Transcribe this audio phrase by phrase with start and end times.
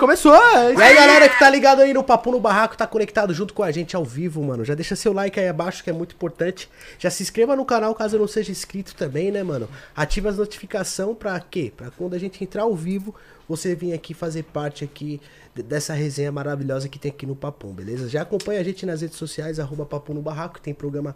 [0.00, 0.32] começou.
[0.34, 3.62] E aí, galera que tá ligado aí no Papo no Barraco, tá conectado junto com
[3.62, 4.64] a gente ao vivo, mano.
[4.64, 6.70] Já deixa seu like aí abaixo, que é muito importante.
[6.98, 9.68] Já se inscreva no canal caso não seja inscrito também, né, mano?
[9.94, 11.70] Ativa as notificações pra quê?
[11.76, 13.14] Pra quando a gente entrar ao vivo,
[13.46, 15.20] você vir aqui fazer parte aqui
[15.54, 18.08] de- dessa resenha maravilhosa que tem aqui no Papum, beleza?
[18.08, 21.14] Já acompanha a gente nas redes sociais, arroba Papo no Barraco, tem programa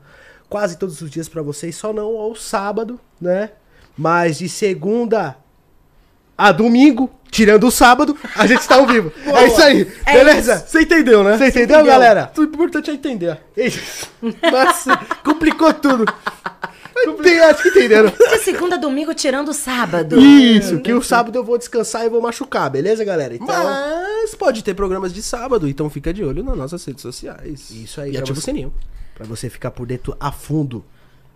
[0.50, 3.52] quase todos os dias pra vocês, só não ao sábado, né?
[3.96, 5.36] Mas de segunda
[6.36, 9.12] a domingo, tirando o sábado, a gente tá ao vivo.
[9.26, 10.58] é isso aí, É beleza?
[10.66, 11.36] Você entendeu, né?
[11.36, 12.32] Você entendeu, galera?
[12.36, 13.38] O importante é entender.
[13.56, 14.08] Isso.
[14.22, 16.04] Nossa, complicou tudo.
[17.22, 18.08] Tem, acho que entenderam.
[18.10, 20.18] De segunda a domingo, tirando o sábado.
[20.18, 23.34] Isso, que o sábado eu vou descansar e vou machucar, beleza, galera?
[23.34, 27.68] Então, Mas pode ter programas de sábado, então fica de olho nas nossas redes sociais.
[27.70, 28.46] Isso aí, E ativa o você.
[28.46, 28.72] sininho.
[29.14, 30.84] pra você ficar por dentro a fundo.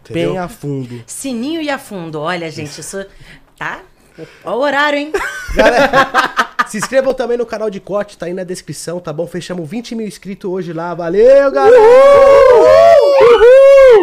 [0.04, 0.30] Entendeu?
[0.30, 1.02] Bem a fundo.
[1.06, 2.20] Sininho e afundo.
[2.20, 3.04] Olha, gente, isso.
[3.58, 3.80] Tá?
[4.44, 5.12] Olha o horário, hein?
[6.68, 9.26] Se inscrevam também no canal de corte, tá aí na descrição, tá bom?
[9.26, 11.78] Fechamos 20 mil inscritos hoje lá, valeu, galera!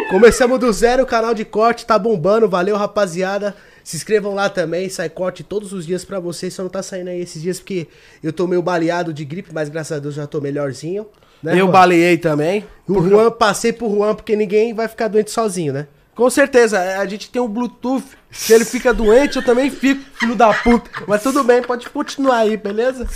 [0.10, 3.56] Começamos do zero, o canal de corte tá bombando, valeu, rapaziada.
[3.84, 7.10] Se inscrevam lá também, sai corte todos os dias pra vocês, só não tá saindo
[7.10, 7.88] aí esses dias porque
[8.24, 11.06] eu tô meio baleado de gripe, mas graças a Deus já tô melhorzinho.
[11.44, 11.72] Né, Eu Juan?
[11.72, 12.66] baleei também.
[12.88, 15.88] O Juan, passei pro Juan porque ninguém vai ficar doente sozinho, né?
[16.16, 18.06] Com certeza, a gente tem um Bluetooth.
[18.36, 20.90] Se ele fica doente, eu também fico, filho da puta.
[21.08, 23.08] Mas tudo bem, pode continuar aí, beleza?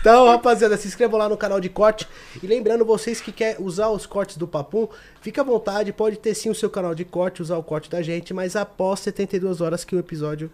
[0.00, 2.06] Então, rapaziada, se inscrevam lá no canal de corte.
[2.42, 4.86] E lembrando vocês que quer usar os cortes do Papum,
[5.20, 8.00] fica à vontade, pode ter sim o seu canal de corte, usar o corte da
[8.00, 10.50] gente, mas após 72 horas que o episódio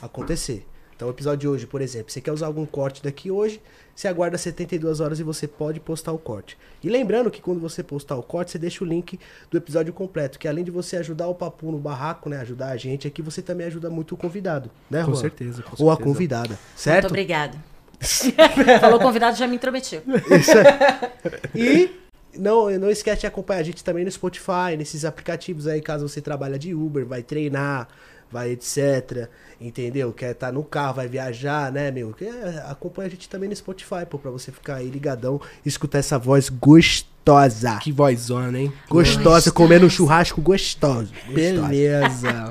[0.00, 0.66] acontecer.
[0.94, 3.60] Então, o episódio de hoje, por exemplo, você quer usar algum corte daqui hoje,
[3.94, 6.56] você aguarda 72 horas e você pode postar o corte.
[6.82, 9.18] E lembrando que quando você postar o corte, você deixa o link
[9.50, 12.76] do episódio completo, que além de você ajudar o Papu no barraco, né, ajudar a
[12.76, 15.20] gente aqui, você também ajuda muito o convidado, né, Com Juan?
[15.20, 16.08] certeza, com Ou a certeza.
[16.12, 17.06] convidada, Muito certo?
[17.08, 17.58] obrigado.
[18.80, 20.02] Falou convidado, já me intrometiu.
[20.38, 20.64] Isso aí.
[21.54, 21.90] E
[22.38, 26.20] não, não esquece de acompanhar a gente também no Spotify, nesses aplicativos aí, caso você
[26.20, 27.88] trabalha de Uber, vai treinar,
[28.32, 29.28] vai etc.
[29.60, 30.12] Entendeu?
[30.12, 32.14] Quer estar no carro, vai viajar, né, meu?
[32.20, 35.98] É, acompanha a gente também no Spotify, pô, pra você ficar aí ligadão e escutar
[35.98, 37.76] essa voz gostosa.
[37.80, 38.72] Que vozona, hein?
[38.88, 39.52] Gostosa, Gostosa.
[39.52, 41.12] comendo um churrasco gostoso.
[41.32, 42.50] Beleza.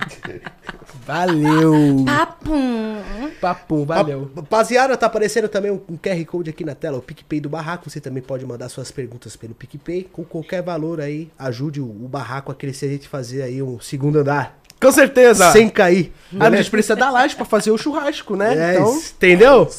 [1.06, 2.06] Valeu.
[2.06, 3.02] Papum.
[3.40, 4.22] Papum, valeu.
[4.26, 7.50] Rap- Rapaziada, tá aparecendo também um, um QR Code aqui na tela, o PicPay do
[7.50, 7.90] Barraco.
[7.90, 10.04] Você também pode mandar suas perguntas pelo PicPay.
[10.12, 13.80] Com qualquer valor aí, ajude o, o Barraco a crescer, a gente fazer aí um
[13.80, 14.61] segundo andar.
[14.82, 15.52] Com certeza.
[15.52, 16.12] Sem cair.
[16.40, 18.74] Ah, a gente precisa da laje pra fazer o churrasco, né?
[18.74, 19.70] É, então, entendeu?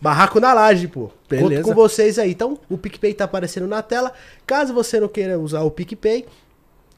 [0.00, 1.02] Barraco na laje, pô.
[1.02, 1.62] Conto Beleza.
[1.62, 2.30] com vocês aí.
[2.30, 4.12] Então, o PicPay tá aparecendo na tela.
[4.46, 6.26] Caso você não queira usar o PicPay,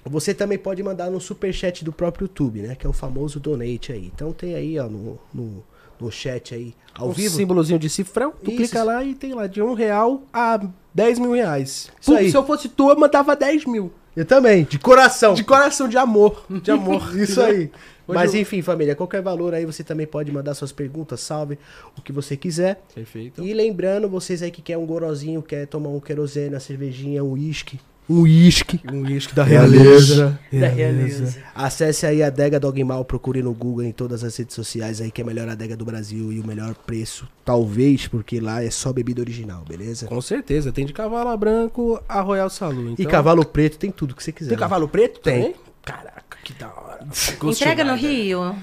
[0.05, 2.75] você também pode mandar no superchat do próprio YouTube, né?
[2.75, 4.11] Que é o famoso donate aí.
[4.15, 5.65] Então tem aí, ó, no, no,
[6.01, 7.35] no chat aí, ao um vivo.
[7.35, 8.57] símbolozinho de cifrão, tu Isso.
[8.57, 10.61] clica lá e tem lá de um real a
[10.95, 11.91] 10 mil reais.
[12.01, 12.31] Isso Pô, aí.
[12.31, 13.93] Se eu fosse tu, eu mandava 10 mil.
[14.19, 15.33] Eu também, de coração.
[15.35, 16.45] De coração, de amor.
[16.51, 17.15] De amor.
[17.17, 17.71] Isso aí.
[18.07, 21.57] Hoje Mas eu- enfim, família, qualquer valor aí você também pode mandar suas perguntas, salve,
[21.97, 22.81] o que você quiser.
[22.93, 23.45] Perfeito.
[23.45, 27.33] E lembrando, vocês aí que quer um gorozinho, quer tomar um querosene, uma cervejinha, um
[27.35, 27.79] uísque.
[28.09, 28.81] Um uísque.
[28.91, 30.39] Um uísque da Realeza.
[30.51, 31.37] Da realeza.
[31.55, 35.21] Acesse aí a Adega Dogmal, procure no Google em todas as redes sociais aí, que
[35.21, 37.29] é a melhor adega do Brasil e o melhor preço.
[37.45, 40.07] Talvez, porque lá é só bebida original, beleza?
[40.07, 40.73] Com certeza.
[40.73, 42.49] Tem de cavalo branco a Royal.
[42.49, 43.11] E Então...
[43.11, 44.51] cavalo preto tem tudo que você quiser.
[44.51, 44.63] Tem né?
[44.63, 45.41] cavalo preto Tem.
[45.41, 45.57] também?
[45.85, 47.07] Caraca, que da hora.
[47.45, 48.55] Entrega no Rio.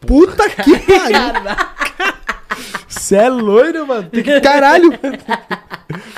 [0.00, 1.18] Puta que pariu!
[2.92, 4.08] Você é loiro, mano.
[4.10, 4.92] Tem que caralho!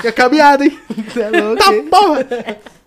[0.00, 0.78] que é caminhada, hein?
[1.56, 2.26] tá porra!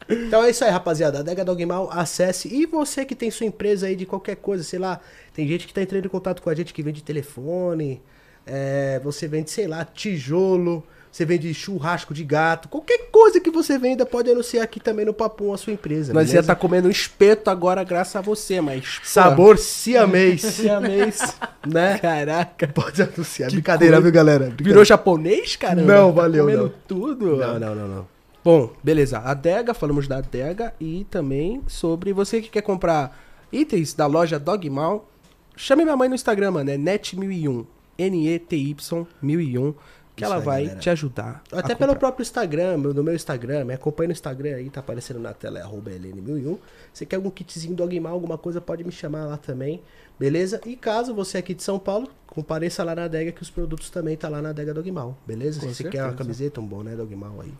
[0.10, 1.20] Então é isso aí, rapaziada.
[1.20, 2.48] Adega Dogmal, acesse.
[2.54, 5.00] E você que tem sua empresa aí de qualquer coisa, sei lá.
[5.34, 8.02] Tem gente que tá entrando em contato com a gente que vende telefone.
[8.46, 10.84] é, você vende, sei lá, tijolo.
[11.18, 12.70] Você vende churrasco de gato.
[12.70, 16.14] Qualquer coisa que você venda, pode anunciar aqui também no Papum a sua empresa.
[16.14, 16.40] Nós ia beleza?
[16.42, 19.00] estar comendo um espeto agora graças a você, mas...
[19.00, 20.42] pô, Sabor siamês.
[20.46, 21.36] Siamês.
[21.66, 21.98] né?
[21.98, 22.68] Caraca.
[22.68, 23.50] Pode anunciar.
[23.50, 24.04] Brincadeira, coisa.
[24.04, 24.44] viu, galera?
[24.44, 24.86] Virou Brincadeira.
[24.86, 25.92] japonês, caramba?
[25.92, 26.74] Não, valeu, Comendo não.
[26.88, 27.38] tudo.
[27.38, 28.08] Não, não, não, não.
[28.44, 29.18] Bom, beleza.
[29.18, 33.20] Adega, falamos da Adega e também sobre você que quer comprar
[33.52, 35.10] itens da loja Dogmal.
[35.56, 36.70] Chame minha mãe no Instagram, mano.
[36.70, 37.66] É net1001.
[37.98, 39.74] N-E-T-Y 1001.
[40.18, 40.80] Que Isso ela aí, vai galera.
[40.80, 41.44] te ajudar.
[41.52, 45.20] Até pelo próprio Instagram, meu- no meu Instagram, me acompanha no Instagram aí, tá aparecendo
[45.20, 46.58] na tela, é arroba LN1001.
[46.92, 49.80] Você quer algum kitzinho Dogmal, alguma coisa, pode me chamar lá também,
[50.20, 50.60] beleza?
[50.66, 53.92] E caso você é aqui de São Paulo, compareça lá na adega que os produtos
[53.92, 55.60] também tá lá na adega Dogmal, beleza?
[55.60, 56.18] Com Se você quer uma certeza.
[56.18, 57.54] camiseta, um boné Dogmal aí,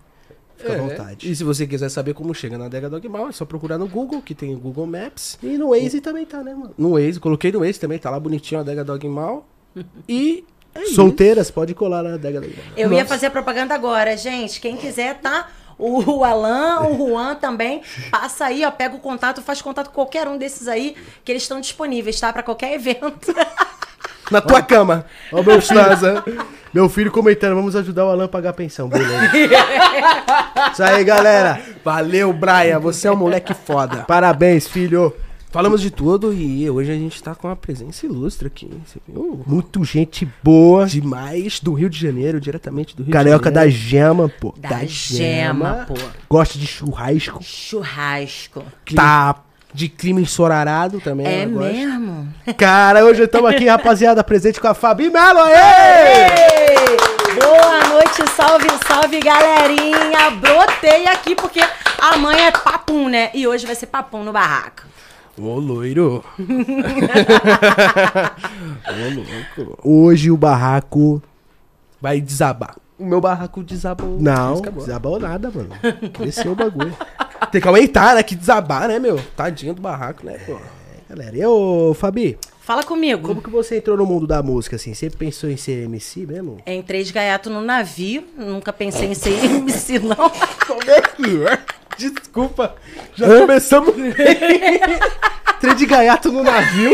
[0.58, 1.32] fica à É, vontade.
[1.32, 4.20] E se você quiser saber como chega na Adega Dogmal, é só procurar no Google,
[4.20, 5.38] que tem o Google Maps.
[5.44, 6.74] E no Waze também tá, né, mano?
[6.76, 9.48] No Waze, coloquei no Waze também, tá lá bonitinho a Adega Dogmal.
[10.10, 10.44] E
[10.86, 14.60] Solteiras, pode colar na adega da Eu ia fazer a propaganda agora, gente.
[14.62, 15.48] Quem quiser, tá?
[15.78, 17.82] O, Alan, o Juan também.
[18.10, 18.72] Passa aí, ó.
[18.72, 22.34] Pega o contato, faz contato com qualquer um desses aí, que eles estão disponíveis, tá?
[22.34, 23.34] Pra qualquer evento.
[24.32, 25.06] Na tua cama.
[25.32, 25.80] Ó, meu filho,
[26.74, 29.32] meu filho comentando, vamos ajudar o Alan a pagar a pensão, beleza.
[30.74, 31.62] Isso aí, galera.
[31.84, 32.80] Valeu, Brian.
[32.80, 34.04] Você é um moleque foda.
[34.06, 35.16] Parabéns, filho.
[35.50, 38.70] Falamos de tudo e hoje a gente tá com uma presença ilustre aqui.
[38.86, 39.44] Você viu?
[39.48, 40.86] Muito gente boa.
[40.86, 43.82] Demais do Rio de Janeiro, diretamente do Rio Carioca de da Janeiro.
[43.82, 44.54] gema, pô.
[44.58, 45.94] Da, gema, pô.
[46.30, 47.42] Gosta de churrasco.
[47.42, 48.64] Churrasco.
[48.94, 49.38] Tá.
[49.74, 51.26] De crime ensorarado também.
[51.28, 52.28] É mesmo?
[52.58, 55.40] Cara, hoje estamos aqui, rapaziada, presente com a Fabi Melo.
[55.40, 56.28] Aê!
[57.40, 60.32] Boa noite, salve, salve, galerinha!
[60.32, 61.62] Brotei aqui porque
[62.00, 63.30] amanhã é papum, né?
[63.34, 64.84] E hoje vai ser papum no barraco.
[65.40, 66.24] Ô, loiro.
[68.88, 69.80] Ô, louco.
[69.84, 71.22] Hoje o barraco.
[72.02, 72.76] Vai desabar.
[72.98, 74.18] O meu barraco desabou.
[74.20, 74.72] Não, boa.
[74.72, 75.70] desabou nada, mano.
[76.14, 76.96] Cresceu o bagulho.
[77.52, 78.24] Tem que aumentar, né?
[78.24, 79.20] Que desabar, né, meu?
[79.36, 80.58] Tadinho do barraco, né, pô?
[81.08, 83.26] Galera, e ô, Fabi, Fala comigo.
[83.26, 84.94] como que você entrou no mundo da música, assim?
[84.94, 86.58] Você pensou em ser MC mesmo?
[86.68, 90.16] Entrei de gaiato no navio, nunca pensei em ser MC, não.
[90.68, 91.60] Como é que é?
[92.18, 92.76] Desculpa.
[93.16, 93.96] Já começamos.
[95.60, 96.92] Trem de gaiato no navio.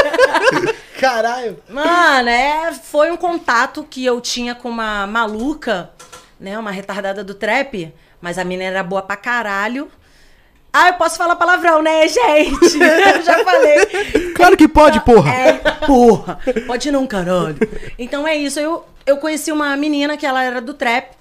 [0.98, 1.58] Caralho.
[1.68, 5.90] Mano, é, foi um contato que eu tinha com uma maluca,
[6.40, 6.58] né?
[6.58, 9.90] Uma retardada do trap, mas a mina era boa pra caralho.
[10.72, 12.78] Ah, eu posso falar palavrão, né, gente?
[12.78, 14.32] Eu já falei.
[14.34, 15.32] Claro que pode, porra.
[15.32, 15.52] É,
[15.86, 16.38] porra.
[16.66, 17.56] Pode não, caralho.
[17.98, 18.58] Então é isso.
[18.60, 21.14] Eu, eu conheci uma menina que ela era do trap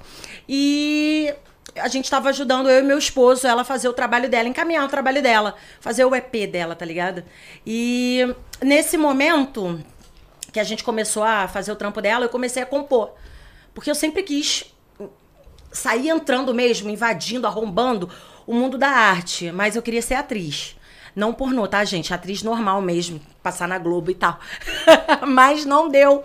[0.47, 1.33] e
[1.75, 4.89] a gente tava ajudando eu e meu esposo ela fazer o trabalho dela, encaminhar o
[4.89, 7.23] trabalho dela, fazer o EP dela, tá ligado?
[7.65, 9.79] E nesse momento
[10.51, 13.11] que a gente começou a fazer o trampo dela, eu comecei a compor.
[13.73, 14.73] Porque eu sempre quis
[15.71, 18.09] sair entrando mesmo, invadindo, arrombando
[18.47, 20.77] o mundo da arte, mas eu queria ser atriz.
[21.13, 22.13] Não pornô, tá, gente?
[22.13, 24.39] Atriz normal mesmo, passar na Globo e tal.
[25.27, 26.23] mas não deu.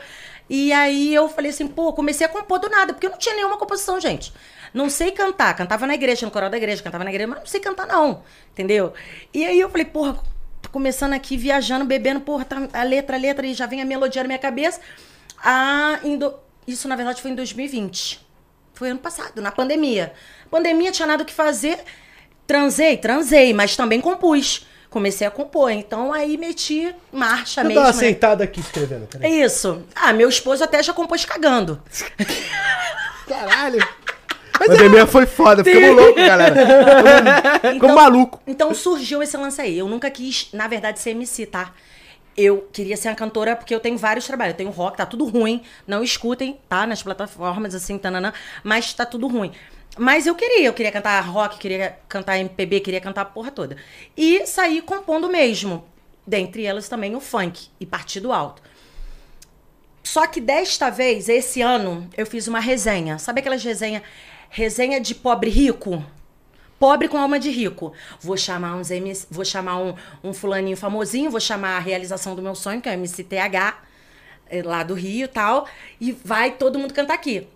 [0.49, 3.37] E aí eu falei assim, pô, comecei a compor do nada, porque eu não tinha
[3.37, 4.33] nenhuma composição, gente.
[4.73, 7.47] Não sei cantar, cantava na igreja, no coral da igreja, cantava na igreja, mas não
[7.47, 8.23] sei cantar não,
[8.53, 8.93] entendeu?
[9.35, 10.19] E aí eu falei, porra,
[10.63, 13.85] tô começando aqui, viajando, bebendo, porra, tá a letra, a letra, e já vem a
[13.85, 14.81] melodia na minha cabeça.
[15.43, 16.35] Ah, indo...
[16.67, 18.25] Isso, na verdade, foi em 2020.
[18.75, 20.13] Foi ano passado, na pandemia.
[20.51, 21.81] Pandemia, tinha nada o que fazer.
[22.47, 24.67] Transei, transei, mas também compus.
[24.89, 25.71] Comecei a compor.
[25.71, 28.15] Então aí meti marcha Eu mesmo.
[28.15, 28.45] tava né?
[28.45, 29.07] aqui escrevendo.
[29.07, 29.43] Peraí.
[29.43, 29.85] isso.
[29.95, 31.81] Ah, meu esposo até já compôs cagando.
[33.29, 33.87] Caralho.
[34.61, 36.55] A pandemia foi foda, ficamos loucos, galera.
[37.73, 38.43] Ficamos maluco.
[38.47, 39.79] Então surgiu esse lance aí.
[39.79, 41.73] Eu nunca quis, na verdade, ser MC, tá?
[42.37, 44.53] Eu queria ser uma cantora porque eu tenho vários trabalhos.
[44.53, 45.63] Eu tenho rock, tá tudo ruim.
[45.87, 46.87] Não escutem, tá?
[46.87, 48.35] Nas plataformas, assim, tananã.
[48.63, 49.53] Mas tá tudo ruim.
[49.99, 50.67] Mas eu queria.
[50.67, 53.77] Eu queria cantar rock, queria cantar MPB, queria cantar a porra toda.
[54.17, 55.85] E saí compondo mesmo.
[56.27, 58.63] Dentre elas também o funk e partido alto.
[60.03, 63.19] Só que desta vez, esse ano, eu fiz uma resenha.
[63.19, 64.03] Sabe aquelas resenha,
[64.51, 66.05] resenha de pobre rico?
[66.79, 67.93] Pobre com alma de rico.
[68.21, 69.95] Vou chamar uns MC, vou chamar um,
[70.25, 73.79] um fulaninho famosinho, vou chamar a realização do meu sonho, que é o MCTH,
[74.51, 75.67] eh, lá do Rio e tal,
[76.01, 77.47] e vai todo mundo cantar aqui.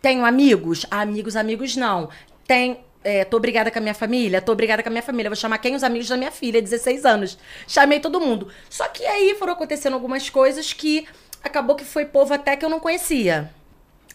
[0.00, 0.86] Tenho amigos?
[0.90, 2.08] Amigos, amigos não.
[2.46, 5.28] Tem é, tô obrigada com a minha família, tô obrigada com a minha família.
[5.28, 5.74] Vou chamar quem?
[5.74, 7.38] Os amigos da minha filha, 16 anos.
[7.66, 8.48] Chamei todo mundo.
[8.70, 11.06] Só que aí foram acontecendo algumas coisas que
[11.42, 13.50] acabou que foi povo até que eu não conhecia.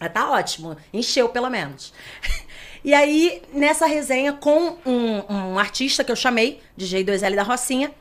[0.00, 0.76] Ah, tá ótimo.
[0.92, 1.92] Encheu, pelo menos.
[2.82, 7.92] E aí, nessa resenha com um, um artista que eu chamei, DJ 2L da Rocinha,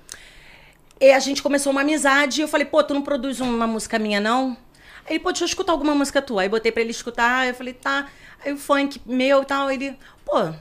[1.01, 2.39] e a gente começou uma amizade.
[2.39, 4.55] E eu falei, pô, tu não produz uma música minha, não?
[5.05, 6.43] Aí ele, pô, deixa eu escutar alguma música tua.
[6.43, 8.07] Aí botei pra ele escutar, eu falei, tá.
[8.43, 10.53] Aí o funk meu e tal, ele, pô,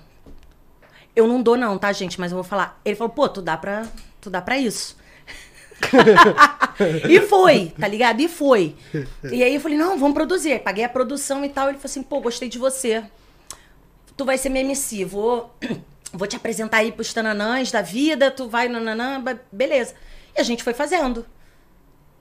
[1.14, 2.18] eu não dou não, tá, gente?
[2.18, 2.80] Mas eu vou falar.
[2.84, 3.86] Ele falou, pô, tu dá pra,
[4.20, 4.96] tu dá pra isso.
[7.08, 8.20] e foi, tá ligado?
[8.20, 8.74] E foi.
[9.30, 10.60] E aí eu falei, não, vamos produzir.
[10.60, 11.68] Paguei a produção e tal.
[11.68, 13.04] Ele falou assim, pô, gostei de você.
[14.16, 15.54] Tu vai ser minha MC, vou,
[16.12, 19.94] vou te apresentar aí pros tananãs da vida, tu vai, nananã, beleza.
[20.36, 21.24] E a gente foi fazendo.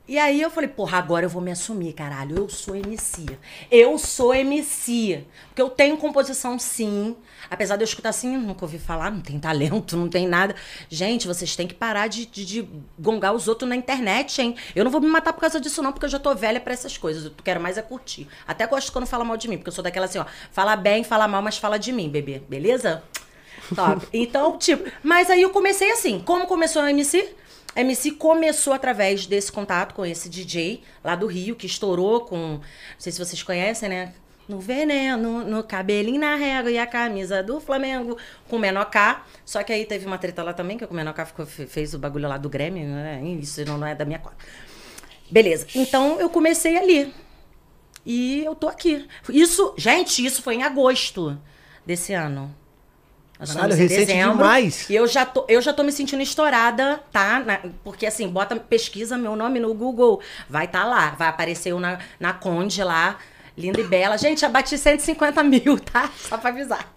[0.07, 2.37] E aí eu falei, porra, agora eu vou me assumir, caralho.
[2.37, 3.25] Eu sou MC.
[3.69, 5.25] Eu sou MC.
[5.49, 7.13] Porque eu tenho composição, sim.
[7.49, 10.55] Apesar de eu escutar assim, nunca ouvi falar, não tem talento, não tem nada.
[10.89, 14.55] Gente, vocês têm que parar de, de, de gongar os outros na internet, hein?
[14.73, 16.73] Eu não vou me matar por causa disso, não, porque eu já tô velha pra
[16.73, 17.25] essas coisas.
[17.25, 18.29] Eu quero mais é curtir.
[18.47, 20.25] Até gosto quando fala mal de mim, porque eu sou daquela assim, ó.
[20.51, 22.41] Fala bem, fala mal, mas fala de mim, bebê.
[22.47, 23.03] Beleza?
[23.75, 24.07] Top.
[24.13, 26.21] Então, tipo, mas aí eu comecei assim.
[26.25, 27.35] Como começou a MC?
[27.77, 32.53] A MC começou através desse contato com esse DJ lá do Rio, que estourou com.
[32.53, 32.61] Não
[32.97, 34.15] sei se vocês conhecem, né?
[34.49, 38.17] No veneno, no cabelinho na régua e a camisa do Flamengo
[38.49, 39.23] com o Menor K.
[39.45, 41.99] Só que aí teve uma treta lá também, que o Menor K ficou, fez o
[41.99, 43.21] bagulho lá do Grêmio, né?
[43.39, 44.37] Isso não, é da minha conta.
[45.29, 45.67] Beleza.
[45.75, 47.13] Então eu comecei ali.
[48.03, 49.07] E eu tô aqui.
[49.29, 51.39] Isso, gente, isso foi em agosto
[51.85, 52.55] desse ano.
[53.39, 54.37] Nós Caralho, recente dezembro.
[54.37, 54.89] demais.
[54.89, 57.39] E eu já, tô, eu já tô me sentindo estourada, tá?
[57.39, 61.11] Na- porque assim, bota, pesquisa meu nome no Google, vai estar lá.
[61.11, 63.17] Vai aparecer eu na, na Conde lá,
[63.55, 64.17] linda e bela.
[64.17, 66.09] Gente, já bati 150 mil, tá?
[66.17, 66.91] Só pra avisar.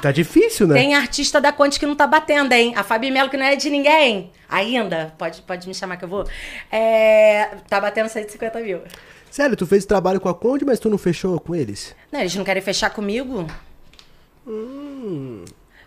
[0.00, 0.74] Tá difícil, né?
[0.74, 2.72] Tem artista da Conde que não tá batendo, hein?
[2.76, 4.30] A Fabi Melo, que não é de ninguém.
[4.48, 5.14] Ainda.
[5.18, 6.26] Pode, pode me chamar que eu vou.
[6.70, 8.80] É, tá batendo 150 mil.
[9.30, 11.94] Sério, tu fez trabalho com a Conde, mas tu não fechou com eles?
[12.10, 13.46] Não, eles não querem fechar comigo?
[14.46, 15.44] Hum.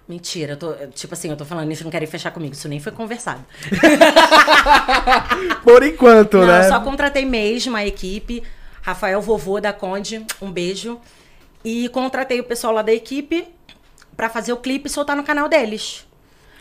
[0.08, 2.80] Mentira, eu tô, tipo assim, eu tô falando, eles não querem fechar comigo, isso nem
[2.80, 3.44] foi conversado.
[5.64, 6.60] Por enquanto, Não, né?
[6.66, 8.44] eu só contratei mesmo a equipe,
[8.82, 11.00] Rafael Vovô da Conde, um beijo.
[11.64, 13.48] E contratei o pessoal lá da equipe
[14.16, 16.06] pra fazer o clipe e soltar no canal deles.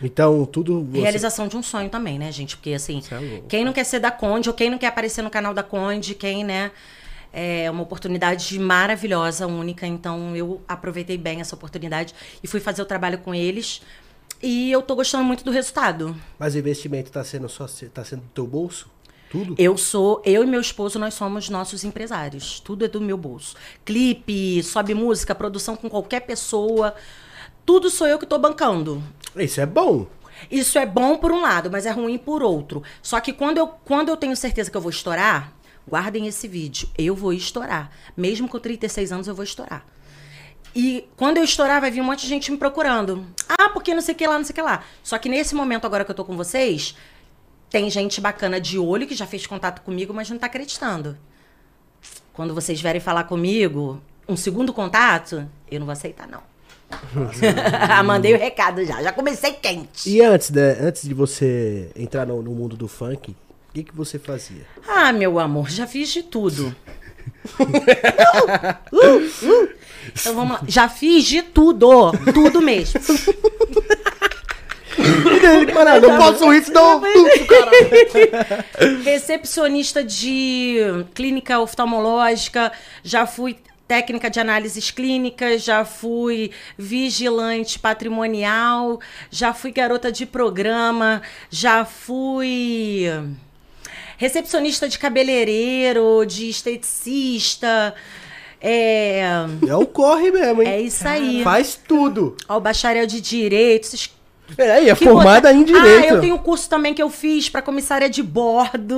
[0.01, 0.83] Então, tudo.
[0.83, 2.57] você- Realização de um sonho também, né, gente?
[2.57, 5.29] Porque assim, é quem não quer ser da Conde, ou quem não quer aparecer no
[5.29, 6.71] canal da Conde, quem, né?
[7.37, 9.85] É uma oportunidade maravilhosa, única.
[9.85, 13.81] Então eu aproveitei bem essa oportunidade e fui fazer o trabalho com eles.
[14.41, 16.15] E eu tô gostando muito do resultado.
[16.39, 18.89] Mas o investimento tá sendo só tá sendo do teu bolso?
[19.29, 19.53] Tudo?
[19.57, 22.61] Eu sou, eu e meu esposo, nós somos nossos empresários.
[22.61, 23.57] Tudo é do meu bolso.
[23.83, 26.95] Clipe, sobe música, produção com qualquer pessoa.
[27.65, 29.03] Tudo sou eu que tô bancando.
[29.35, 30.07] Isso é bom.
[30.49, 32.81] Isso é bom por um lado, mas é ruim por outro.
[33.01, 35.54] Só que quando eu, quando eu tenho certeza que eu vou estourar,
[35.87, 36.89] guardem esse vídeo.
[36.97, 37.91] Eu vou estourar.
[38.15, 39.85] Mesmo com 36 anos, eu vou estourar.
[40.75, 43.25] E quando eu estourar, vai vir um monte de gente me procurando.
[43.47, 44.83] Ah, porque não sei o que lá, não sei o que lá.
[45.01, 46.95] Só que nesse momento agora que eu tô com vocês,
[47.69, 51.17] tem gente bacana de olho que já fez contato comigo, mas não tá acreditando.
[52.33, 56.43] Quando vocês vierem falar comigo, um segundo contato, eu não vou aceitar, não.
[58.03, 59.01] Mandei o recado já.
[59.01, 60.09] Já comecei quente.
[60.09, 63.35] E antes, né, antes de você entrar no, no mundo do funk,
[63.75, 64.65] que, que você fazia?
[64.87, 66.73] Ah, meu amor, já fiz de tudo.
[67.59, 69.69] Uh, uh, uh.
[70.11, 70.61] Então vamos lá.
[70.67, 72.11] Já fiz de tudo.
[72.33, 72.99] Tudo mesmo.
[75.73, 77.01] Mano, não posso rir, senão.
[79.03, 80.77] Recepcionista de
[81.13, 82.71] clínica oftalmológica,
[83.03, 91.21] já fui técnica de análises clínicas, já fui vigilante patrimonial, já fui garota de programa,
[91.51, 93.07] já fui
[94.17, 97.93] recepcionista de cabeleireiro, de esteticista.
[98.61, 99.21] É,
[99.67, 100.67] É o corre mesmo, hein?
[100.69, 101.43] é isso aí.
[101.43, 102.35] Faz tudo.
[102.49, 103.83] Ó, o bacharel de direito.
[103.85, 104.11] esses
[104.55, 106.03] Peraí, é que formada em direito.
[106.05, 108.95] Ah, eu tenho um curso também que eu fiz para comissária de bordo.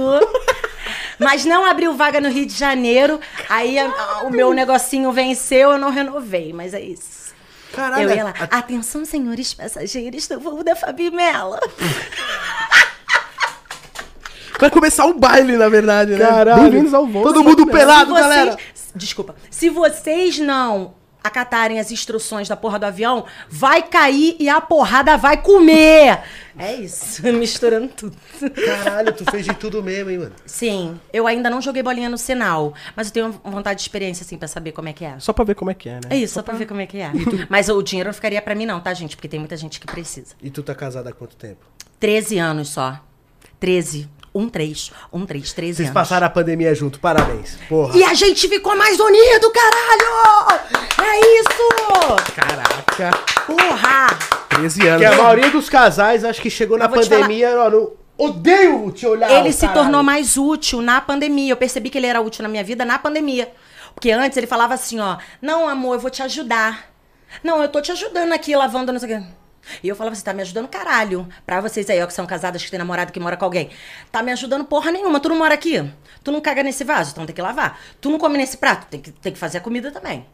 [1.19, 3.19] Mas não abriu vaga no Rio de Janeiro.
[3.49, 7.33] Aí a- a- o meu negocinho venceu, eu não renovei, mas é isso.
[7.73, 8.33] Caralho, eu ia lá.
[8.39, 11.57] a- Atenção, senhores passageiros do voo da Fabi Mello.
[14.59, 16.25] Vai começar o baile, na verdade, né?
[16.25, 16.63] Caralho.
[16.63, 17.23] Bem-vindos ao voo.
[17.23, 18.57] Todo mundo pelado, vocês- galera.
[18.95, 19.35] Desculpa.
[19.51, 25.17] Se vocês não acatarem as instruções da porra do avião, vai cair e a porrada
[25.17, 26.19] vai comer.
[26.57, 28.15] É isso, misturando tudo.
[28.65, 30.31] Caralho, tu fez de tudo mesmo, hein, mano?
[30.45, 34.37] Sim, eu ainda não joguei bolinha no sinal, mas eu tenho vontade de experiência, assim,
[34.37, 35.19] pra saber como é que é.
[35.19, 36.01] Só pra ver como é que é, né?
[36.11, 37.11] É isso, só pra ver como é que é.
[37.49, 39.15] Mas o dinheiro não ficaria pra mim, não, tá, gente?
[39.15, 40.33] Porque tem muita gente que precisa.
[40.41, 41.59] E tu tá casada há quanto tempo?
[41.99, 42.99] 13 anos só.
[43.59, 44.07] 13.
[44.37, 44.91] Um, três.
[45.11, 45.93] Um, três, 13 Vocês anos.
[45.95, 47.57] passaram a pandemia junto, parabéns.
[47.67, 47.97] Porra.
[47.97, 50.61] E a gente ficou mais unido, caralho!
[51.01, 52.33] É isso!
[52.35, 53.17] Caraca.
[53.47, 54.15] Porra!
[54.49, 54.99] 13 anos.
[54.99, 57.93] Que a maioria dos casais, acho que chegou na pandemia, ó, não...
[58.15, 59.31] odeio te olhar.
[59.31, 59.81] ele se caralho.
[59.81, 61.53] tornou mais útil na pandemia.
[61.53, 63.51] Eu percebi que ele era útil na minha vida na pandemia.
[63.95, 66.91] Porque antes ele falava assim, ó, não, amor, eu vou te ajudar.
[67.43, 69.27] Não, eu tô te ajudando aqui, lavando, não sei o quê.
[69.83, 71.27] E eu falava assim, tá me ajudando caralho.
[71.45, 73.69] Pra vocês aí, ó, que são casadas, que tem namorado que mora com alguém.
[74.11, 75.19] Tá me ajudando porra nenhuma.
[75.19, 75.83] Tu não mora aqui?
[76.23, 77.11] Tu não caga nesse vaso?
[77.11, 77.79] Então tem que lavar.
[78.01, 78.87] Tu não come nesse prato?
[78.87, 80.25] Tem que, tem que fazer a comida também.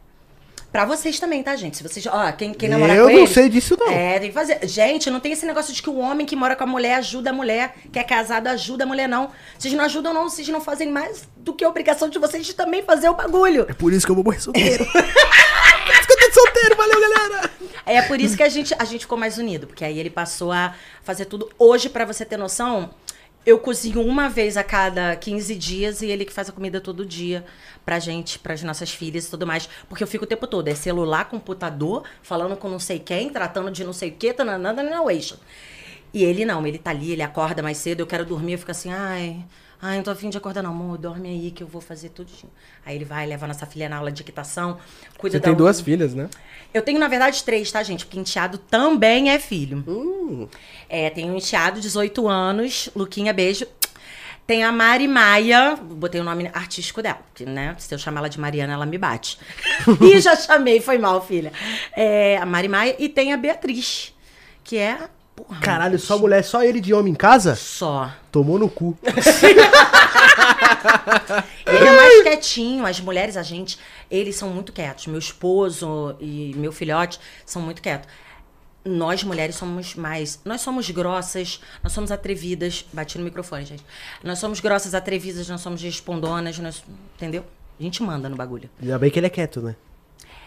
[0.72, 1.76] Pra vocês também, tá, gente?
[1.76, 2.04] Se vocês.
[2.04, 3.92] Ó, quem, quem namora Eu com não eles- sei disso, não.
[3.92, 4.58] É, tem que fazer.
[4.66, 7.30] Gente, não tem esse negócio de que o homem que mora com a mulher ajuda
[7.30, 9.30] a mulher, que é casado ajuda a mulher, não.
[9.56, 10.28] Vocês não ajudam, não.
[10.28, 13.66] Vocês não fazem mais do que a obrigação de vocês de também fazer o bagulho.
[13.68, 14.84] É por isso que eu vou morrer solteiro.
[14.90, 15.00] por
[15.94, 17.50] isso que eu tô solteiro, valeu, galera.
[17.86, 20.50] É por isso que a gente, a gente ficou mais unido, porque aí ele passou
[20.50, 21.50] a fazer tudo.
[21.58, 22.90] Hoje, pra você ter noção,
[23.46, 27.04] eu cozinho uma vez a cada 15 dias e ele que faz a comida todo
[27.04, 27.44] dia
[27.84, 29.68] pra gente, pras nossas filhas e tudo mais.
[29.88, 33.70] Porque eu fico o tempo todo, é celular, computador, falando com não sei quem, tratando
[33.70, 35.36] de não sei o quê, tananana, nananation.
[36.12, 38.70] E ele não, ele tá ali, ele acorda mais cedo, eu quero dormir, eu fico
[38.70, 39.44] assim, ai,
[39.80, 42.30] ai, não tô afim de acordar não, amor, dorme aí que eu vou fazer tudo.
[42.84, 44.78] Aí ele vai, leva nossa filha na aula de equitação,
[45.18, 46.28] cuida Você tem duas filhas, né?
[46.72, 48.04] Eu tenho, na verdade, três, tá, gente?
[48.04, 49.84] Porque enteado também é filho.
[49.86, 50.48] Hum,
[50.88, 53.66] É, tem um enteado, 18 anos, Luquinha, beijo.
[54.46, 57.74] Tem a Mari Maia, botei o nome artístico dela, porque, né?
[57.78, 59.38] Se eu chamar ela de Mariana, ela me bate.
[60.02, 61.50] e já chamei, foi mal, filha.
[61.96, 64.12] É, a Mari Maia e tem a Beatriz,
[64.62, 65.08] que é.
[65.34, 67.56] Porra, Caralho, só mulher, só ele de homem em casa?
[67.56, 68.10] Só.
[68.30, 68.96] Tomou no cu.
[71.66, 73.78] Ele é mais quietinho, as mulheres, a gente,
[74.10, 75.06] eles são muito quietos.
[75.06, 78.08] Meu esposo e meu filhote são muito quietos.
[78.84, 80.40] Nós mulheres somos mais.
[80.44, 82.84] Nós somos grossas, nós somos atrevidas.
[82.92, 83.84] Bati no microfone, gente.
[84.22, 86.84] Nós somos grossas, atrevidas, nós somos respondonas, nós,
[87.16, 87.44] entendeu?
[87.80, 88.68] A gente manda no bagulho.
[88.80, 89.74] Ainda bem que ele é quieto, né?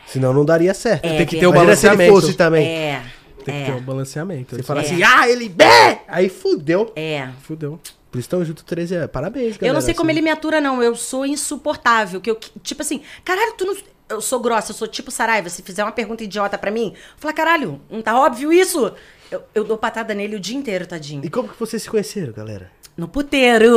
[0.05, 1.05] Senão não daria certo.
[1.05, 2.21] É, tem que ter o Imagina se ele balanceamento.
[2.21, 2.65] fosse também.
[2.65, 3.03] É.
[3.51, 4.55] Tem que é, ter um balanceamento.
[4.55, 4.85] Você fala É.
[4.85, 6.01] assim, ah, ele bé!
[6.07, 6.91] Aí fudeu.
[6.95, 7.27] é.
[7.27, 7.79] Por Fudeu.
[8.13, 9.11] isso estão juntos 13 anos.
[9.11, 9.67] Parabéns, galera.
[9.67, 10.19] Eu não sei como assim.
[10.19, 10.81] ele me atura, não.
[10.83, 12.19] Eu sou insuportável.
[12.21, 13.75] Que eu, tipo assim, caralho, tu não.
[14.09, 15.49] Eu sou grossa, eu sou tipo Saraiva.
[15.49, 18.91] Se fizer uma pergunta idiota pra mim, fala, caralho, não tá óbvio isso?
[19.29, 21.25] Eu, eu dou patada nele o dia inteiro, tadinho.
[21.25, 22.71] E como que vocês se conheceram, galera?
[22.95, 23.69] No puteiro.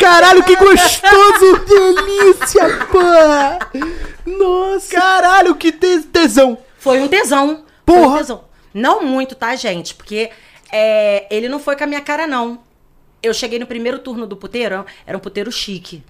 [0.00, 1.58] Caralho, que gostoso!
[1.68, 2.98] Delícia, pô!
[4.38, 4.94] Nossa!
[4.94, 6.58] Caralho, que te- tesão!
[6.78, 7.64] Foi um tesão.
[7.86, 8.18] Foi um Porra!
[8.18, 8.44] tesão.
[8.78, 9.94] Não muito, tá, gente?
[9.94, 10.30] Porque
[10.72, 12.60] é, ele não foi com a minha cara, não.
[13.20, 16.04] Eu cheguei no primeiro turno do puteiro, era um puteiro chique.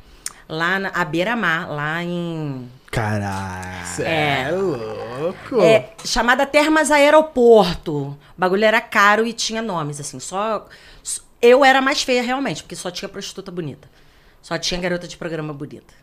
[0.47, 2.71] Lá na à beira-mar, lá em.
[2.91, 4.03] Caralho!
[4.03, 4.51] É.
[4.51, 5.61] louco.
[5.61, 7.93] É, chamada Termas Aeroporto.
[7.97, 10.19] O bagulho era caro e tinha nomes, assim.
[10.19, 10.67] Só.
[11.41, 13.89] Eu era mais feia, realmente, porque só tinha prostituta bonita.
[14.43, 15.95] Só tinha garota de programa bonita.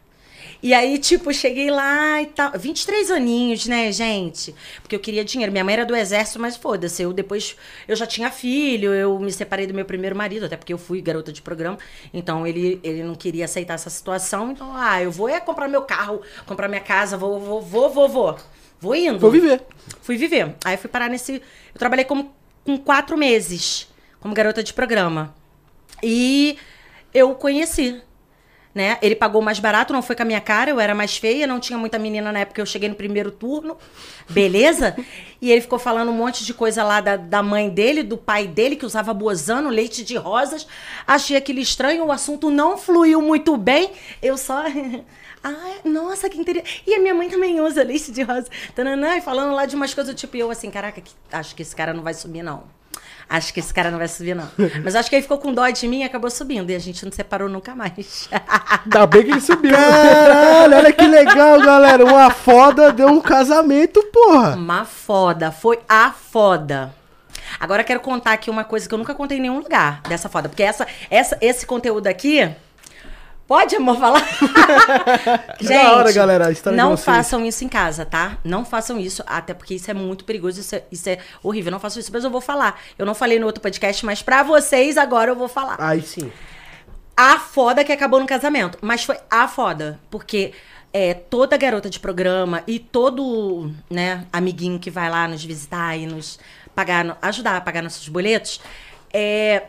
[0.65, 2.53] E aí, tipo, cheguei lá e tal.
[2.57, 4.55] 23 aninhos, né, gente?
[4.81, 5.51] Porque eu queria dinheiro.
[5.51, 7.03] Minha mãe era do exército, mas foda-se.
[7.03, 7.55] Eu depois.
[7.87, 11.01] Eu já tinha filho, eu me separei do meu primeiro marido, até porque eu fui
[11.01, 11.77] garota de programa.
[12.11, 14.53] Então ele, ele não queria aceitar essa situação.
[14.53, 18.09] Então, ah, eu vou é comprar meu carro, comprar minha casa, vou, vou, vou, vou,
[18.09, 18.37] vou.
[18.81, 19.19] Vou indo.
[19.19, 19.61] Vou viver.
[20.01, 20.55] Fui viver.
[20.65, 21.43] Aí fui parar nesse.
[21.75, 23.87] Eu trabalhei como, com quatro meses
[24.19, 25.35] como garota de programa.
[26.01, 26.57] E
[27.13, 28.01] eu conheci.
[28.75, 28.97] Né?
[29.01, 31.61] Ele pagou mais barato, não foi com a minha cara, eu era mais feia, não
[31.61, 33.77] tinha muita menina na época, eu cheguei no primeiro turno,
[34.29, 34.93] beleza?
[35.41, 38.45] e ele ficou falando um monte de coisa lá da, da mãe dele, do pai
[38.47, 40.67] dele, que usava bozano, leite de rosas.
[41.07, 44.65] Achei aquilo estranho, o assunto não fluiu muito bem, eu só.
[45.41, 46.83] Ai, nossa, que interessante.
[46.85, 48.47] E a minha mãe também usa leite de rosa.
[48.75, 51.73] Tananã, e falando lá de umas coisas, tipo, eu assim, caraca, que- acho que esse
[51.73, 52.63] cara não vai subir, não.
[53.27, 54.47] Acho que esse cara não vai subir, não.
[54.83, 56.69] Mas acho que ele ficou com dó de mim e acabou subindo.
[56.69, 58.29] E a gente não separou nunca mais.
[58.85, 59.71] Ainda bem que ele subiu.
[59.71, 62.05] Caralho, olha que legal, galera.
[62.05, 64.55] Uma foda deu um casamento, porra.
[64.55, 65.51] Uma foda.
[65.51, 66.93] Foi a foda.
[67.59, 70.29] Agora eu quero contar aqui uma coisa que eu nunca contei em nenhum lugar dessa
[70.29, 70.49] foda.
[70.49, 72.49] Porque essa, essa, esse conteúdo aqui.
[73.47, 74.27] Pode, amor, falar?
[75.57, 78.39] Que da hora, galera, não façam isso em casa, tá?
[78.43, 81.71] Não façam isso, até porque isso é muito perigoso, isso é, isso é horrível.
[81.71, 82.81] Não façam isso, mas eu vou falar.
[82.97, 86.31] Eu não falei no outro podcast, mas pra vocês agora eu vou falar Aí sim.
[87.15, 88.79] a foda que acabou no casamento.
[88.81, 89.99] Mas foi a foda.
[90.09, 90.51] Porque
[90.91, 96.07] é, toda garota de programa e todo né, amiguinho que vai lá nos visitar e
[96.07, 96.39] nos
[96.73, 98.59] pagar, ajudar a pagar nossos boletos,
[99.13, 99.63] é,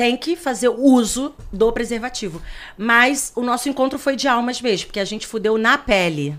[0.00, 2.40] tem que fazer o uso do preservativo.
[2.78, 6.34] Mas o nosso encontro foi de almas mesmo, porque a gente fudeu na pele.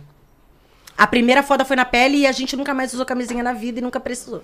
[0.98, 3.78] A primeira foda foi na pele e a gente nunca mais usou camisinha na vida
[3.78, 4.44] e nunca precisou.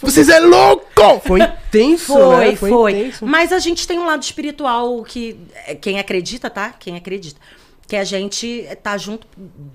[0.00, 1.20] Vocês é louco!
[1.26, 2.56] Foi intenso, Foi, né?
[2.56, 2.92] foi.
[2.92, 3.26] intenso.
[3.26, 5.38] Mas a gente tem um lado espiritual que.
[5.66, 6.74] é, Quem acredita, tá?
[6.78, 7.38] Quem acredita.
[7.92, 9.26] Que a gente tá junto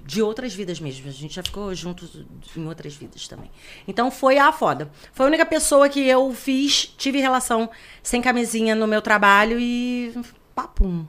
[0.04, 1.08] de outras vidas mesmo.
[1.08, 2.26] A gente já ficou juntos
[2.56, 3.52] em outras vidas também.
[3.88, 4.90] Então foi a foda.
[5.14, 7.70] Foi a única pessoa que eu fiz, tive relação
[8.02, 10.12] sem camisinha no meu trabalho e.
[10.56, 11.06] Papum.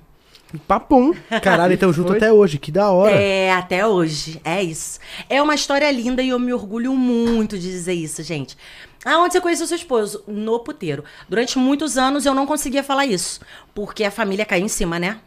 [0.67, 1.15] Papum.
[1.43, 3.15] Caralho, então junto até hoje, que da hora.
[3.15, 4.39] É, até hoje.
[4.45, 5.01] É isso.
[5.31, 8.55] É uma história linda e eu me orgulho muito de dizer isso, gente.
[9.03, 10.23] Aonde você conheceu seu esposo?
[10.29, 11.05] No puteiro.
[11.27, 13.41] Durante muitos anos eu não conseguia falar isso,
[13.75, 15.19] porque a família caiu em cima, né?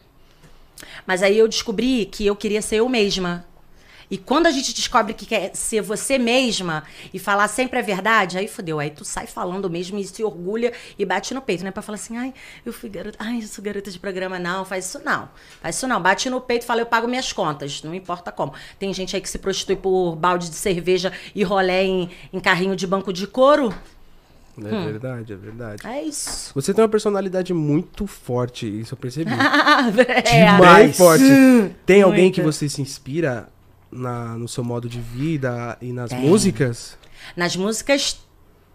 [1.06, 3.44] Mas aí eu descobri que eu queria ser eu mesma.
[4.12, 6.84] E quando a gente descobre que quer ser você mesma
[7.14, 8.78] e falar sempre a verdade, aí fodeu.
[8.78, 11.70] Aí tu sai falando mesmo e se orgulha e bate no peito, né?
[11.70, 14.38] Pra falar assim, ai, eu fui garota, ai, eu sou garota de programa.
[14.38, 15.30] Não, faz isso não.
[15.62, 15.98] Faz isso não.
[15.98, 17.82] Bate no peito e fala, eu pago minhas contas.
[17.82, 18.52] Não importa como.
[18.78, 22.76] Tem gente aí que se prostitui por balde de cerveja e rolé em, em carrinho
[22.76, 23.74] de banco de couro.
[24.58, 25.86] É verdade, é verdade.
[25.86, 26.52] É isso.
[26.54, 29.30] Você tem uma personalidade muito forte, isso eu percebi.
[30.26, 30.96] é, Demais.
[30.96, 31.24] Forte.
[31.86, 32.34] Tem alguém Muito.
[32.34, 33.48] que você se inspira
[33.90, 36.20] na, no seu modo de vida e nas Tem.
[36.20, 36.98] músicas?
[37.34, 38.20] Nas músicas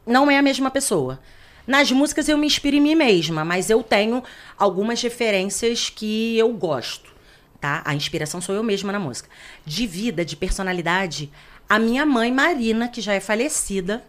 [0.06, 1.20] não é a mesma pessoa.
[1.68, 4.24] Nas músicas eu me inspiro em mim mesma, mas eu tenho
[4.58, 7.12] algumas referências que eu gosto,
[7.60, 7.82] tá?
[7.86, 9.30] A inspiração sou eu mesma na música.
[9.66, 11.30] De vida, de personalidade,
[11.68, 14.02] a minha mãe, Marina, que já é falecida,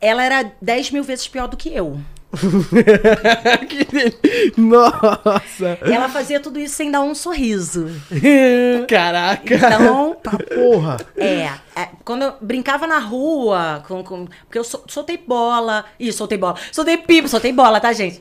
[0.00, 1.98] ela era 10 mil vezes pior do que eu.
[4.56, 5.78] Nossa.
[5.82, 7.86] Ela fazia tudo isso sem dar um sorriso.
[8.88, 9.54] Caraca.
[9.54, 10.96] Então, Tá porra.
[11.16, 15.84] É, é, quando eu brincava na rua, com, com- porque eu sol- soltei bola.
[15.98, 16.56] Ih, soltei bola.
[16.72, 18.20] Soltei pipa, soltei bola, tá, gente?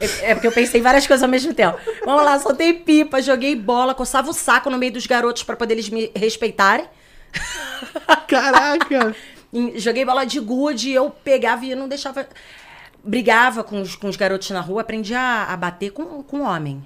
[0.00, 1.78] É, é porque eu pensei várias coisas ao mesmo tempo.
[2.04, 5.74] Vamos lá, soltei pipa, joguei bola, coçava o saco no meio dos garotos pra poder
[5.74, 6.86] eles me respeitarem.
[8.28, 9.14] Caraca.
[9.76, 12.26] Joguei bola de gude, eu pegava e não deixava.
[13.02, 16.84] Brigava com os, com os garotos na rua, aprendi a, a bater com, com homem.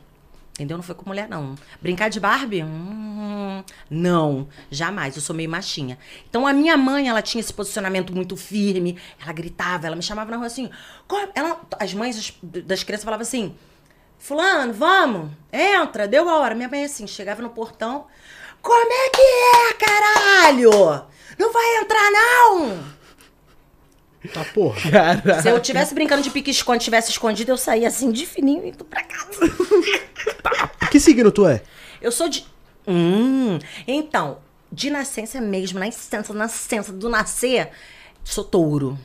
[0.54, 0.76] Entendeu?
[0.76, 1.54] Não foi com mulher, não.
[1.80, 2.64] Brincar de Barbie?
[2.64, 5.14] Hum, não, jamais.
[5.14, 5.96] Eu sou meio machinha.
[6.28, 8.98] Então, a minha mãe, ela tinha esse posicionamento muito firme.
[9.22, 10.68] Ela gritava, ela me chamava na rua assim.
[11.06, 13.54] "Co- Ela, as mães das crianças falavam assim:
[14.18, 16.56] Fulano, vamos, entra, deu a hora.
[16.56, 18.06] Minha mãe, assim, chegava no portão.
[18.60, 21.06] Como é que é, caralho?
[21.36, 22.98] Não vai entrar, não!
[24.32, 24.90] Tá porra.
[24.90, 25.42] Caraca.
[25.42, 28.84] Se eu tivesse brincando de pique-esconde, tivesse escondido, eu saía assim de fininho e indo
[28.84, 29.28] pra casa.
[30.90, 31.60] Que signo tu é?
[32.00, 32.46] Eu sou de.
[32.86, 33.58] Hum.
[33.86, 34.38] Então,
[34.72, 37.70] de nascença mesmo, nascença, nascença, do nascer,
[38.24, 38.98] sou touro.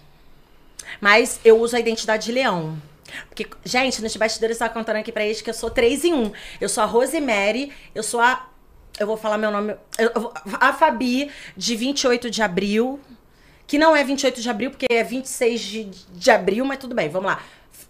[1.02, 2.78] Mas eu uso a identidade de leão.
[3.28, 6.14] Porque, gente, nos bastidores eu estava contando aqui pra eles que eu sou três em
[6.14, 6.32] um.
[6.60, 8.50] Eu sou a Rosemary, eu sou a.
[9.00, 9.76] Eu vou falar meu nome.
[9.98, 13.00] eu- a Fabi, de 28 de abril.
[13.66, 17.08] Que não é 28 de abril, porque é 26 de, de abril, mas tudo bem,
[17.10, 17.42] vamos lá.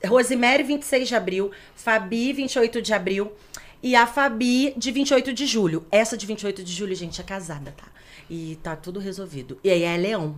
[0.06, 1.52] Rosemary, 26 de abril.
[1.76, 3.34] Fabi, 28 de abril.
[3.82, 5.86] E a Fabi, de 28 de julho.
[5.92, 7.86] Essa de 28 de julho, gente, é casada, tá?
[8.30, 9.60] E tá tudo resolvido.
[9.64, 10.36] E aí é leão.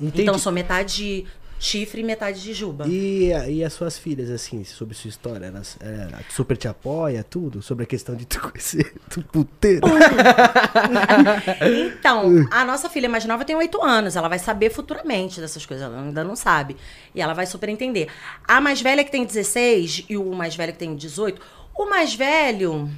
[0.00, 0.22] Entendi.
[0.22, 1.26] Então sou metade
[1.62, 2.88] chifre e metade de juba.
[2.88, 7.62] E, e as suas filhas, assim, sobre sua história, elas é, super te apoia, tudo?
[7.62, 9.86] Sobre a questão de tu conhecer tu puteiro?
[11.96, 14.16] Então, a nossa filha mais nova tem 8 anos.
[14.16, 15.86] Ela vai saber futuramente dessas coisas.
[15.86, 16.76] Ela ainda não sabe.
[17.14, 18.08] E ela vai super entender.
[18.46, 21.40] A mais velha que tem 16 e o mais velho que tem 18.
[21.76, 22.90] O mais velho,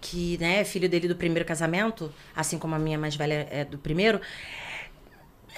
[0.00, 3.64] que né, é filho dele do primeiro casamento, assim como a minha mais velha é
[3.64, 4.20] do primeiro.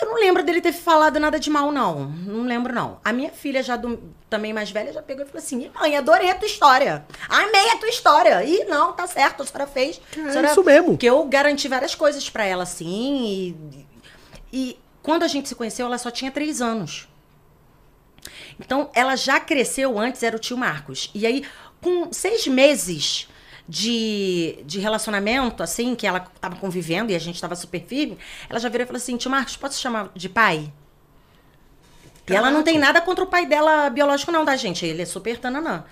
[0.01, 2.07] Eu não lembro dele ter falado nada de mal, não.
[2.11, 3.01] Não lembro, não.
[3.05, 6.31] A minha filha, já do- também mais velha, já pegou e falou assim: mãe, adorei
[6.31, 7.07] a tua história.
[7.29, 8.45] Amei a tua história.
[8.45, 10.01] E não, tá certo, a senhora fez.
[10.17, 10.89] A É senhora- isso mesmo.
[10.91, 13.57] Porque eu garanti várias coisas pra ela, assim.
[13.73, 13.87] E,
[14.53, 17.09] e quando a gente se conheceu, ela só tinha três anos.
[18.61, 21.11] Então, ela já cresceu antes, era o tio Marcos.
[21.15, 21.45] E aí,
[21.81, 23.29] com seis meses
[23.69, 28.61] de, de relacionamento, assim, que ela tava convivendo e a gente tava super firme, ela
[28.61, 30.73] já virou e falou assim: tio Marcos, posso chamar de pai?
[32.29, 34.85] E ela não tem nada contra o pai dela biológico, não, tá, gente?
[34.85, 35.85] Ele é super tananã.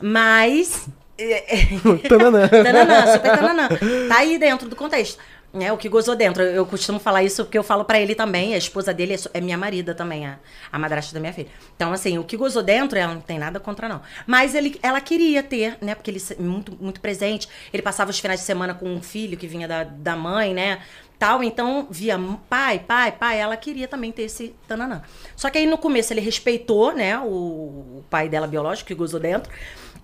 [0.00, 0.88] Mas.
[2.08, 2.48] Tananã.
[2.50, 3.68] Tananã, super tananã.
[4.08, 5.18] Tá aí dentro do contexto.
[5.60, 6.42] É, o que gozou dentro.
[6.42, 8.54] Eu costumo falar isso porque eu falo pra ele também.
[8.54, 10.38] A esposa dele é, é minha marida também, a,
[10.70, 11.48] a madrasta da minha filha.
[11.74, 14.02] Então, assim, o que gozou dentro, ela não tem nada contra, não.
[14.26, 15.94] Mas ele, ela queria ter, né?
[15.94, 17.48] Porque ele muito, muito presente.
[17.72, 20.80] Ele passava os finais de semana com um filho que vinha da, da mãe, né?
[21.18, 25.02] Tal, então via pai, pai, pai, ela queria também ter esse tananã.
[25.34, 29.18] Só que aí no começo ele respeitou, né, o, o pai dela biológico que gozou
[29.18, 29.50] dentro.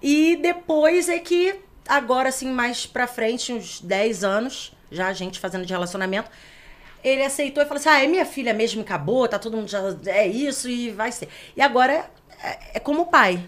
[0.03, 5.41] E depois é que, agora assim, mais pra frente, uns 10 anos, já a gente
[5.41, 6.31] fazendo de relacionamento,
[7.03, 9.81] ele aceitou e falou assim: ah, é minha filha mesmo, acabou, tá todo mundo já.
[10.07, 11.29] É isso e vai ser.
[11.57, 12.09] E agora
[12.43, 13.43] é, é como pai.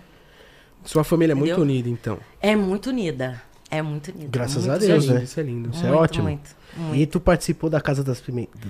[0.85, 1.63] Sua família é muito Entendeu?
[1.65, 2.19] unida, então.
[2.43, 3.41] É muito unida.
[3.71, 4.29] É muito unida.
[4.31, 5.19] Graças muito a Deus, isso é né?
[5.19, 5.71] lindo, Isso é lindo.
[5.71, 6.25] Isso é Muito, ótimo.
[6.25, 8.61] muito, E tu participou da Casa das Pimentas.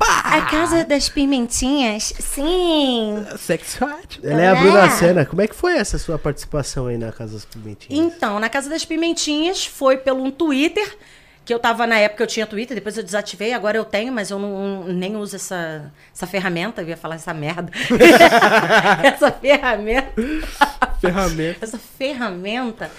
[0.00, 3.24] A Casa das Pimentinhas, sim.
[3.38, 4.20] Sex Hot.
[4.22, 4.90] Ela é a Bruna É.
[4.90, 5.26] Senna.
[5.26, 8.00] Como é que foi essa sua participação aí na Casa das Pimentinhas?
[8.14, 10.96] Então, na Casa das Pimentinhas foi pelo um Twitter,
[11.48, 14.30] que eu tava na época eu tinha Twitter, depois eu desativei, agora eu tenho, mas
[14.30, 17.72] eu não, nem uso essa, essa ferramenta, eu ia falar essa merda.
[19.02, 20.12] essa ferramenta.
[21.00, 21.64] Ferramenta.
[21.64, 22.90] essa ferramenta.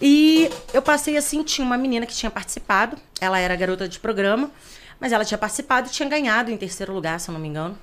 [0.00, 4.52] E eu passei assim, tinha uma menina que tinha participado, ela era garota de programa,
[5.00, 7.76] mas ela tinha participado e tinha ganhado em terceiro lugar, se eu não me engano.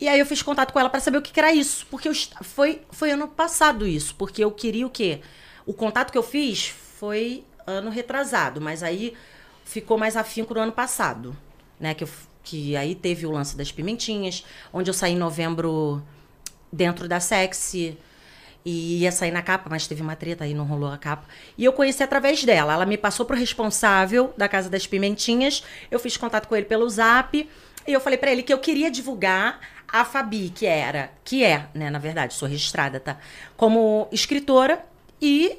[0.00, 2.08] E aí eu fiz contato com ela para saber o que, que era isso, porque
[2.08, 5.20] eu, foi, foi ano passado isso, porque eu queria o quê?
[5.64, 9.14] O contato que eu fiz foi ano retrasado, mas aí
[9.64, 11.36] ficou mais afinco no ano passado,
[11.78, 11.94] né?
[11.94, 12.08] Que, eu
[12.42, 16.02] que aí teve o lance das pimentinhas, onde eu saí em novembro
[16.72, 17.96] dentro da Sexy
[18.64, 21.26] e ia sair na capa, mas teve uma treta aí, não rolou a capa.
[21.58, 22.72] E eu conheci através dela.
[22.72, 25.64] Ela me passou pro responsável da Casa das Pimentinhas.
[25.90, 27.48] Eu fiz contato com ele pelo Zap
[27.86, 31.66] e eu falei pra ele que eu queria divulgar a Fabi, que era, que é,
[31.74, 33.18] né, na verdade, sou registrada, tá?
[33.56, 34.82] Como escritora
[35.20, 35.58] e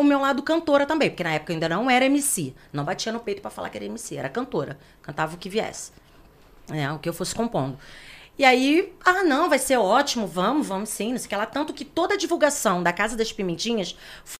[0.00, 2.54] o meu lado cantora também, porque na época eu ainda não era MC.
[2.72, 4.78] Não batia no peito pra falar que era MC, era cantora.
[5.02, 5.92] Cantava o que viesse.
[6.68, 7.78] né, o que eu fosse compondo.
[8.38, 11.46] E aí, ah, não, vai ser ótimo, vamos, vamos sim, não sei o que lá.
[11.46, 14.36] Tanto que toda a divulgação da Casa das Pimentinhas foi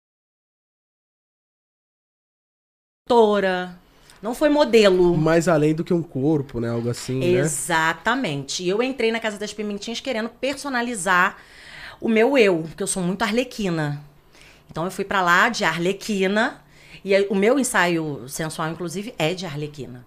[3.09, 3.79] cantora,
[4.23, 5.16] não foi modelo.
[5.16, 6.71] Mais além do que um corpo, né?
[6.71, 7.49] Algo assim, né?
[7.49, 8.62] Exatamente.
[8.62, 11.38] E eu entrei na Casa das Pimentinhas querendo personalizar
[12.01, 14.05] o meu eu, porque eu sou muito arlequina.
[14.71, 16.63] Então eu fui pra lá de arlequina.
[17.05, 20.05] E o meu ensaio sensual, inclusive, é de arlequina.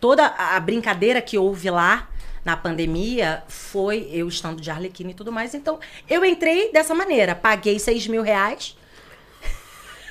[0.00, 2.08] Toda a brincadeira que houve lá
[2.44, 5.54] na pandemia foi eu estando de arlequina e tudo mais.
[5.54, 7.34] Então eu entrei dessa maneira.
[7.34, 8.76] Paguei 6 mil reais.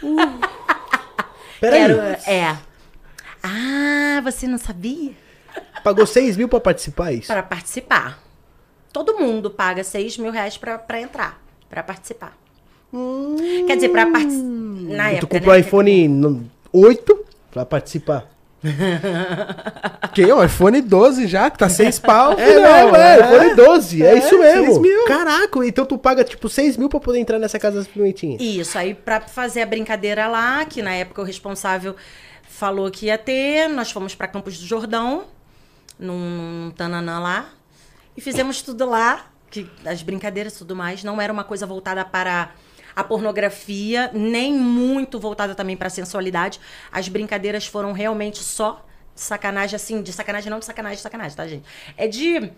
[1.60, 2.58] Peraí, Quero- é.
[3.44, 5.14] Ah, você não sabia?
[5.84, 7.28] pagou 6 mil pra participar é isso?
[7.28, 8.20] Para participar.
[8.94, 12.38] Todo mundo paga 6 mil reais pra entrar, pra participar.
[13.68, 14.50] Quer dizer, pra participar.
[14.90, 15.28] Na tu época.
[15.28, 15.60] comprou o né?
[15.62, 18.26] iPhone no- 8 pra participar.
[20.14, 22.34] Que o iPhone 12 já, que tá seis pau.
[22.34, 24.66] É, filhão, mesmo, é, iPhone 12, é, É, isso mesmo.
[24.66, 25.06] 6 mil.
[25.06, 28.42] Caraca, então tu paga tipo 6 mil pra poder entrar nessa casa das pimentinhas.
[28.42, 31.96] Isso, aí pra fazer a brincadeira lá, que na época o responsável
[32.44, 35.24] falou que ia ter, nós fomos pra Campos do Jordão,
[35.98, 36.18] num,
[36.66, 37.50] num tananã lá,
[38.18, 42.04] e fizemos tudo lá, que as brincadeiras e tudo mais, não era uma coisa voltada
[42.04, 42.50] para
[42.96, 46.60] a pornografia, nem muito voltada também pra sensualidade.
[46.92, 51.48] As brincadeiras foram realmente só sacanagem, assim, de sacanagem, não de sacanagem, de sacanagem, tá,
[51.48, 51.64] gente?
[51.98, 52.52] É de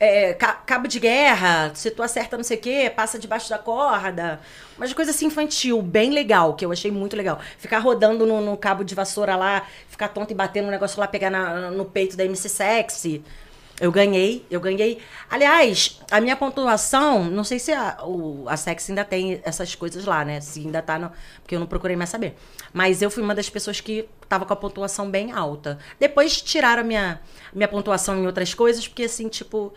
[0.00, 3.58] é, ca- cabo de guerra, se tu acerta não sei o quê, passa debaixo da
[3.58, 4.40] corda.
[4.76, 7.40] Umas coisas assim infantil, bem legal, que eu achei muito legal.
[7.58, 11.08] Ficar rodando no, no cabo de vassoura lá, ficar tonto e bater no negócio lá,
[11.08, 13.22] pegar na- no peito da MC Sexy.
[13.80, 14.98] Eu ganhei, eu ganhei.
[15.30, 20.04] Aliás, a minha pontuação, não sei se a, o, a Sex ainda tem essas coisas
[20.04, 20.40] lá, né?
[20.40, 21.12] Se ainda tá no.
[21.42, 22.34] Porque eu não procurei mais saber.
[22.72, 25.78] Mas eu fui uma das pessoas que tava com a pontuação bem alta.
[26.00, 27.20] Depois tiraram a minha,
[27.54, 29.72] minha pontuação em outras coisas, porque assim, tipo,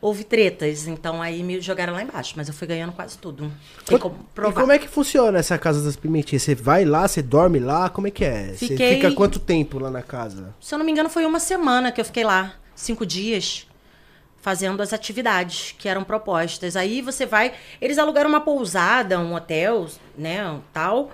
[0.00, 0.86] houve tretas.
[0.86, 2.34] Então aí me jogaram lá embaixo.
[2.36, 3.50] Mas eu fui ganhando quase tudo.
[3.86, 4.60] Tem como E provar.
[4.60, 6.42] como é que funciona essa casa das pimentinhas?
[6.42, 8.48] Você vai lá, você dorme lá, como é que é?
[8.52, 10.54] Você Fiquei- fica quanto tempo lá na casa?
[10.60, 13.66] Se eu não me engano, foi uma semana que eu fiquei lá, cinco dias,
[14.40, 16.76] fazendo as atividades que eram propostas.
[16.76, 17.52] Aí você vai.
[17.80, 20.48] Eles alugaram uma pousada, um hotel, né?
[20.48, 21.10] um Tal.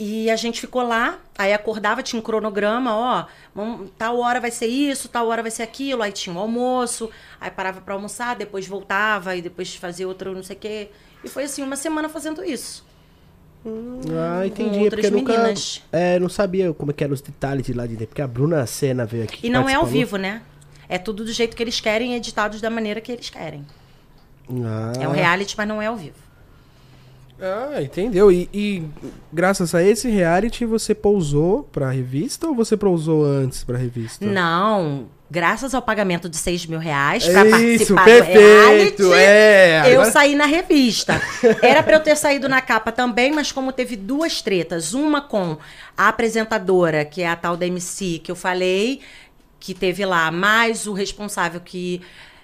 [0.00, 3.26] E a gente ficou lá, aí acordava, tinha um cronograma, ó,
[3.96, 7.08] tal hora vai ser isso, tal hora vai ser aquilo, aí tinha um almoço,
[7.40, 10.88] aí parava pra almoçar, depois voltava, e depois fazia outro não sei o quê.
[11.22, 12.84] E foi assim, uma semana fazendo isso.
[13.64, 14.76] Ah, entendi.
[14.78, 15.82] com é porque eu outras nunca, meninas.
[15.92, 18.08] é, não sabia como é que eram os detalhes de lá de dentro.
[18.08, 19.46] Porque a Bruna Senna veio aqui.
[19.46, 20.42] E não é ao vivo, né?
[20.92, 23.64] É tudo do jeito que eles querem, editados da maneira que eles querem.
[24.64, 26.16] Ah, É um reality, mas não é ao vivo.
[27.40, 28.30] Ah, entendeu?
[28.30, 28.84] E, e
[29.32, 34.24] graças a esse reality você pousou pra revista ou você pousou antes pra revista?
[34.24, 39.82] Não, graças ao pagamento de 6 mil reais pra isso, participar perfeito, do reality, é,
[39.86, 41.20] eu agora- saí na revista.
[41.60, 45.56] Era pra eu ter saído na capa também, mas como teve duas tretas, uma com
[45.96, 49.00] a apresentadora, que é a tal da MC, que eu falei,
[49.62, 52.02] que teve lá, mais o responsável que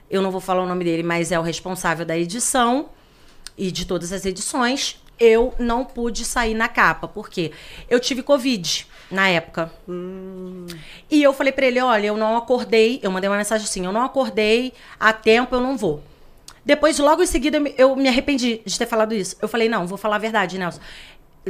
[0.08, 2.90] eu não vou falar o nome dele, mas é o responsável da edição
[3.56, 7.50] e de todas as edições, eu não pude sair na capa, porque
[7.90, 9.68] eu tive Covid na época.
[11.10, 13.90] E eu falei pra ele, olha, eu não acordei, eu mandei uma mensagem assim, eu
[13.90, 16.00] não acordei a tempo, eu não vou.
[16.64, 19.34] Depois, logo em seguida, eu me arrependi de ter falado isso.
[19.42, 20.80] Eu falei, não, vou falar a verdade, Nelson.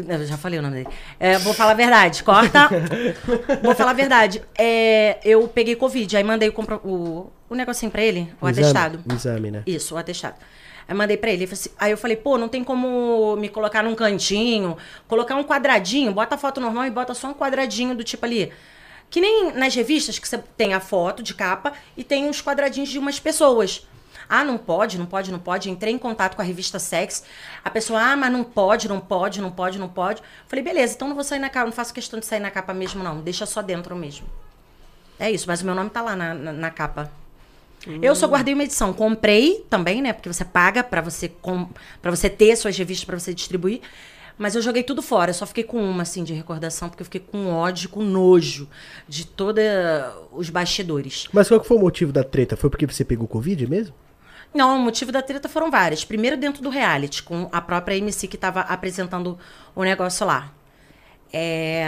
[0.07, 0.89] Eu já falei o nome dele.
[1.19, 2.69] É, vou falar a verdade, corta.
[3.63, 4.43] vou falar a verdade.
[4.57, 6.55] É, eu peguei Covid, aí mandei o,
[6.89, 9.01] o, o negocinho pra ele, o exame, atestado.
[9.11, 9.63] um exame, né?
[9.67, 10.37] Isso, o atestado.
[10.87, 11.45] Aí mandei pra ele.
[11.51, 16.13] assim- Aí eu falei, pô, não tem como me colocar num cantinho, colocar um quadradinho,
[16.13, 18.53] bota a foto normal e bota só um quadradinho do tipo ali.
[19.11, 22.89] Que nem nas revistas que você tem a foto de capa e tem uns quadradinhos
[22.91, 23.87] de umas pessoas.
[24.29, 25.71] Ah, não pode, não pode, não pode.
[25.71, 27.25] Entrei em contato com a revista Sex.
[27.65, 30.23] A pessoa, ah, mas não pode, não pode, não pode, não pode.
[30.47, 32.75] Falei, beleza, então não vou sair na capa, não faço questão de sair na capa
[32.75, 33.21] mesmo, não.
[33.21, 34.27] Deixa só dentro mesmo.
[35.19, 37.11] É isso, mas o meu nome tá lá na, na, na capa.
[38.03, 38.93] Eu só guardei uma edição.
[38.93, 40.13] Comprei também, né?
[40.13, 41.33] Porque você paga pra você,
[42.03, 43.81] pra você ter suas revistas pra você distribuir.
[44.37, 45.31] Mas eu joguei tudo fora.
[45.31, 48.69] Eu só fiquei com uma, assim, de recordação, porque eu fiquei com ódio, com nojo
[49.09, 49.65] de todos
[50.33, 51.29] os bastidores.
[51.33, 52.57] Mas qual que foi o motivo da treta?
[52.57, 53.95] Foi porque você pegou Covid mesmo?
[54.55, 56.05] Não, o motivo da treta foram vários.
[56.05, 59.39] Primeiro, dentro do reality, com a própria MC que tava apresentando
[59.75, 60.51] o negócio lá.
[61.33, 61.87] É.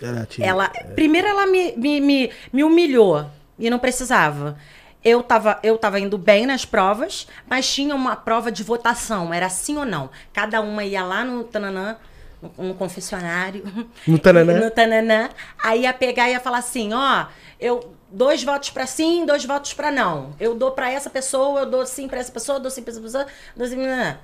[0.00, 3.26] Ela, te- Ela, primeiro ela me, me, me, me humilhou
[3.58, 4.56] e não precisava.
[5.04, 9.48] eu tava, eu tava indo bem nas provas, mas tinha uma prova de votação, era
[9.48, 10.10] sim ou não.
[10.32, 11.96] Cada uma ia lá no tananã,
[12.40, 13.62] no, no confessionário.
[14.06, 14.54] No tananã?
[14.64, 15.28] No tananã.
[15.62, 17.26] Aí ia pegar e ia falar assim, ó,
[17.60, 20.34] eu dois votos pra sim, dois votos pra não.
[20.38, 22.92] Eu dou pra essa pessoa, eu dou sim pra essa pessoa, eu dou sim pra
[22.92, 24.18] essa pessoa, dou sim pra...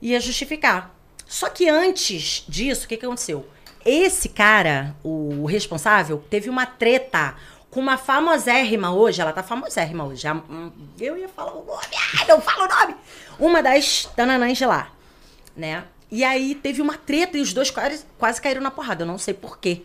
[0.00, 0.94] Ia justificar.
[1.26, 3.48] Só que antes disso, o que, que aconteceu?
[3.84, 7.34] Esse cara, o responsável, teve uma treta
[7.70, 10.26] com uma famosérrima hoje, ela tá famosérrima hoje.
[10.98, 11.82] Eu ia falar o nome,
[12.18, 12.96] ai, não fala o nome!
[13.38, 14.90] Uma das tananãs de lá,
[15.56, 15.84] né?
[16.10, 19.02] E aí teve uma treta e os dois quase, quase caíram na porrada.
[19.02, 19.82] Eu não sei por quê.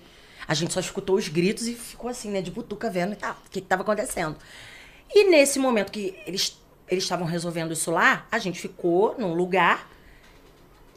[0.52, 3.50] A gente só escutou os gritos e ficou assim, né, de butuca vendo tal, o
[3.50, 4.36] que que tava acontecendo.
[5.14, 6.60] E nesse momento que eles
[6.90, 9.90] eles estavam resolvendo isso lá, a gente ficou num lugar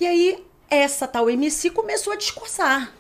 [0.01, 2.93] e aí, essa tal MC começou a discursar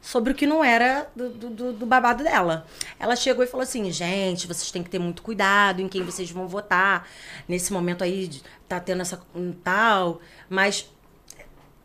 [0.00, 2.66] sobre o que não era do, do- do- do babado dela.
[2.98, 6.28] Ela chegou e falou assim: gente, vocês têm que ter muito cuidado em quem vocês
[6.32, 7.08] vão votar.
[7.46, 8.28] Nesse momento aí,
[8.68, 10.20] tá tendo essa um, tal.
[10.50, 10.90] Mas.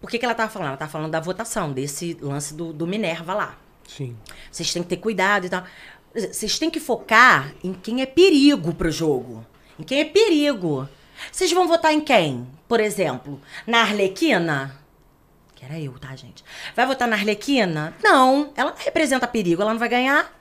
[0.01, 0.69] Por que, que ela tava falando?
[0.69, 3.57] Ela tava falando da votação, desse lance do, do Minerva lá.
[3.87, 4.15] Sim.
[4.51, 5.63] Vocês têm que ter cuidado e tal.
[6.13, 9.45] Vocês têm que focar em quem é perigo pro jogo.
[9.79, 10.87] Em quem é perigo.
[11.31, 12.47] Vocês vão votar em quem?
[12.67, 14.75] Por exemplo, na Arlequina?
[15.55, 16.43] Que era eu, tá, gente?
[16.75, 17.95] Vai votar na Arlequina?
[18.03, 18.51] Não.
[18.55, 20.35] Ela não representa perigo, ela não vai ganhar.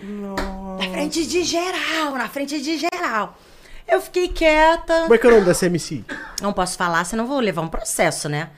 [0.00, 3.38] Na frente de geral, na frente de geral.
[3.86, 5.02] Eu fiquei quieta.
[5.02, 6.04] Como é que é o nome dessa MC?
[6.40, 8.50] Não posso falar, senão vou levar um processo, né?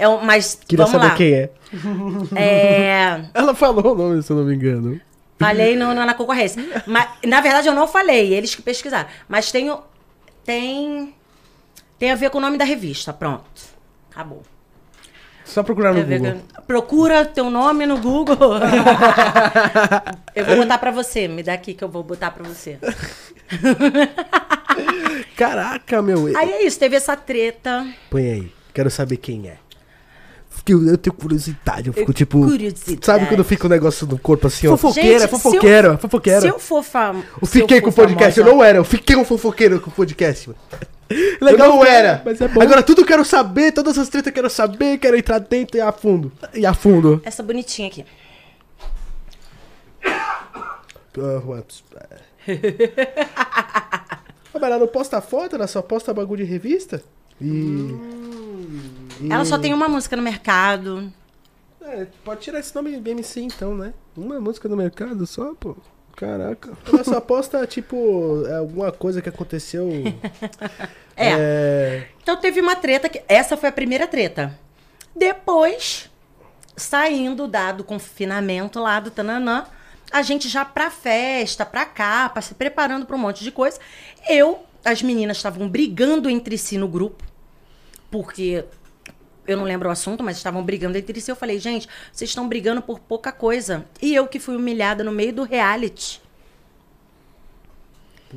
[0.00, 1.14] É, um- mas Queria vamos saber lá.
[1.16, 1.50] quem é.
[2.34, 3.24] É.
[3.34, 5.00] Ela falou o nome, se eu não me engano.
[5.38, 6.62] Falei no, no- na concorrência.
[6.86, 9.08] Mas, na verdade, eu não falei, eles que pesquisaram.
[9.28, 9.74] Mas tem,
[10.44, 11.14] tem,
[11.98, 13.12] tem a ver com o nome da revista.
[13.12, 13.44] Pronto.
[14.10, 14.42] Acabou.
[15.44, 16.42] Só procurar no Google.
[16.66, 18.36] Procura teu nome no Google.
[20.34, 21.26] eu vou botar pra você.
[21.26, 22.78] Me dá aqui que eu vou botar pra você.
[25.36, 26.26] Caraca, meu.
[26.36, 27.86] Aí é isso, teve essa treta.
[28.08, 28.52] Põe aí.
[28.72, 29.56] Quero saber quem é.
[30.68, 31.88] Eu, eu tenho curiosidade.
[31.88, 32.40] Eu fico Eu- tipo.
[32.46, 33.04] curiosidade.
[33.04, 34.76] Sabe quando fica um negócio no corpo assim, ó?
[34.76, 36.40] Fofoqueira, Gente, fofoqueira, se eu- fofoqueira.
[36.42, 37.22] Se eu for fam...
[37.42, 38.78] Eu fiquei com o podcast, famosa- eu não era.
[38.78, 40.48] Eu fiquei um fofoqueiro com o podcast.
[40.48, 40.60] mano.
[41.40, 42.22] Legal, eu não era.
[42.24, 42.62] mas é bom.
[42.62, 45.80] Agora tudo eu quero saber, todas as tretas eu quero saber, quero entrar dentro e
[45.80, 46.30] a fundo.
[46.54, 47.20] E a fundo.
[47.24, 48.04] Essa bonitinha aqui.
[51.18, 51.42] Ah,
[54.54, 57.02] Mas ela não posta foto, ela só posta bagulho de revista?
[57.40, 57.94] E.
[59.20, 61.12] e- Ela só tem uma música no mercado.
[61.82, 63.92] É, pode tirar esse nome de MC então, né?
[64.16, 65.76] Uma música no mercado só, pô.
[66.16, 66.76] Caraca.
[66.86, 69.88] Ela só posta, tipo, alguma coisa que aconteceu.
[71.16, 71.32] É.
[71.38, 72.08] é...
[72.22, 74.58] Então teve uma treta que essa foi a primeira treta.
[75.14, 76.08] Depois,
[76.74, 79.66] saindo dado confinamento lá do Tananã,
[80.10, 83.78] a gente já pra festa, pra capa, se preparando pra um monte de coisa.
[84.30, 87.22] Eu, as meninas estavam brigando entre si no grupo,
[88.10, 88.64] porque
[89.46, 91.30] eu não lembro o assunto, mas estavam brigando entre si.
[91.30, 93.84] Eu falei, gente, vocês estão brigando por pouca coisa.
[94.00, 96.20] E eu que fui humilhada no meio do reality.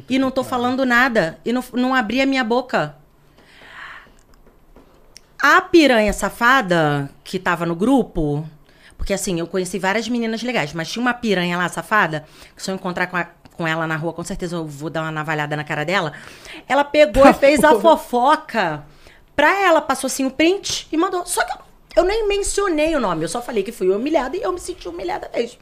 [0.10, 1.40] E não tô falando nada.
[1.46, 2.96] E não, não abri a minha boca.
[5.42, 8.48] A piranha safada que tava no grupo,
[8.98, 12.72] porque assim, eu conheci várias meninas legais, mas tinha uma piranha lá safada, que se
[12.72, 15.56] eu encontrar com, a- com ela na rua, com certeza eu vou dar uma navalhada
[15.58, 16.14] na cara dela.
[16.68, 18.86] Ela pegou e fez a fofoca
[19.36, 21.26] pra ela, passou assim o print e mandou.
[21.26, 21.58] Só que eu,
[21.98, 24.88] eu nem mencionei o nome, eu só falei que fui humilhada e eu me senti
[24.88, 25.60] humilhada mesmo.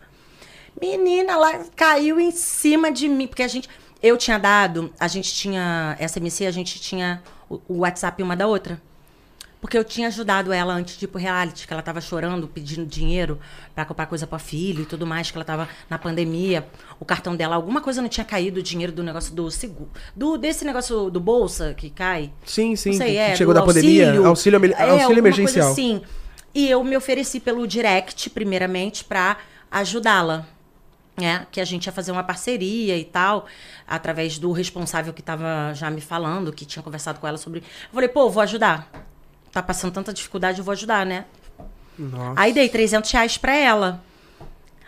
[0.79, 3.69] Menina, ela caiu em cima de mim, porque a gente.
[4.01, 5.95] Eu tinha dado, a gente tinha.
[5.99, 8.81] Essa MC, a gente tinha o, o WhatsApp uma da outra.
[9.61, 12.83] Porque eu tinha ajudado ela antes de ir pro reality, que ela tava chorando, pedindo
[12.83, 13.39] dinheiro
[13.75, 16.67] pra comprar coisa pra filho e tudo mais, que ela tava na pandemia.
[16.99, 19.91] O cartão dela, alguma coisa não tinha caído, o dinheiro do negócio do seguro.
[20.15, 22.33] Do, desse negócio do bolsa que cai.
[22.43, 22.89] Sim, sim.
[22.89, 24.07] Não sei, que é, chegou do da pandemia.
[24.25, 24.59] auxílio.
[24.59, 25.71] Auxílio, É, auxílio emergencial.
[25.71, 26.01] Assim.
[26.55, 29.37] E eu me ofereci pelo direct, primeiramente, pra
[29.69, 30.43] ajudá-la.
[31.15, 31.45] Né?
[31.51, 33.45] Que a gente ia fazer uma parceria e tal,
[33.87, 37.59] através do responsável que tava já me falando, que tinha conversado com ela sobre.
[37.59, 39.10] Eu falei, pô, vou ajudar.
[39.51, 41.25] Tá passando tanta dificuldade, eu vou ajudar, né?
[41.97, 42.39] Nossa.
[42.39, 44.03] Aí dei 300 reais pra ela.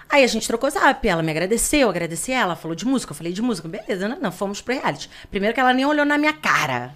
[0.10, 3.16] Aí a gente trocou zap, ela me agradeceu, eu agradeci ela, falou de música, eu
[3.16, 5.10] falei de música, beleza, não, não, fomos pro reality.
[5.30, 6.94] Primeiro que ela nem olhou na minha cara.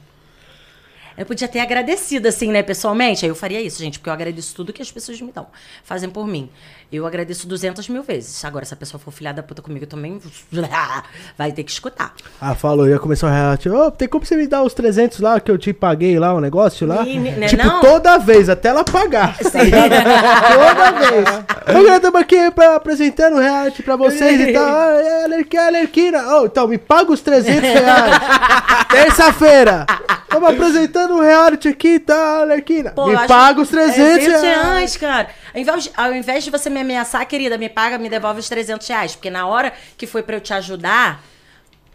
[1.17, 3.25] Eu podia ter agradecido, assim, né, pessoalmente.
[3.25, 5.47] Aí eu faria isso, gente, porque eu agradeço tudo que as pessoas me dão,
[5.83, 6.49] fazem por mim.
[6.91, 8.45] Eu agradeço 200 mil vezes.
[8.45, 10.21] Agora, se a pessoa for filha da puta comigo também,
[11.37, 12.13] vai ter que escutar.
[12.39, 13.67] Ah, falou, ia começar o reality.
[13.67, 16.39] Ô, tem como você me dar os 300 lá que eu te paguei lá, o
[16.39, 17.05] negócio lá?
[17.05, 17.81] Ih, né, tipo, não?
[17.81, 19.37] toda vez, até ela pagar.
[19.37, 19.89] tá ligado?
[19.91, 21.27] toda vez.
[21.65, 24.63] Agora estamos aqui pra, apresentando o reality pra vocês e tal.
[24.65, 26.37] Ah, é, Alerquina, Alerquina.
[26.37, 28.15] Oh, então, me paga os 300 reais.
[28.89, 29.85] Terça-feira.
[30.23, 32.91] Estamos apresentando o reality aqui tal, Alerquina.
[32.91, 34.43] Pô, me paga os 300 é 300 reais.
[34.43, 35.29] reais, cara.
[35.53, 38.49] Ao invés, de, ao invés de você me ameaçar, querida, me paga, me devolve os
[38.49, 39.15] 300 reais.
[39.15, 41.23] Porque na hora que foi pra eu te ajudar,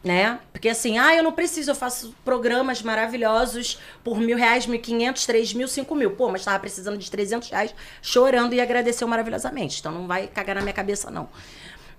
[0.03, 0.39] né?
[0.53, 5.25] Porque assim, ah, eu não preciso, eu faço programas maravilhosos por mil reais, mil quinhentos,
[5.25, 6.11] três mil, cinco mil.
[6.11, 9.81] Pô, mas tava precisando de 300 reais, chorando e agradeceu maravilhosamente.
[9.81, 11.29] Então não vai cagar na minha cabeça, não.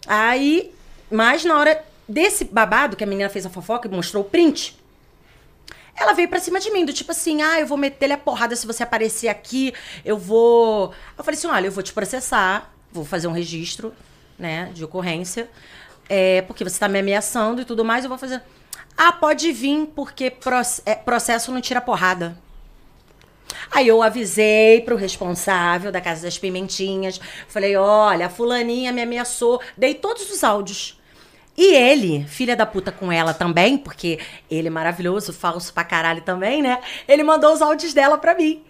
[0.06, 0.74] Aí,
[1.10, 4.78] mas na hora desse babado que a menina fez a fofoca e mostrou o print,
[5.96, 8.56] ela veio pra cima de mim, do tipo assim, ah, eu vou meter-lhe a porrada
[8.56, 9.74] se você aparecer aqui,
[10.04, 10.94] eu vou.
[11.18, 13.94] Eu falei assim: olha, eu vou te processar, vou fazer um registro,
[14.38, 15.50] né, de ocorrência,
[16.10, 18.42] é, porque você tá me ameaçando e tudo mais, eu vou fazer.
[18.98, 20.34] Ah, pode vir, porque
[20.86, 22.38] é, processo não tira porrada.
[23.72, 27.20] Aí eu avisei pro responsável da Casa das Pimentinhas.
[27.48, 29.62] Falei: olha, a fulaninha me ameaçou.
[29.78, 31.00] Dei todos os áudios.
[31.56, 36.22] E ele, filha da puta com ela também, porque ele é maravilhoso, falso pra caralho
[36.22, 36.82] também, né?
[37.08, 38.64] Ele mandou os áudios dela pra mim.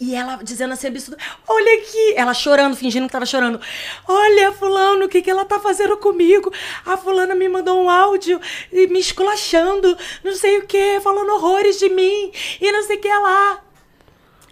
[0.00, 2.14] E ela dizendo assim, absurdo, olha aqui.
[2.16, 3.60] Ela chorando, fingindo que tava chorando.
[4.08, 6.50] Olha, fulano, o que, que ela tá fazendo comigo?
[6.86, 8.40] A fulana me mandou um áudio
[8.72, 13.00] e me esculachando, não sei o que, falando horrores de mim, e não sei o
[13.00, 13.60] que lá.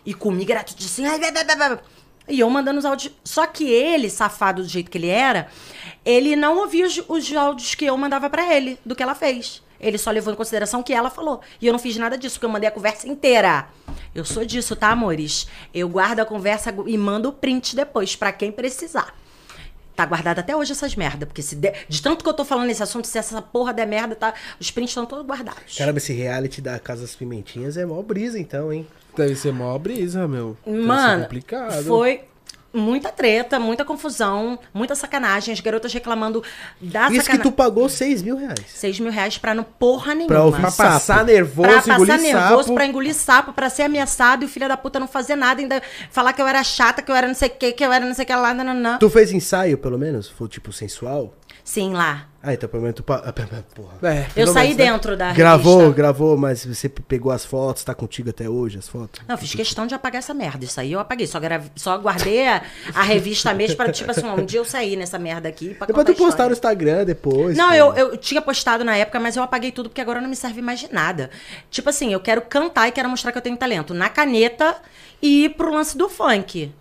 [0.04, 1.06] E comigo era tudo assim.
[1.06, 1.78] ai, blá, blá, blá.
[2.28, 3.14] E eu mandando os áudios.
[3.24, 5.48] Só que ele, safado do jeito que ele era,
[6.04, 9.62] ele não ouvia os, os áudios que eu mandava pra ele, do que ela fez.
[9.80, 11.40] Ele só levou em consideração o que ela falou.
[11.60, 13.68] E eu não fiz nada disso, porque eu mandei a conversa inteira.
[14.14, 15.46] Eu sou disso, tá, amores?
[15.72, 19.14] Eu guardo a conversa e mando o print depois, pra quem precisar.
[19.94, 22.68] Tá guardado até hoje essas merda, porque se de, de tanto que eu tô falando
[22.68, 25.76] nesse assunto, se essa porra der merda, tá, os prints estão todos guardados.
[25.76, 28.86] Caramba, esse reality da Casa das Pimentinhas é mó brisa, então, hein?
[29.16, 30.56] Deve ser mó brisa, meu.
[30.64, 31.84] Mano, complicado.
[31.84, 32.22] foi
[32.72, 35.52] muita treta, muita confusão, muita sacanagem.
[35.52, 36.42] As garotas reclamando
[36.80, 37.42] da Isso que sacanagem.
[37.42, 38.60] tu pagou 6 mil reais.
[38.68, 40.28] 6 mil reais pra não porra nenhuma.
[40.28, 40.90] Pra ouvir Pra Sapo.
[40.92, 42.74] passar nervoso, Pra passar engolir nervoso, sapo.
[42.74, 45.82] pra engolir sapo, pra ser ameaçado e o filho da puta não fazer nada, ainda
[46.10, 48.04] falar que eu era chata, que eu era não sei o que, que eu era
[48.04, 48.98] não sei o que lá, não, não, não.
[48.98, 50.28] Tu fez ensaio, pelo menos?
[50.28, 51.34] Foi tipo sensual?
[51.64, 52.27] Sim, lá.
[52.40, 53.02] Ah, então pelo menos tu.
[53.02, 53.32] pa- ah,
[53.74, 53.98] Porra.
[54.14, 54.92] É, Eu saí menos, né?
[54.92, 55.96] dentro da Gravou, revista.
[55.96, 59.20] gravou, mas você pegou as fotos, tá contigo até hoje as fotos?
[59.26, 60.64] Não, fiz questão de apagar essa merda.
[60.64, 61.26] Isso aí eu apaguei.
[61.26, 61.68] Só, grave...
[61.74, 62.62] Só guardei a,
[62.94, 66.06] a revista mesmo pra, tipo assim, um dia eu sair nessa merda aqui pra Depois
[66.06, 67.56] tu postar no Instagram depois.
[67.56, 70.36] Não, eu, eu tinha postado na época, mas eu apaguei tudo porque agora não me
[70.36, 71.30] serve mais de nada.
[71.72, 74.76] Tipo assim, eu quero cantar e quero mostrar que eu tenho talento na caneta
[75.20, 76.72] e ir pro lance do funk.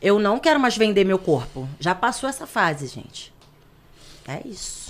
[0.00, 1.68] Eu não quero mais vender meu corpo.
[1.78, 3.30] Já passou essa fase, gente.
[4.26, 4.81] É isso.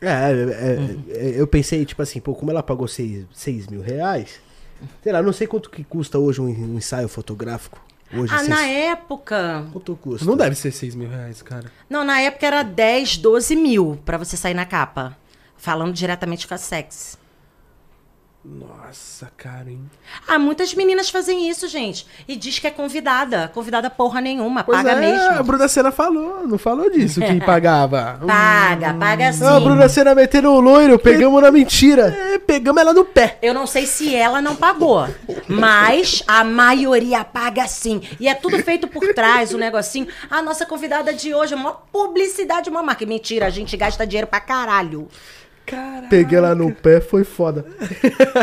[0.00, 0.96] É, é,
[1.28, 4.40] é, eu pensei, tipo assim, pô, como ela pagou 6 mil reais,
[5.02, 7.78] sei lá, não sei quanto que custa hoje um, um ensaio fotográfico.
[8.12, 9.66] Hoje, Ah, seis- na época.
[9.72, 10.24] Quanto custa?
[10.26, 11.70] Não deve ser 6 mil reais, cara.
[11.88, 15.16] Não, na época era 10, 12 mil pra você sair na capa.
[15.56, 17.18] Falando diretamente com a Sex.
[18.42, 19.82] Nossa, cara, hein?
[20.26, 22.06] Ah, muitas meninas fazem isso, gente.
[22.26, 23.50] E diz que é convidada.
[23.52, 24.64] Convidada porra nenhuma.
[24.64, 25.38] Pois paga é, mesmo.
[25.38, 28.18] a Bruna Senna falou, não falou disso, que pagava.
[28.26, 29.44] Paga, paga sim.
[29.44, 32.16] Ah, a Bruna Senna metendo o loiro, pegamos na mentira.
[32.30, 33.38] É, pegamos ela no pé.
[33.42, 35.08] Eu não sei se ela não pagou,
[35.48, 38.02] mas a maioria paga sim.
[38.20, 40.06] E é tudo feito por trás, o negocinho.
[40.30, 43.04] A nossa convidada de hoje é uma publicidade, uma marca.
[43.04, 45.08] Mentira, a gente gasta dinheiro pra caralho.
[45.70, 46.08] Cara.
[46.08, 47.64] Peguei ela no pé, foi foda.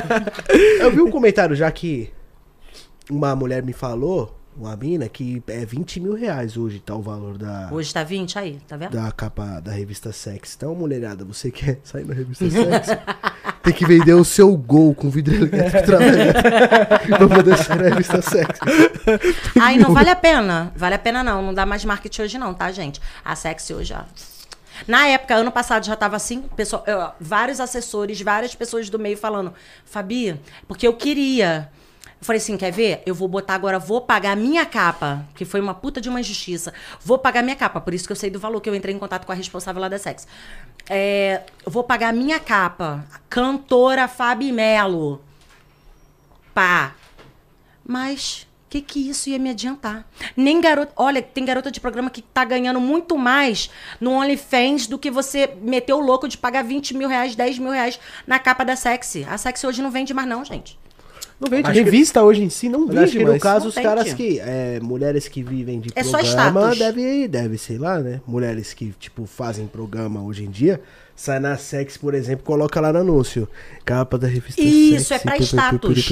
[0.80, 2.09] eu vi um comentário já que
[3.09, 7.38] uma mulher me falou, uma mina, que é 20 mil reais hoje, tá o valor
[7.38, 8.91] da, Hoje tá 20 aí, tá vendo?
[8.91, 10.55] da capa da revista Sex.
[10.55, 12.88] Então, mulherada, você quer sair na revista Sex?
[13.61, 16.34] tem que vender o seu gol com vidro elétrico trabalhando
[17.17, 18.59] pra poder sair na revista Sex.
[19.59, 20.71] Ai, não vale a pena.
[20.75, 21.41] Vale a pena não.
[21.41, 22.99] Não dá mais marketing hoje não, tá, gente?
[23.23, 24.03] A sexy hoje, ó.
[24.86, 29.17] Na época, ano passado, já tava assim, pessoal, eu, vários assessores, várias pessoas do meio
[29.17, 29.53] falando,
[29.86, 31.71] Fabi, porque eu queria.
[32.19, 33.03] Eu falei assim, quer ver?
[33.05, 36.73] Eu vou botar agora, vou pagar minha capa, que foi uma puta de uma injustiça.
[36.99, 38.99] Vou pagar minha capa, por isso que eu sei do valor, que eu entrei em
[38.99, 40.28] contato com a responsável lá da Sex.
[40.89, 43.05] É, vou pagar minha capa.
[43.30, 45.21] Cantora Fabi Melo.
[46.55, 46.95] Pá.
[47.86, 50.05] Mas que, que isso ia me adiantar?
[50.36, 50.91] Nem garota.
[50.95, 55.53] Olha, tem garota de programa que tá ganhando muito mais no OnlyFans do que você
[55.61, 59.26] meteu o louco de pagar 20 mil reais, 10 mil reais na capa da Sexy.
[59.30, 60.78] A Sexy hoje não vende mais, não, gente.
[61.39, 61.63] Não vende.
[61.70, 63.43] Acho que- Revista hoje em si não Mas acho vende que no mais.
[63.43, 64.15] caso, Não os caras tio.
[64.18, 64.39] que.
[64.39, 66.80] É, mulheres que vivem de É só programa, status.
[66.80, 68.22] deve, deve, sei lá, né?
[68.26, 70.82] Mulheres que, tipo, fazem programa hoje em dia,
[71.18, 73.49] sai na Sex, por exemplo, coloca lá no anúncio.
[73.84, 76.09] Capa da revista Isso, Sex, é pra status.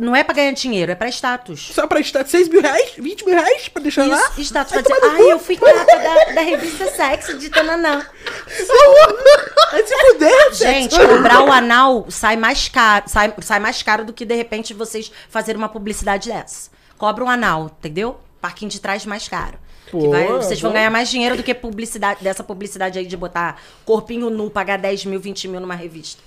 [0.00, 1.70] Não é pra ganhar dinheiro, é pra status.
[1.74, 4.18] Só pra estar 6 mil reais, 20 mil reais pra deixar lá.
[4.30, 8.04] Isso, status pra dizer, ai, eu fui capa da, da revista Sexy de Tananã.
[8.48, 14.24] Se fuder, Gente, cobrar o anal sai mais caro, sai, sai mais caro do que
[14.24, 16.70] de repente vocês fazerem uma publicidade dessa.
[16.96, 18.18] Cobra um anal, entendeu?
[18.40, 19.58] Parquinho de trás mais caro.
[19.92, 23.16] Que Pô, vai- vocês vão ganhar mais dinheiro do que publicidade dessa publicidade aí de
[23.16, 26.22] botar corpinho nu, pagar 10 mil, 20 mil numa revista.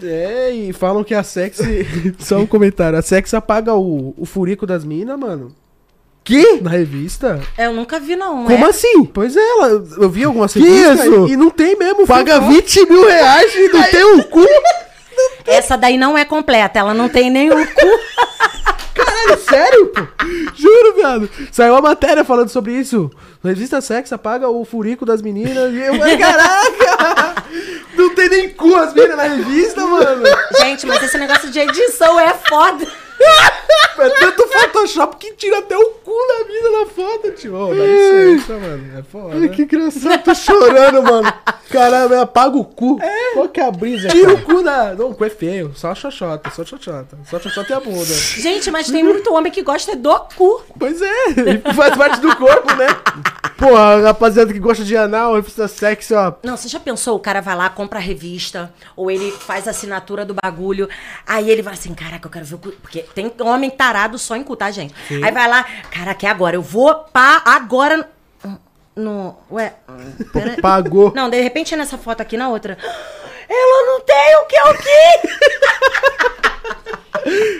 [0.00, 2.14] É, e falam que a Sexy.
[2.20, 2.96] Só um comentário.
[2.96, 5.52] A Sexy apaga o, o furico das minas, mano.
[6.22, 6.60] Que?
[6.60, 7.40] Na revista.
[7.58, 8.44] Eu nunca vi, não.
[8.44, 8.68] Como é?
[8.68, 9.04] assim?
[9.06, 11.26] Pois é, ela, eu vi algumas Que revistas isso?
[11.28, 12.06] E, e não tem mesmo.
[12.06, 14.46] Paga fio- 20 mil reais e não tem um cu?
[15.44, 17.80] Essa daí não é completa, ela não tem nenhum cu.
[18.94, 20.00] Caralho, sério, pô?
[20.54, 21.30] Juro, viado.
[21.50, 23.10] Saiu uma matéria falando sobre isso.
[23.42, 25.72] Revista Sex apaga o furico das meninas.
[25.72, 27.44] E eu falei, caraca!
[27.96, 30.22] Não tem nem cu as meninas na revista, mano.
[30.60, 32.86] Gente, mas esse negócio de edição é foda.
[33.98, 37.54] É tanto Photoshop que tira até o cu da mina na foto, tio.
[37.54, 38.98] Ô, dá licença, mano.
[38.98, 39.36] É foda.
[39.36, 41.32] Ai, que engraçado, tô chorando, mano.
[41.68, 42.98] Caramba, apaga o cu.
[43.34, 44.94] Qual que é a brisa, Tira o cu da.
[44.94, 45.72] Não, o cu é feio.
[45.74, 47.18] Só a xoxota, só a xoxota.
[47.28, 48.14] Só a xoxota e a bunda.
[48.14, 50.62] Gente, mas tem muito homem que gosta do cu.
[50.78, 51.26] Pois é,
[51.66, 52.86] e faz parte do corpo, né?
[53.60, 56.32] Porra, rapaziada que gosta de anal, revista sexy, ó.
[56.42, 57.14] Não, você já pensou?
[57.16, 60.88] O cara vai lá, compra a revista, ou ele faz a assinatura do bagulho,
[61.26, 62.72] aí ele vai assim, caraca, eu quero ver o cu.
[62.80, 64.94] Porque tem homem tarado só em cu, tá, gente?
[65.22, 68.08] Aí vai lá, caraca, é agora, eu vou pá, agora.
[68.96, 69.36] No.
[69.50, 69.72] Ué.
[70.32, 71.12] pera- Pagou.
[71.14, 72.76] Não, de repente é nessa foto aqui na outra.
[73.48, 75.30] Ela não tem o que é o que?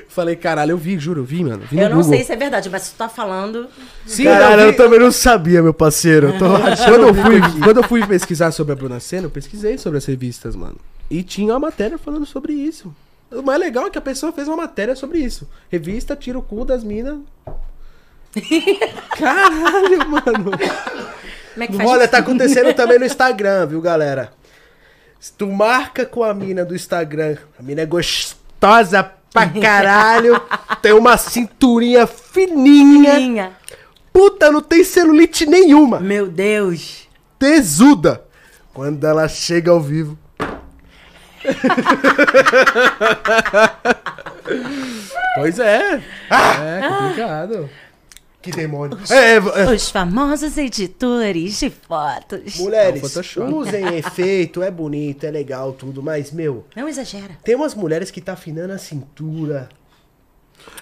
[0.09, 1.63] Falei, caralho, eu vi, juro, eu vi, mano.
[1.71, 2.13] Vi Eu não Google.
[2.17, 3.69] sei se é verdade, mas se tu tá falando.
[4.07, 6.29] Sim, Caralho, eu eu vi- também não sabia, meu parceiro.
[6.29, 6.45] Eu tô
[6.85, 10.05] Quando eu, fui, quando eu fui pesquisar sobre a Bruna Senna, eu pesquisei sobre as
[10.05, 10.77] revistas, mano.
[11.11, 12.95] E tinha uma matéria falando sobre isso.
[13.31, 15.49] O mais legal é que a pessoa fez uma matéria sobre isso.
[15.69, 17.19] Revista tira o cu das minas.
[19.17, 20.51] Caralho, mano.
[21.55, 21.89] Como é que faz?
[21.89, 24.33] Olha, tá acontecendo também no Instagram, viu, galera?
[25.19, 30.41] Se tu marca com a mina do Instagram, a mina é gostosa pra caralho,
[30.81, 33.53] tem uma cinturinha fininha, Minha.
[34.13, 37.07] puta, não tem celulite nenhuma, Meu Deus.
[37.39, 38.25] tesuda.
[38.73, 40.17] Quando ela chega ao vivo.
[45.37, 46.03] Pois é.
[46.31, 47.71] É complicado.
[48.43, 48.99] Que demônio.
[49.11, 49.71] É, é, é.
[49.75, 52.57] Os famosos editores de fotos.
[52.57, 53.53] Mulheres, É Photoshop.
[53.53, 57.37] usem efeito, é bonito, é legal, tudo, mas, meu, Não exagera.
[57.45, 59.69] tem umas mulheres que tá afinando a cintura.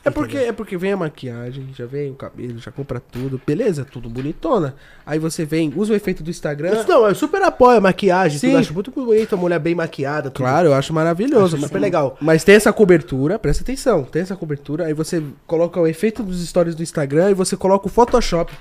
[0.05, 3.41] É porque, é porque vem a maquiagem, já vem o cabelo, já compra tudo.
[3.47, 4.75] Beleza, tudo bonitona.
[5.05, 6.73] Aí você vem, usa o efeito do Instagram.
[6.73, 8.49] Isso não, eu super apoio a maquiagem, Sim.
[8.49, 10.45] tudo, acho muito bonito, a mulher bem maquiada, tudo.
[10.45, 11.57] Claro, eu acho maravilhoso.
[11.57, 12.17] Acho super legal.
[12.21, 16.47] Mas tem essa cobertura, presta atenção, tem essa cobertura, aí você coloca o efeito dos
[16.47, 18.53] stories do Instagram e você coloca o Photoshop.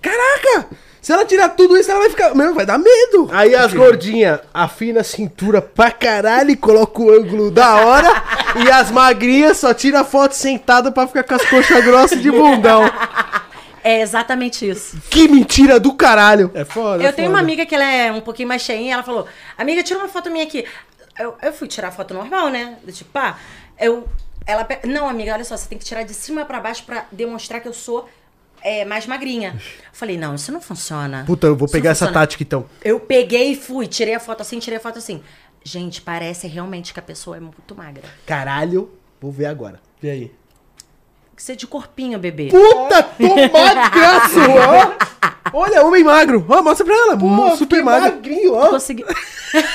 [0.00, 0.68] Caraca!
[1.00, 2.34] Se ela tirar tudo isso, ela vai ficar.
[2.34, 3.28] Meu, vai dar medo!
[3.32, 8.08] Aí as gordinhas afina a cintura pra caralho e coloca o ângulo da hora.
[8.64, 12.30] e as magrinhas só tira a foto sentada pra ficar com as coxas grossas de
[12.30, 12.82] bundão.
[13.82, 14.98] É exatamente isso.
[15.08, 16.50] Que mentira do caralho.
[16.54, 17.02] É foda.
[17.02, 19.26] Eu tenho uma amiga que ela é um pouquinho mais cheinha, ela falou:
[19.56, 20.66] Amiga, tira uma foto minha aqui.
[21.18, 22.76] Eu, eu fui tirar foto normal, né?
[22.92, 23.38] Tipo, pá,
[23.80, 24.06] eu.
[24.46, 24.64] Ela.
[24.64, 27.60] pe- Não, amiga, olha só, você tem que tirar de cima pra baixo pra demonstrar
[27.60, 28.06] que eu sou
[28.62, 29.54] é, mais magrinha.
[29.56, 29.60] Eu
[29.92, 31.24] falei, não, isso não funciona.
[31.26, 32.20] Puta, eu vou Isso pegar essa funciona.
[32.26, 32.66] tática então.
[32.84, 35.22] Eu peguei e fui, tirei a foto assim, tirei a foto assim.
[35.62, 38.04] Gente, parece realmente que a pessoa é muito magra.
[38.26, 38.90] Caralho,
[39.20, 39.80] vou ver agora.
[40.02, 40.32] E aí?
[41.36, 42.48] Que ser de corpinho, bebê.
[42.48, 45.10] Puta, tomadaço, ó.
[45.52, 46.44] Olha, homem magro!
[46.48, 47.16] Ó, mostra pra ela!
[47.18, 48.12] Pô, super magro!
[48.12, 48.68] magrinho, ó.
[48.68, 49.04] Consegui.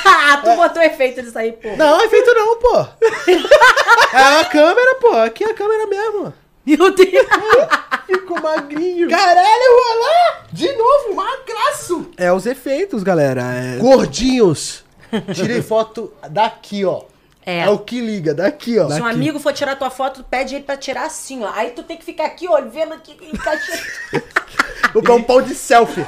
[0.05, 1.75] Ah, tu botou efeito nisso aí, pô.
[1.75, 2.87] Não, é feito não, pô.
[4.13, 5.09] É a câmera, pô.
[5.17, 6.33] Aqui é a câmera mesmo.
[6.65, 7.27] Meu Deus.
[8.07, 9.09] Ficou magrinho.
[9.09, 10.43] Caralho, olha lá.
[10.51, 12.09] De novo, magraço.
[12.17, 13.41] É os efeitos, galera.
[13.53, 13.77] É...
[13.77, 14.83] Gordinhos.
[15.33, 17.03] Tirei foto daqui, ó.
[17.45, 17.59] É.
[17.61, 18.89] É o que liga, daqui, ó.
[18.89, 21.51] Se um amigo for tirar tua foto, tu pede ele pra tirar assim, ó.
[21.53, 23.15] Aí tu tem que ficar aqui, ó, vendo aqui.
[23.21, 23.83] encaixa-
[24.93, 26.05] Vou dar um pau de selfie.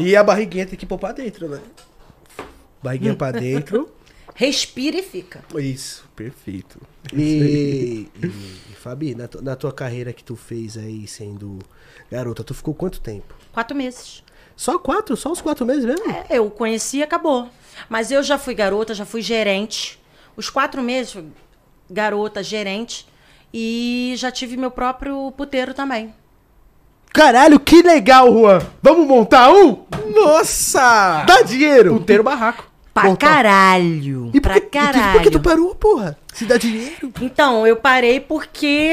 [0.00, 1.60] E a barriguinha tem que pôr pra dentro, né?
[2.82, 3.88] Barriguinha pra dentro.
[4.34, 5.44] Respira e fica.
[5.56, 6.80] Isso, perfeito.
[7.12, 8.08] E,
[8.80, 11.58] Fabi, na, na tua carreira que tu fez aí sendo
[12.10, 13.34] garota, tu ficou quanto tempo?
[13.52, 14.24] Quatro meses.
[14.56, 15.14] Só quatro?
[15.18, 16.10] Só uns quatro meses mesmo?
[16.10, 17.50] É, eu conheci e acabou.
[17.90, 20.00] Mas eu já fui garota, já fui gerente.
[20.34, 21.14] Os quatro meses,
[21.90, 23.06] garota, gerente.
[23.52, 26.14] E já tive meu próprio puteiro também.
[27.12, 28.62] Caralho, que legal, Juan.
[28.80, 29.84] Vamos montar um?
[30.14, 31.24] Nossa!
[31.26, 31.98] Dá dinheiro.
[31.98, 32.69] Puteiro barraco.
[32.92, 34.30] Pra caralho.
[34.34, 35.12] E por, pra que, e caralho.
[35.12, 36.16] por que tu parou, porra?
[36.34, 37.12] Se dá dinheiro.
[37.20, 38.92] Então, eu parei porque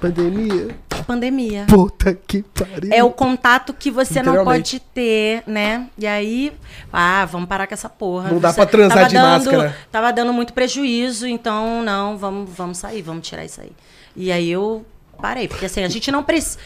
[0.00, 0.76] Pandemia.
[1.06, 1.64] pandemia.
[1.68, 2.90] Puta que pariu.
[2.92, 5.88] É o contato que você não pode ter, né?
[5.96, 6.52] E aí,
[6.92, 8.30] ah, vamos parar com essa porra.
[8.30, 9.76] Não dá Você- pra transar tava de dando, máscara.
[9.90, 13.72] Tava dando muito prejuízo, então não, vamos, vamos sair, vamos tirar isso aí.
[14.14, 14.84] E aí eu
[15.20, 16.58] parei, porque assim, a gente não precisa.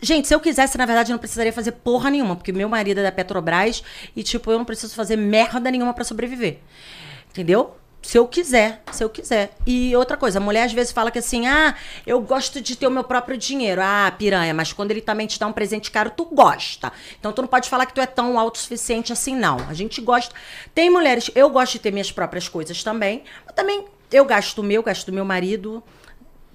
[0.00, 2.98] Gente, se eu quisesse, na verdade, eu não precisaria fazer porra nenhuma, porque meu marido
[2.98, 3.82] é da Petrobras
[4.14, 6.58] e, tipo, eu não preciso fazer merda nenhuma pra sobreviver.
[7.30, 7.76] Entendeu?
[8.02, 9.54] Se eu quiser, se eu quiser.
[9.66, 11.74] E outra coisa, a mulher às vezes fala que assim, ah,
[12.06, 13.80] eu gosto de ter o meu próprio dinheiro.
[13.84, 16.92] Ah, piranha, mas quando ele também te dá um presente caro, tu gosta.
[17.18, 19.58] Então tu não pode falar que tu é tão autossuficiente assim, não.
[19.68, 20.34] A gente gosta.
[20.74, 24.62] Tem mulheres, eu gosto de ter minhas próprias coisas também, mas também eu gasto o
[24.62, 25.82] meu, gasto do meu marido.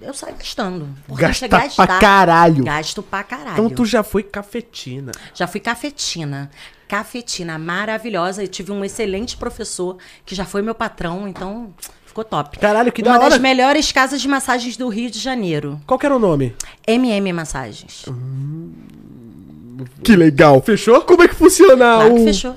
[0.01, 0.89] Eu saio gastando.
[1.09, 2.63] Gasta pra caralho.
[2.63, 3.53] Gasto pra caralho.
[3.53, 5.11] Então tu já foi cafetina.
[5.33, 6.51] Já fui cafetina.
[6.87, 8.43] Cafetina maravilhosa.
[8.43, 11.73] Eu tive um excelente professor que já foi meu patrão, então
[12.05, 12.59] ficou top.
[12.59, 13.41] Caralho, que da Uma das hora.
[13.41, 15.79] melhores casas de massagens do Rio de Janeiro.
[15.87, 16.53] Qual que era o nome?
[16.85, 18.05] MM Massagens.
[20.03, 20.61] Que legal.
[20.61, 21.01] Fechou?
[21.01, 22.17] Como é que funciona Claro o...
[22.17, 22.55] que fechou.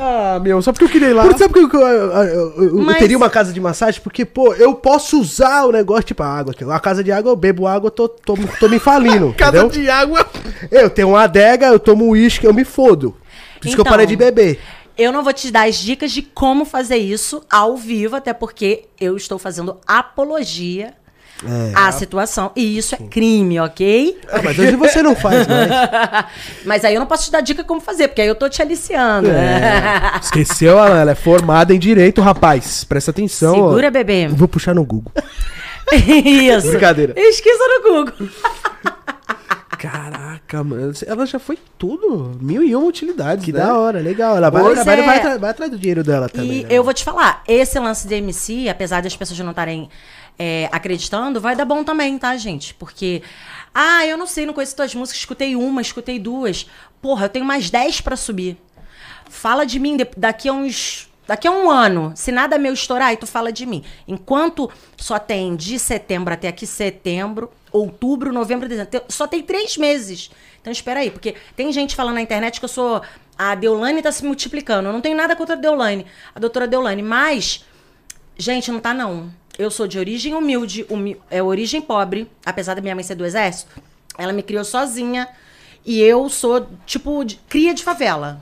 [0.00, 1.24] Ah, meu, só porque eu queria ir lá.
[1.24, 4.00] Por, sabe por que eu, eu- eu- eu Mas- teria uma casa de massagem?
[4.00, 6.62] Porque, pô, eu posso usar o negócio, tipo, a água aqui.
[6.64, 9.82] A casa de água, eu bebo água, eu tô, tô, tô me falindo, Casa entendeu?
[9.82, 10.24] de água.
[10.70, 13.16] Eu tenho uma adega, eu tomo uísque, eu me fodo.
[13.60, 14.60] Por isso que eu Então, parei de beber.
[14.96, 18.84] Eu não vou te dar as dicas de como fazer isso ao vivo, até porque
[19.00, 20.94] eu estou fazendo apologia
[21.74, 22.50] à situação.
[22.56, 24.18] E isso é crime, ok?
[24.30, 25.68] Ah, mas hoje você não faz mais.
[26.64, 28.60] Mas aí eu não posso te dar dica como fazer, porque aí eu tô te
[28.60, 29.28] aliciando.
[30.20, 31.00] Esqueceu, Alan?
[31.00, 32.84] Ela é formada em direito, rapaz.
[32.84, 33.52] Presta atenção.
[33.52, 33.68] ó.
[33.68, 34.28] Segura, bebê.
[34.28, 35.12] Vou puxar no Google.
[35.92, 36.68] Isso.
[36.70, 37.14] Brincadeira.
[37.16, 38.28] Esqueça no Google.
[39.78, 40.92] Caraca, mano.
[41.06, 42.36] Ela já foi tudo.
[42.40, 43.60] Mil e uma utilidades, Que né?
[43.60, 44.36] da hora, legal.
[44.36, 44.84] Ela vai, é.
[44.84, 46.60] vai, atra- vai atrás do dinheiro dela também.
[46.60, 46.68] E né?
[46.70, 49.88] eu vou te falar, esse lance de MC, apesar das pessoas não estarem
[50.38, 52.72] é, acreditando, vai dar bom também, tá, gente?
[52.74, 53.22] Porque,
[53.74, 56.68] ah, eu não sei, não conheço tuas músicas, escutei uma, escutei duas.
[57.02, 58.56] Porra, eu tenho mais dez pra subir.
[59.28, 61.08] Fala de mim daqui a uns.
[61.26, 63.84] Daqui a um ano, se nada meu estourar, aí tu fala de mim.
[64.06, 70.30] Enquanto só tem de setembro até aqui setembro, outubro, novembro, dezembro, só tem três meses.
[70.58, 73.02] Então espera aí, porque tem gente falando na internet que eu sou.
[73.36, 74.88] A Deolane tá se multiplicando.
[74.88, 77.62] Eu não tenho nada contra a Deolane, a doutora Deolane, mas.
[78.38, 79.30] Gente, não tá não.
[79.58, 83.24] Eu sou de origem humilde, humi é origem pobre, apesar da minha mãe ser do
[83.26, 83.82] exército.
[84.16, 85.28] Ela me criou sozinha
[85.84, 88.40] e eu sou tipo de- cria de favela.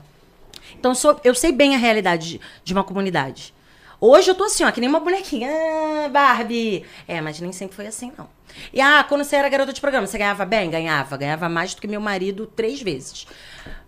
[0.77, 3.53] Então sou, eu sei bem a realidade de, de uma comunidade.
[3.99, 5.49] Hoje eu tô assim, ó, que nem uma bonequinha.
[5.49, 6.85] Ah, Barbie.
[7.07, 8.29] É, mas nem sempre foi assim, não.
[8.71, 10.69] E ah, quando você era garota de programa, você ganhava bem?
[10.69, 11.17] Ganhava.
[11.17, 13.25] Ganhava mais do que meu marido três vezes.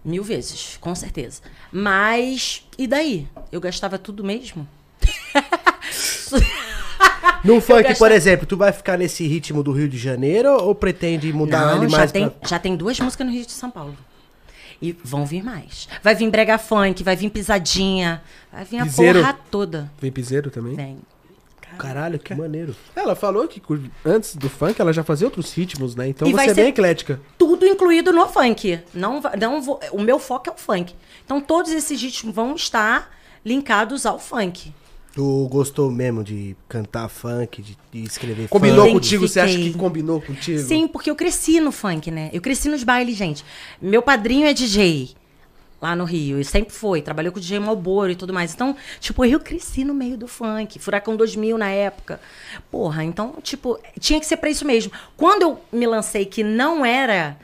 [0.04, 1.42] Mil vezes, com certeza.
[1.72, 3.28] Mas, e daí?
[3.52, 4.68] Eu gastava tudo mesmo?
[7.44, 10.76] No funk, gastava- por exemplo, tu vai ficar nesse ritmo do Rio de Janeiro ou
[10.76, 12.48] pretende mudar Não, ele já mais tem, pra...
[12.48, 13.96] já tem duas músicas no Rio de São Paulo.
[14.82, 15.88] E vão vir mais.
[16.02, 18.22] Vai vir brega funk, vai vir pisadinha,
[18.52, 19.20] vai vir a Piseiro.
[19.20, 19.92] porra toda.
[20.00, 20.76] Vem piseiro também?
[20.76, 20.98] Vem.
[21.78, 22.76] Caralho, que maneiro.
[22.96, 23.62] Ela falou que
[24.06, 26.10] antes do funk ela já fazia outros ritmos, né?
[26.10, 27.22] Então E você vai é bem eclética.
[27.38, 28.80] Tudo incluído no funk.
[28.94, 30.94] Não, não vou, o meu foco é o funk.
[31.24, 33.10] Então todos esses ritmos vão estar
[33.46, 34.74] linkados ao funk.
[35.14, 38.94] Tu gostou mesmo de cantar funk, de, de escrever Combinou funk?
[38.94, 39.28] contigo?
[39.28, 40.60] Você acha que combinou contigo?
[40.60, 42.30] Sim, porque eu cresci no funk, né?
[42.32, 43.44] Eu cresci nos bailes, gente.
[43.82, 45.16] Meu padrinho é DJ
[45.82, 46.40] lá no Rio.
[46.40, 47.02] E sempre foi.
[47.02, 48.54] Trabalhou com o DJ Malboro e tudo mais.
[48.54, 50.78] Então, tipo, eu cresci no meio do funk.
[50.78, 52.22] Furacão 2000 na época.
[52.70, 54.92] Porra, então, tipo, tinha que ser pra isso mesmo.
[55.18, 57.38] Quando eu me lancei que não era...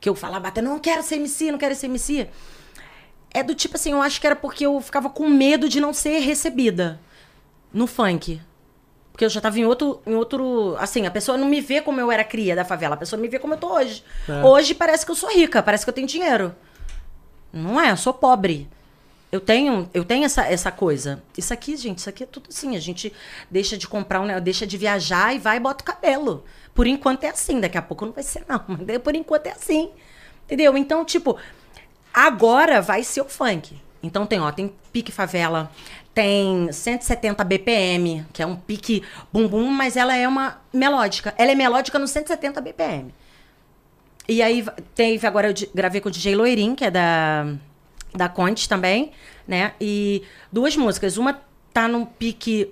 [0.00, 2.26] Que eu falava até, não quero ser MC, não quero ser MC.
[3.34, 5.92] É do tipo assim, eu acho que era porque eu ficava com medo de não
[5.92, 6.98] ser recebida
[7.72, 8.40] no funk.
[9.12, 10.76] Porque eu já tava em outro, em outro.
[10.78, 13.28] Assim, a pessoa não me vê como eu era cria da favela, a pessoa me
[13.28, 14.02] vê como eu tô hoje.
[14.42, 16.54] Hoje parece que eu sou rica, parece que eu tenho dinheiro.
[17.52, 18.68] Não é, eu sou pobre.
[19.32, 21.22] Eu tenho, eu tenho essa, essa coisa.
[21.36, 22.76] Isso aqui, gente, isso aqui é tudo assim.
[22.76, 23.12] A gente
[23.50, 26.44] deixa de comprar, um, deixa de viajar e vai e bota o cabelo.
[26.74, 28.64] Por enquanto é assim, daqui a pouco não vai ser, não.
[28.66, 29.90] Mas por enquanto é assim.
[30.44, 30.76] Entendeu?
[30.76, 31.36] Então, tipo,
[32.12, 33.80] agora vai ser o funk.
[34.02, 35.70] Então tem, ó, tem pique favela,
[36.20, 39.02] tem 170 BPM, que é um pique
[39.32, 41.34] bumbum, mas ela é uma melódica.
[41.38, 43.14] Ela é melódica no 170 BPM.
[44.28, 44.62] E aí
[44.94, 47.54] teve agora eu gravei com o DJ Loirin, que é da
[48.14, 49.12] da Conte também,
[49.48, 49.72] né?
[49.80, 51.40] E duas músicas, uma
[51.72, 52.70] tá num pique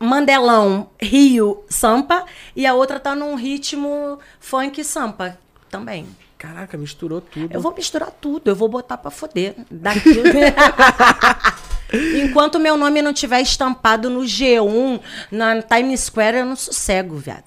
[0.00, 2.24] Mandelão, Rio, Sampa.
[2.56, 5.38] E a outra tá num ritmo funk Sampa
[5.70, 6.06] também.
[6.38, 7.52] Caraca, misturou tudo.
[7.52, 9.54] Eu vou misturar tudo, eu vou botar pra foder.
[9.70, 10.22] Daqui...
[11.92, 17.44] Enquanto meu nome não tiver estampado no G1, na Times Square, eu não sossego, viado.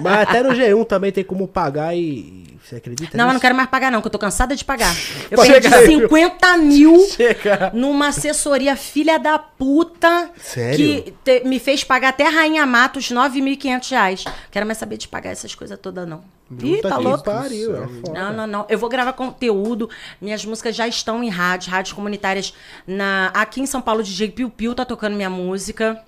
[0.00, 2.42] Mas até no G1 também tem como pagar e.
[2.64, 3.16] Você acredita?
[3.16, 3.40] Não, eu não nisso?
[3.42, 4.94] quero mais pagar, não, que eu tô cansada de pagar.
[5.30, 7.70] Eu Pode perdi chegar aí, 50 mil Chega.
[7.74, 10.30] numa assessoria filha da puta.
[10.40, 10.76] Sério?
[11.02, 14.24] Que te- me fez pagar até a Rainha Matos 9.500 reais.
[14.50, 16.22] Quero mais saber de pagar essas coisas todas, não.
[16.60, 17.24] Ih, tá louco?
[17.24, 18.12] pariu, é foda.
[18.12, 18.66] Não, não, não.
[18.68, 19.88] Eu vou gravar conteúdo.
[20.20, 22.54] Minhas músicas já estão em rádio, rádios comunitárias.
[22.86, 23.28] Na...
[23.28, 26.02] Aqui em São Paulo, DJ Piu Piu tá tocando minha música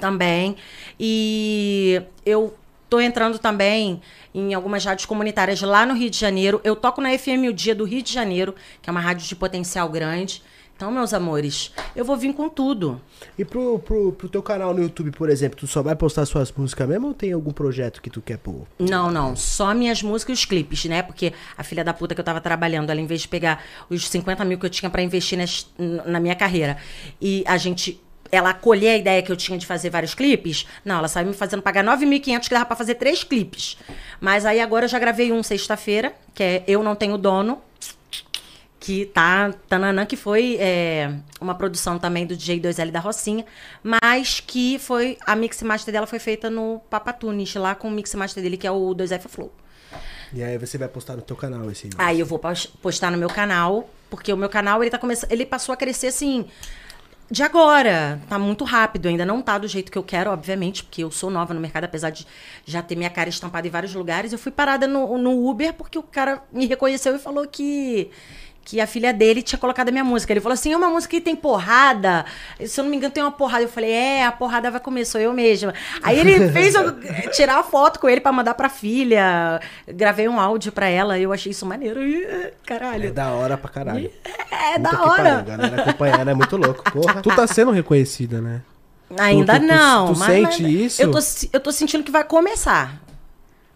[0.00, 0.56] também.
[0.98, 2.54] E eu
[2.88, 4.00] tô entrando também
[4.34, 6.60] em algumas rádios comunitárias lá no Rio de Janeiro.
[6.62, 9.34] Eu toco na FM O Dia do Rio de Janeiro, que é uma rádio de
[9.34, 10.42] potencial grande.
[10.76, 13.00] Então, meus amores, eu vou vir com tudo.
[13.38, 16.52] E pro, pro, pro teu canal no YouTube, por exemplo, tu só vai postar suas
[16.52, 18.66] músicas mesmo ou tem algum projeto que tu quer pôr?
[18.78, 19.34] Não, não.
[19.34, 21.02] Só minhas músicas e os clipes, né?
[21.02, 24.06] Porque a filha da puta que eu tava trabalhando, ela, em vez de pegar os
[24.06, 26.76] 50 mil que eu tinha pra investir nas- na minha carreira
[27.20, 27.98] e a gente.
[28.30, 30.66] Ela acolher a ideia que eu tinha de fazer vários clipes.
[30.84, 33.78] Não, ela saiu me fazendo pagar 9.500 que dava pra fazer três clipes.
[34.20, 37.60] Mas aí agora eu já gravei um sexta-feira, que é Eu Não Tenho Dono.
[38.86, 39.52] Que tá.
[39.68, 43.44] Tananã, que foi é, uma produção também do DJ 2L da Rocinha.
[43.82, 45.18] Mas que foi.
[45.26, 48.64] A mix master dela foi feita no Papatunes, lá com o mix master dele, que
[48.64, 49.52] é o 2F Flow.
[50.32, 51.98] E aí você vai postar no teu canal esse vídeo.
[52.00, 55.32] Aí eu vou pos- postar no meu canal, porque o meu canal ele tá começando,
[55.32, 56.46] ele passou a crescer assim
[57.28, 58.20] de agora.
[58.28, 61.28] Tá muito rápido, ainda não tá do jeito que eu quero, obviamente, porque eu sou
[61.28, 62.24] nova no mercado, apesar de
[62.64, 64.32] já ter minha cara estampada em vários lugares.
[64.32, 68.10] Eu fui parada no, no Uber porque o cara me reconheceu e falou que
[68.68, 70.32] que a filha dele tinha colocado a minha música.
[70.32, 72.24] Ele falou assim: é uma música que tem porrada.
[72.66, 73.62] Se eu não me engano, tem uma porrada.
[73.62, 75.72] Eu falei: é, a porrada vai comer, sou eu mesma.
[76.02, 76.98] Aí ele fez eu
[77.30, 79.60] tirar a foto com ele pra mandar pra filha.
[79.86, 81.16] Gravei um áudio pra ela.
[81.16, 82.00] Eu achei isso maneiro.
[82.66, 83.06] Caralho.
[83.06, 84.10] É da hora pra caralho.
[84.50, 85.22] É, Puta da hora.
[85.22, 87.22] pariu, galera acompanhando é muito louco, porra.
[87.22, 88.62] Tu tá sendo reconhecida, né?
[89.16, 90.12] Ainda Tu- tu- tu- não.
[90.12, 91.02] tu mas- sente mas isso?
[91.02, 91.18] Eu tô,
[91.52, 93.00] eu tô sentindo que vai começar.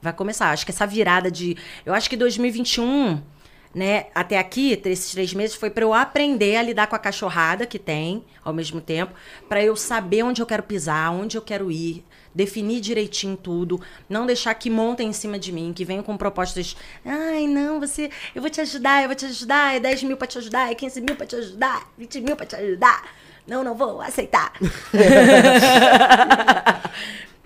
[0.02, 0.50] Vai começar.
[0.50, 1.56] Acho que essa virada de.
[1.86, 3.20] Eu acho que 2021,
[3.74, 7.66] né, até aqui, esses três meses, foi pra eu aprender a lidar com a cachorrada
[7.66, 9.12] que tem ao mesmo tempo,
[9.48, 12.04] pra eu saber onde eu quero pisar, onde eu quero ir.
[12.32, 16.76] Definir direitinho tudo, não deixar que montem em cima de mim, que venham com propostas.
[17.04, 18.08] Ai, não, você.
[18.32, 20.74] Eu vou te ajudar, eu vou te ajudar, é 10 mil pra te ajudar, é
[20.76, 23.02] 15 mil pra te ajudar, 20 mil pra te ajudar.
[23.48, 24.52] Não, não vou aceitar.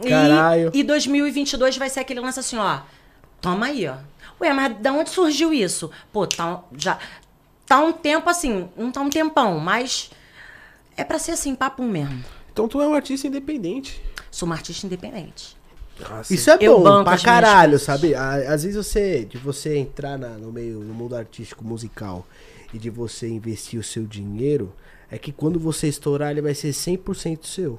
[0.03, 0.71] E- Caralho.
[0.75, 2.81] E, 2022 vai ser aquele lance assim, ó.
[3.41, 3.95] Toma aí, ó.
[4.41, 5.91] Ué, mas da onde surgiu isso?
[6.13, 6.99] Pô, tá, um- já,
[7.67, 10.11] tá um tempo assim, não tá um tempão, mas
[10.97, 12.23] é pra ser assim, papo mesmo.
[12.53, 14.01] Então tu é um artista independente.
[14.31, 15.57] Sou uma artista independente.
[15.99, 16.35] Nossa.
[16.35, 18.15] Isso é bom pra caralho, sabe?
[18.17, 22.27] Às vezes você, de você entrar na- no meio, no mundo artístico, musical,
[22.73, 24.73] e de você investir o seu dinheiro,
[25.11, 27.79] é que quando você estourar, ele vai ser 100% seu.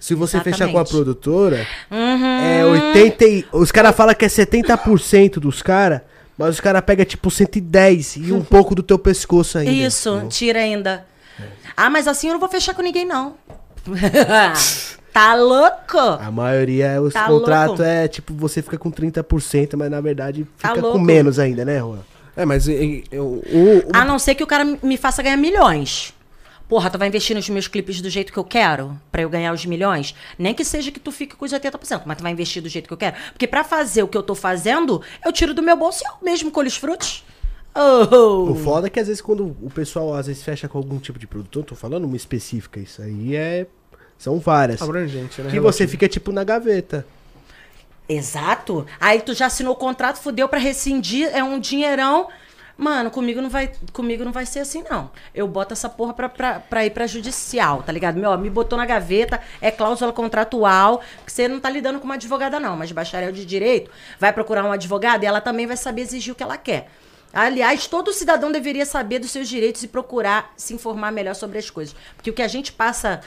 [0.00, 0.90] Se você fechar com a Exatamente.
[0.90, 2.40] produtora, Uhum.
[2.40, 6.02] é 80 e, Os caras falam que é 70% dos caras,
[6.36, 9.70] mas os caras pegam tipo 110 e um pouco do teu pescoço ainda.
[9.70, 10.28] Isso, entendeu?
[10.28, 11.04] tira ainda.
[11.76, 13.34] Ah, mas assim eu não vou fechar com ninguém, não.
[15.12, 15.98] tá louco?
[15.98, 20.68] A maioria, os Tá contratos é tipo, você fica com 30%, mas na verdade Tá
[20.70, 20.98] fica com louco?
[21.00, 21.98] menos ainda, né, Juan?
[22.36, 25.36] É, mas e- e- o, o- A não ser que o cara me faça ganhar
[25.36, 26.14] milhões.
[26.68, 29.54] Porra, tu vai investir nos meus clipes do jeito que eu quero pra eu ganhar
[29.54, 30.14] os milhões?
[30.38, 32.86] Nem que seja que tu fique com os 80%, mas tu vai investir do jeito
[32.86, 33.16] que eu quero.
[33.32, 36.12] Porque pra fazer o que eu tô fazendo, eu tiro do meu bolso e eu
[36.22, 37.24] mesmo colho os frutos.
[37.74, 38.50] Oh.
[38.50, 41.18] O foda é que às vezes quando o pessoal às vezes fecha com algum tipo
[41.18, 43.66] de produtor, tô falando uma específica, isso aí é.
[44.18, 44.82] São várias.
[44.82, 45.50] abrangente, né?
[45.50, 47.06] Que você fica tipo na gaveta.
[48.08, 48.84] Exato.
[49.00, 52.28] Aí tu já assinou o contrato, fudeu pra rescindir, é um dinheirão.
[52.78, 55.10] Mano, comigo não vai, comigo não vai ser assim, não.
[55.34, 58.20] Eu boto essa porra pra, pra, pra ir pra judicial, tá ligado?
[58.20, 62.14] Meu, me botou na gaveta, é cláusula contratual, que você não tá lidando com uma
[62.14, 66.02] advogada, não, mas bacharel de direito vai procurar um advogado e ela também vai saber
[66.02, 66.88] exigir o que ela quer.
[67.32, 71.68] Aliás, todo cidadão deveria saber dos seus direitos e procurar se informar melhor sobre as
[71.68, 71.96] coisas.
[72.14, 73.20] Porque o que a gente passa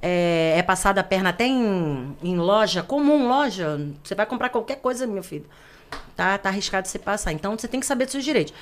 [0.00, 3.78] é, é passado a perna até em, em loja, comum loja.
[4.02, 5.44] Você vai comprar qualquer coisa, meu filho.
[6.16, 7.32] Tá, tá arriscado você passar.
[7.32, 8.54] Então você tem que saber dos seus direitos.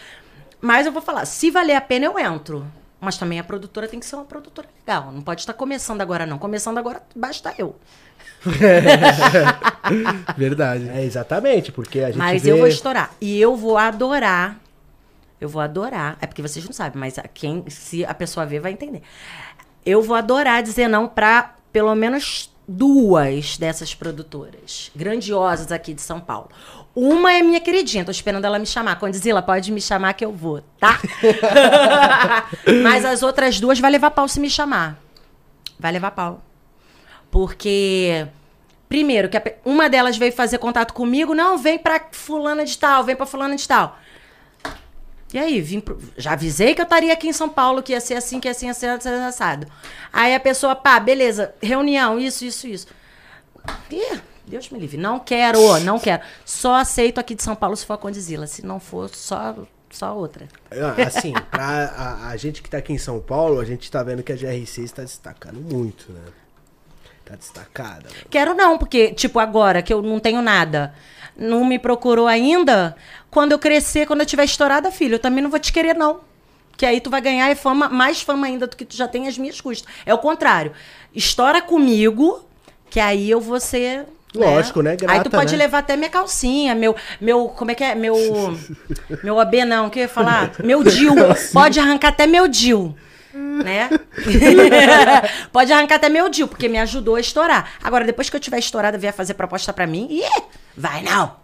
[0.60, 2.66] Mas eu vou falar, se valer a pena, eu entro.
[3.00, 5.10] Mas também a produtora tem que ser uma produtora legal.
[5.10, 6.38] Não pode estar começando agora, não.
[6.38, 7.74] Começando agora, basta eu.
[10.36, 10.88] Verdade.
[10.90, 12.52] É, exatamente, porque a gente Mas vê...
[12.52, 13.10] eu vou estourar.
[13.20, 14.58] E eu vou adorar.
[15.40, 16.16] Eu vou adorar.
[16.20, 19.02] É porque vocês não sabem, mas a- quem, se a pessoa ver, vai entender.
[19.84, 26.20] eu vou adorar dizer não pra pelo menos duas dessas produtoras grandiosas aqui de São
[26.20, 26.50] Paulo.
[26.94, 28.98] Uma é minha queridinha, tô esperando ela me chamar.
[28.98, 30.98] Condizila, pode me chamar que eu vou, tá?
[32.82, 34.98] Mas as outras duas vai levar pau se me chamar.
[35.78, 36.42] Vai levar pau.
[37.30, 38.26] Porque,
[38.88, 43.14] primeiro, que uma delas veio fazer contato comigo, não, vem pra fulana de tal, vem
[43.14, 43.96] pra fulana de tal.
[45.32, 48.00] E aí, vim pro- já avisei que eu estaria aqui em São Paulo, que ia
[48.00, 49.66] ser assim, que ia ser assim, assim, assado.
[50.12, 52.86] Aí a pessoa, pá, beleza, reunião, isso, isso, isso.
[53.92, 54.20] Ih,
[54.50, 54.96] Deus me livre.
[54.98, 56.22] Não quero, não quero.
[56.44, 58.46] Só aceito aqui de São Paulo se for a Condizila.
[58.46, 59.56] Se não for, só,
[59.88, 60.46] só outra.
[60.70, 64.02] Ah, Assim, pra a, a gente que tá aqui em São Paulo, a gente tá
[64.02, 66.20] vendo que a GRC está destacando muito, né?
[67.24, 68.08] Tá destacada.
[68.08, 68.26] mano.
[68.28, 70.92] Quero não, porque, tipo, agora que eu não tenho nada,
[71.36, 72.96] não me procurou ainda,
[73.30, 76.20] quando eu crescer, quando eu tiver estourada, filho, eu também não vou te querer, não.
[76.76, 79.28] Que aí tu vai ganhar é fama, mais fama ainda do que tu já tem
[79.28, 79.86] às minhas custas.
[80.04, 80.72] É o contrário.
[81.14, 82.44] Estoura comigo,
[82.88, 84.06] que aí eu vou ser.
[84.34, 84.90] Lógico, né?
[84.90, 85.58] aí Grata, tu pode né?
[85.58, 86.94] levar até minha calcinha, meu.
[87.20, 87.94] meu como é que é?
[87.94, 88.14] Meu.
[89.24, 90.52] meu AB não, o que eu ia falar?
[90.62, 91.14] Meu Dil.
[91.52, 92.94] Pode arrancar até meu Dil.
[93.32, 93.90] Né?
[95.52, 97.72] Pode arrancar até meu Dil, porque me ajudou a estourar.
[97.82, 100.42] Agora, depois que eu tiver estourada vier fazer proposta pra mim, ih,
[100.76, 101.36] vai não.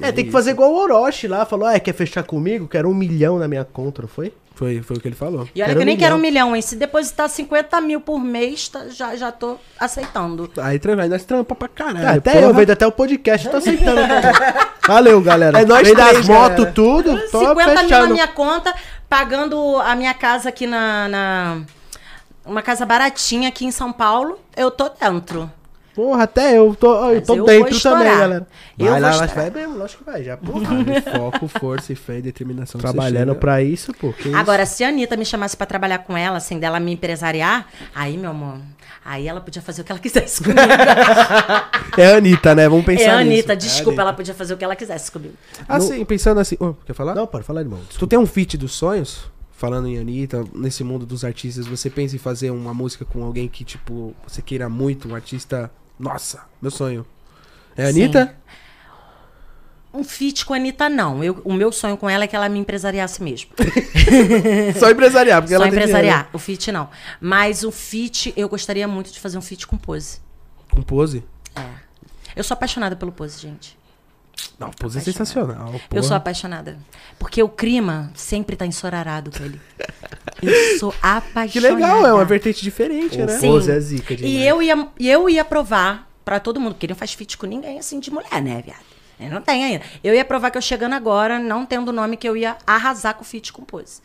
[0.00, 2.68] É, tem que fazer igual o Orochi lá, falou, ah, quer fechar comigo?
[2.68, 4.32] Quero um milhão na minha conta, não foi?
[4.60, 5.48] Foi, foi o que ele falou.
[5.54, 6.48] E olha que eu nem um quero um milhão.
[6.48, 6.60] milhão, hein?
[6.60, 10.52] Se depositar 50 mil por mês, tá- já, já tô aceitando.
[10.62, 12.06] Aí nós trampa pra caralho.
[12.06, 12.44] Ah, até porra.
[12.44, 14.02] eu, vendo até o podcast, tô aceitando.
[14.86, 15.62] Valeu, galera.
[15.62, 18.74] É nós Vem das motos, tudo, tô 50 mil na minha conta,
[19.08, 21.62] pagando a minha casa aqui na, na-
[22.44, 25.50] Uma casa baratinha aqui em São Paulo, eu tô dentro.
[25.94, 28.46] Porra, até eu tô, eu tô eu dentro também, galera.
[28.78, 29.50] Eu vai vou lá, vai, estourar.
[29.50, 30.66] vai mesmo, lógico que vai, já, porra.
[31.18, 32.80] Foco, força e fé e determinação.
[32.80, 34.12] Trabalhando pra isso, pô.
[34.12, 34.36] que isso.
[34.36, 38.16] Agora, se a Anitta me chamasse pra trabalhar com ela, assim, dela me empresariar, aí,
[38.16, 38.58] meu amor,
[39.04, 40.60] aí ela podia fazer o que ela quisesse comigo.
[41.96, 42.68] É a Anitta, né?
[42.68, 43.32] Vamos pensar é a nisso.
[43.32, 44.02] Anitta, É a desculpa, Anitta.
[44.02, 45.34] ela podia fazer o que ela quisesse comigo.
[45.68, 46.56] Assim, pensando assim...
[46.60, 47.14] Ô, quer falar?
[47.14, 47.80] Não, pode falar, irmão.
[47.98, 49.28] Tu tem um feat dos sonhos?
[49.52, 53.46] Falando em Anitta, nesse mundo dos artistas, você pensa em fazer uma música com alguém
[53.46, 55.70] que, tipo, você queira muito, um artista...
[56.00, 57.04] Nossa, meu sonho.
[57.76, 57.88] É a.
[57.88, 58.34] Anitta?
[59.92, 61.22] Um feat com a Anitta, não.
[61.22, 63.50] Eu, o meu sonho com ela é que ela me empresariasse mesmo.
[64.78, 66.30] Só empresariar, porque Só ela empresariar.
[66.32, 66.88] O feat, não.
[67.20, 70.20] Mas o feat, eu gostaria muito de fazer um feat com Pose.
[70.70, 71.24] Com pose?
[71.54, 71.64] É.
[72.36, 73.76] Eu sou apaixonada pelo Pose, gente.
[74.58, 75.02] Não, pose é Apaixonada.
[75.02, 75.72] sensacional.
[75.74, 76.02] Eu porra.
[76.02, 76.78] sou apaixonada.
[77.18, 79.60] Porque o Crima sempre tá ensorarado com ele.
[80.42, 81.48] Eu sou apaixonada.
[81.48, 83.38] Que legal, é uma vertente diferente, O né?
[83.38, 83.48] Sim.
[83.48, 84.34] Pose é zica demais.
[84.34, 87.36] E eu ia, e eu ia provar pra todo mundo, porque ele não faz feat
[87.36, 88.80] com ninguém assim de mulher, né, viado?
[89.18, 89.84] Ele não tem ainda.
[90.02, 93.22] Eu ia provar que eu chegando agora, não tendo nome, que eu ia arrasar com
[93.22, 94.00] o feat com Pose.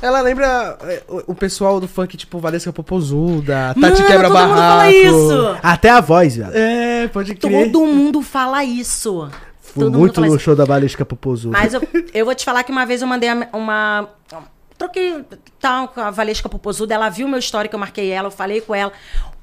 [0.00, 4.32] Ela lembra é, o, o pessoal do funk, tipo Valesca Popozuda, Tati Mano, Quebra todo
[4.34, 4.54] Barraco.
[4.54, 5.58] mundo fala isso.
[5.62, 6.50] Até a voz, velho.
[6.54, 7.72] É, pode crer.
[7.72, 9.28] Todo mundo fala isso.
[9.60, 11.56] Fui Todo muito no show da Valesca Popozuda.
[11.56, 11.82] Mas eu,
[12.14, 14.08] eu vou te falar que uma vez eu mandei uma.
[14.76, 15.24] Troquei
[15.58, 18.74] tal com a Valesca Popozuda, ela viu meu histórico, eu marquei ela, eu falei com
[18.74, 18.92] ela.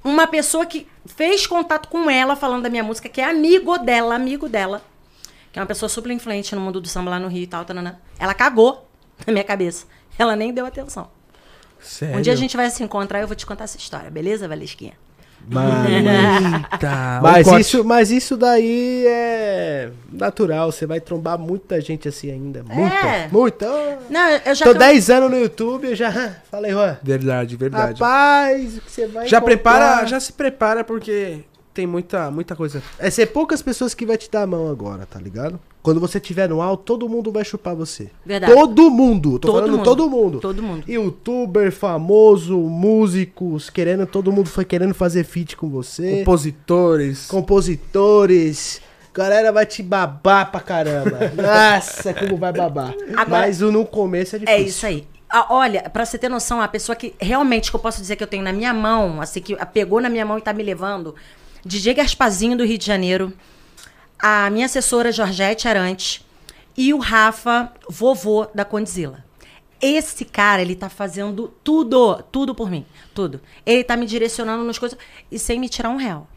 [0.01, 4.15] Uma pessoa que fez contato com ela falando da minha música, que é amigo dela,
[4.15, 4.81] amigo dela,
[5.51, 7.65] que é uma pessoa super influente no mundo do samba lá no Rio e tal,
[7.65, 7.99] tanana.
[8.17, 8.87] ela cagou
[9.27, 9.85] na minha cabeça.
[10.19, 11.07] Ela nem deu atenção.
[11.81, 12.17] Sério?
[12.17, 14.47] Um dia a gente vai se encontrar e eu vou te contar essa história, beleza,
[14.47, 14.93] Valesquinha?
[15.47, 20.71] Mano, Eita, mas, um isso, mas isso daí é natural.
[20.71, 22.63] Você vai trombar muita gente assim ainda.
[22.63, 23.27] Muita, É.
[23.31, 23.99] muita.
[24.09, 26.11] Não, eu já Tô can- 10 anos no YouTube e já
[26.49, 26.97] falei, Juan.
[27.03, 28.01] Verdade, verdade.
[28.01, 31.41] Rapaz, o que você vai já encontrar- prepara, já se prepara porque
[31.75, 32.81] tem muita, muita coisa.
[32.97, 35.59] É ser poucas pessoas que vai te dar a mão agora, tá ligado?
[35.85, 38.09] Quando você tiver no alto, todo mundo vai chupar você.
[38.25, 38.51] Verdade.
[38.51, 39.33] Todo mundo.
[39.37, 39.83] Tô Todo falando mundo.
[39.83, 40.39] todo mundo.
[40.39, 40.83] Todo mundo.
[40.91, 46.17] Youtuber, famoso, músicos, querendo, todo mundo foi querendo fazer feat com você.
[46.17, 47.27] Compositores.
[47.27, 48.81] compositores.
[49.13, 51.19] Galera vai te babar pra caramba.
[51.39, 52.93] Nossa, como vai babar.
[53.15, 54.59] Agora- Mas o no começo é difícil.
[54.59, 55.07] É isso aí.
[55.29, 58.23] Ah, olha, pra você ter noção, a pessoa que realmente que eu posso dizer que
[58.23, 61.13] eu tenho na minha mão, assim, que pegou na minha mão e tá me levando,
[61.63, 63.31] DJ Gaspazinho do Rio de Janeiro,
[64.19, 66.23] a minha assessora Georgette Arantes
[66.75, 69.23] e o Rafa, vovô da Condzilla.
[69.81, 73.41] Esse cara, ele tá fazendo tudo, tudo por mim, tudo.
[73.65, 74.97] Ele tá me direcionando nas coisas
[75.31, 76.27] e sem me tirar um real.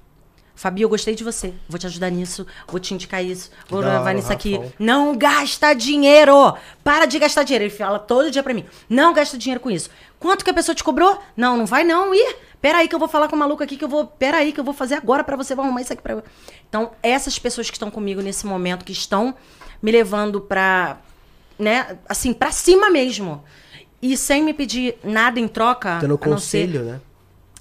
[0.59, 1.55] Fabi, eu gostei de você.
[1.69, 4.57] Vou te ajudar nisso, vou te indicar isso, vou levar nisso aqui.
[4.57, 4.73] Rafão.
[4.77, 6.53] Não gasta dinheiro!
[6.83, 7.67] Para de gastar dinheiro.
[7.67, 8.65] Ele fala todo dia pra mim.
[8.89, 9.89] Não gasta dinheiro com isso.
[10.19, 11.17] Quanto que a pessoa te cobrou?
[11.37, 12.13] Não, não vai não.
[12.13, 14.05] Ih, peraí que eu vou falar com o maluco aqui que eu vou...
[14.05, 15.55] Peraí que eu vou fazer agora pra você.
[15.55, 16.21] Vou arrumar isso aqui pra...
[16.69, 19.37] Então, essas pessoas que estão comigo nesse momento, que estão
[19.81, 20.99] me levando pra...
[21.57, 23.45] Né, assim, pra cima mesmo.
[24.03, 25.99] E sem me pedir nada em troca.
[25.99, 27.01] A não ser- conselho, né?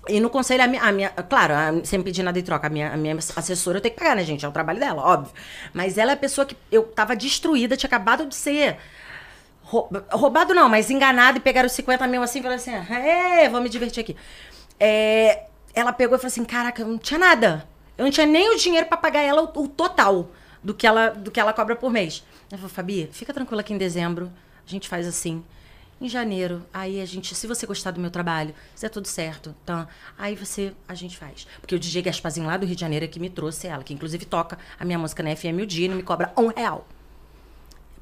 [0.09, 2.69] E no conselho, a minha, a minha- claro, a- sem pedir nada em troca, a
[2.69, 4.45] minha, a minha assessora eu tenho que pagar, né, gente?
[4.45, 5.33] É o trabalho dela, óbvio.
[5.73, 8.77] Mas ela é a pessoa que eu tava destruída, tinha acabado de ser.
[9.63, 13.49] rou- Roubado não, mas enganado e pegaram os 50 mil assim e falaram assim: é,
[13.49, 14.15] vou me divertir aqui.
[14.79, 17.67] É, ela pegou e falou assim: caraca, eu não tinha nada.
[17.97, 20.29] Eu não tinha nem o dinheiro pra pagar ela o, o total
[20.63, 22.23] do que, ela, do que ela cobra por mês.
[22.51, 24.31] Ela falou: Fabi, fica tranquila que em dezembro
[24.65, 25.43] a gente faz assim.
[25.99, 29.55] Em janeiro, aí a gente, se você gostar do meu trabalho, se é tudo certo,
[29.65, 29.87] tá?
[30.15, 31.47] Aí você, a gente faz.
[31.59, 33.95] Porque o DJ Gaspazinho lá do Rio de Janeiro é que me trouxe ela, que
[33.95, 36.87] inclusive toca a minha música na FM o dia e não me cobra um real.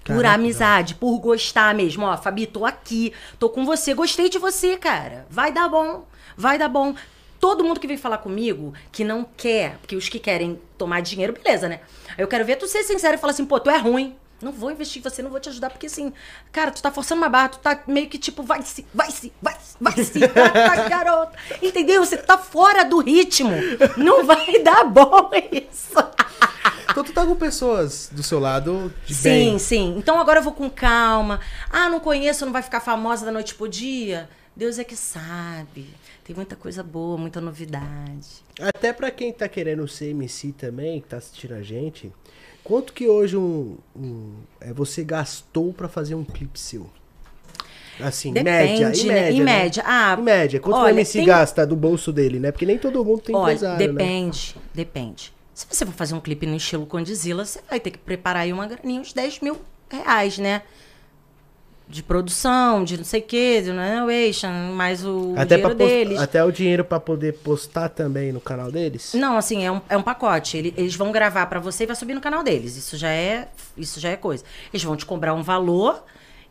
[0.03, 2.05] Por Caraca, amizade, por gostar mesmo.
[2.05, 5.25] Ó, Fabi, tô aqui, tô com você, gostei de você, cara.
[5.29, 6.93] Vai dar bom, vai dar bom.
[7.39, 11.33] Todo mundo que vem falar comigo, que não quer, porque os que querem tomar dinheiro,
[11.33, 11.79] beleza, né?
[12.17, 14.15] Eu quero ver tu ser sincero e falar assim, pô, tu é ruim.
[14.41, 16.11] Não vou investir em você, não vou te ajudar, porque assim,
[16.51, 19.31] cara, tu tá forçando uma barra, tu tá meio que tipo, vai se, vai se,
[19.41, 21.37] vai se, vai se, tá, tá, garota.
[21.61, 22.03] Entendeu?
[22.05, 23.51] Você tá fora do ritmo.
[23.97, 25.95] Não vai dar bom isso.
[26.89, 29.59] Então tu tá com pessoas do seu lado de Sim, bem.
[29.59, 29.95] sim.
[29.97, 31.39] Então agora eu vou com calma.
[31.69, 34.29] Ah, não conheço, não vai ficar famosa da noite pro dia.
[34.55, 35.89] Deus é que sabe.
[36.23, 38.43] Tem muita coisa boa, muita novidade.
[38.59, 42.11] Até pra quem tá querendo ser MC também, que tá assistindo a gente,
[42.65, 46.89] quanto que hoje um, um- é, você gastou pra fazer um clipe seu?
[47.97, 49.13] Assim, Depende, média, em né?
[49.13, 49.31] média.
[49.31, 49.45] Em né?
[49.45, 49.83] média.
[49.85, 52.51] Ah, em média, quanto olha, o MC tem- gasta do bolso dele, né?
[52.51, 53.93] Porque nem todo mundo tem Olha, empresário, né?
[53.93, 55.33] depende, depende.
[55.53, 58.51] Se você for fazer um clipe no estilo Condizila, você vai ter que preparar aí
[58.51, 60.61] uma graninha, uns 10 mil reais, né?
[61.95, 66.19] De produção, de não sei o quê, de innovation, mais o Até, dinheiro deles.
[66.19, 69.13] até o dinheiro pra poder postar também no canal deles?
[69.13, 70.57] Não, assim, é um, é um pacote.
[70.57, 72.75] Ele- eles vão gravar pra você e vai subir no canal deles.
[72.75, 74.43] Isso já é, isso já é coisa.
[74.73, 76.03] Eles vão te cobrar um valor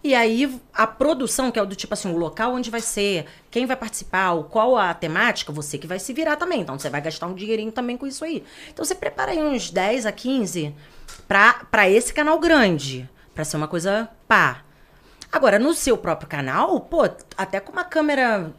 [0.03, 3.27] e aí a produção, que é o do tipo assim, o local onde vai ser,
[3.51, 6.63] quem vai participar, qual a temática, você que vai se virar também.
[6.63, 8.43] Então você vai gastar um dinheirinho também com isso aí.
[8.73, 10.75] Então você prepara aí uns 10 a 15
[11.29, 14.63] pra, pra esse canal grande, Pra ser uma coisa pá.
[15.35, 17.03] Agora, no seu próprio canal, pô,
[17.37, 18.55] até com uma câmera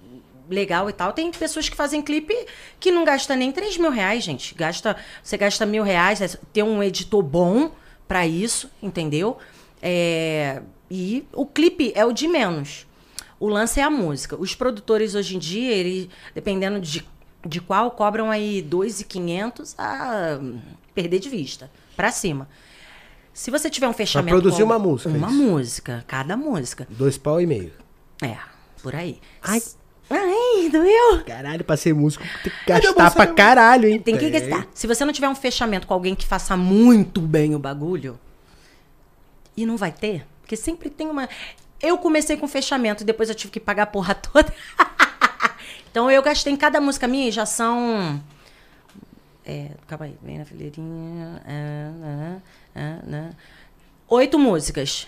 [0.50, 2.36] legal e tal, tem pessoas que fazem clipe
[2.82, 4.54] que não gasta nem 3 mil reais, gente.
[4.54, 7.72] Gasta, você gasta mil reais, é ter um editor bom
[8.06, 9.38] pra isso, entendeu?
[9.82, 10.62] É,
[10.92, 12.86] e o clipe é o de menos.
[13.40, 14.36] O lance é a música.
[14.36, 17.06] Os produtores hoje em dia, eles, dependendo de,
[17.48, 20.42] de qual, cobram aí 2,500 a
[20.94, 22.50] perder de vista, pra cima.
[23.36, 24.30] Se você tiver um fechamento.
[24.34, 25.36] produzir com uma música, Uma isso.
[25.36, 26.88] música, cada música.
[26.90, 27.74] Dois pau e meio.
[28.22, 28.38] É,
[28.82, 29.20] por aí.
[29.44, 29.62] Ai.
[30.10, 31.22] Ai, doeu.
[31.26, 34.00] Caralho, pra ser músico tem que gastar pra caralho, hein?
[34.00, 34.66] Tem que gastar.
[34.74, 38.18] Se você não tiver um fechamento com alguém que faça muito bem o bagulho,
[39.58, 41.28] e não vai ter, porque sempre tem uma.
[41.82, 44.54] Eu comecei com fechamento e depois eu tive que pagar a porra toda.
[45.92, 48.24] então eu gastei em cada música minha e já são.
[49.44, 51.42] É, calma aí, vem na fileirinha.
[51.46, 52.42] ah, ah,
[52.76, 53.30] ah, ah.
[54.10, 55.06] Oito músicas.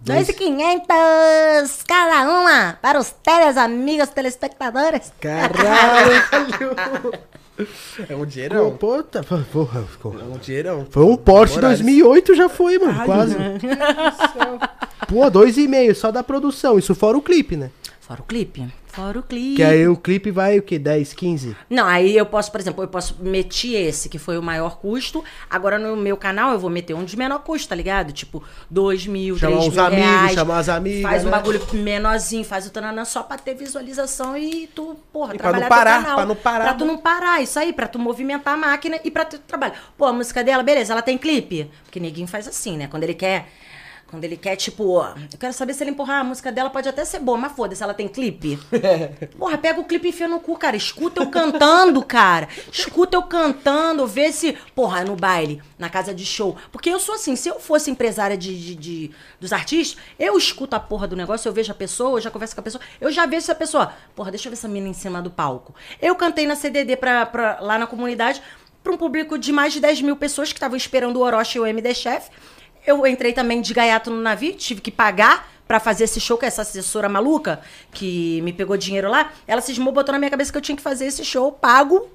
[0.00, 5.12] Dois- 2,500 cada uma para os teles amigos telespectadores.
[5.20, 6.12] Caralho.
[8.08, 8.76] É um dinheirão.
[8.76, 9.22] pô, tá-
[9.52, 10.86] porra, ficou- É um dinheirão.
[10.88, 11.78] Foi um Porsche Morales.
[11.80, 13.36] 2008 já foi, mano, quase.
[15.08, 17.70] Pô, dois e meio só da produção, isso fora o clipe, né?
[18.00, 18.64] Fora o clipe.
[18.98, 19.54] Fora o clipe.
[19.56, 20.76] Que aí o clipe vai o quê?
[20.76, 21.56] 10, 15?
[21.70, 25.22] Não, aí eu posso, por exemplo, eu posso meter esse, que foi o maior custo.
[25.48, 28.12] Agora no meu canal eu vou meter um de menor custo, tá ligado?
[28.12, 30.32] Tipo, dois mil, Chamar três uns mil amigos, reais.
[30.32, 31.30] chamar as amigas, Faz um né?
[31.30, 35.58] bagulho menorzinho, faz o tananã só pra ter visualização e tu, porra, E pra não
[35.60, 36.16] trabalhar parar, canal.
[36.16, 36.90] pra não parar, Pra tu né?
[36.92, 39.76] não parar, isso aí, pra tu movimentar a máquina e pra tu trabalhar.
[39.96, 41.70] Pô, a música dela, beleza, ela tem clipe?
[41.84, 42.88] Porque neguinho faz assim, né?
[42.88, 43.46] Quando ele quer...
[44.10, 46.88] Quando ele quer, tipo, ó, eu quero saber se ele empurrar a música dela, pode
[46.88, 48.58] até ser boa, mas foda-se, ela tem clipe.
[49.38, 50.76] Porra, pega o clipe e enfia no cu, cara.
[50.76, 52.48] Escuta eu cantando, cara.
[52.72, 54.56] Escuta eu cantando, vê se.
[54.74, 56.56] Porra, no baile, na casa de show.
[56.72, 60.74] Porque eu sou assim, se eu fosse empresária de, de- de- dos artistas, eu escuto
[60.74, 63.10] a porra do negócio, eu vejo a pessoa, eu já converso com a pessoa, eu
[63.12, 63.92] já vejo essa pessoa.
[64.16, 65.74] Porra, deixa eu ver essa mina em cima do palco.
[66.00, 68.40] Eu cantei na CDD pra, pra- lá na comunidade
[68.82, 71.60] pra um público de mais de 10 mil pessoas que estavam esperando o Orochi e
[71.60, 72.28] o MD Chef.
[72.88, 76.46] Eu entrei também de gaiato no navio, tive que pagar pra fazer esse show com
[76.46, 77.60] essa assessora maluca
[77.92, 79.30] que me pegou dinheiro lá.
[79.46, 82.08] Ela cismou, botou na minha cabeça que eu tinha que fazer esse show pago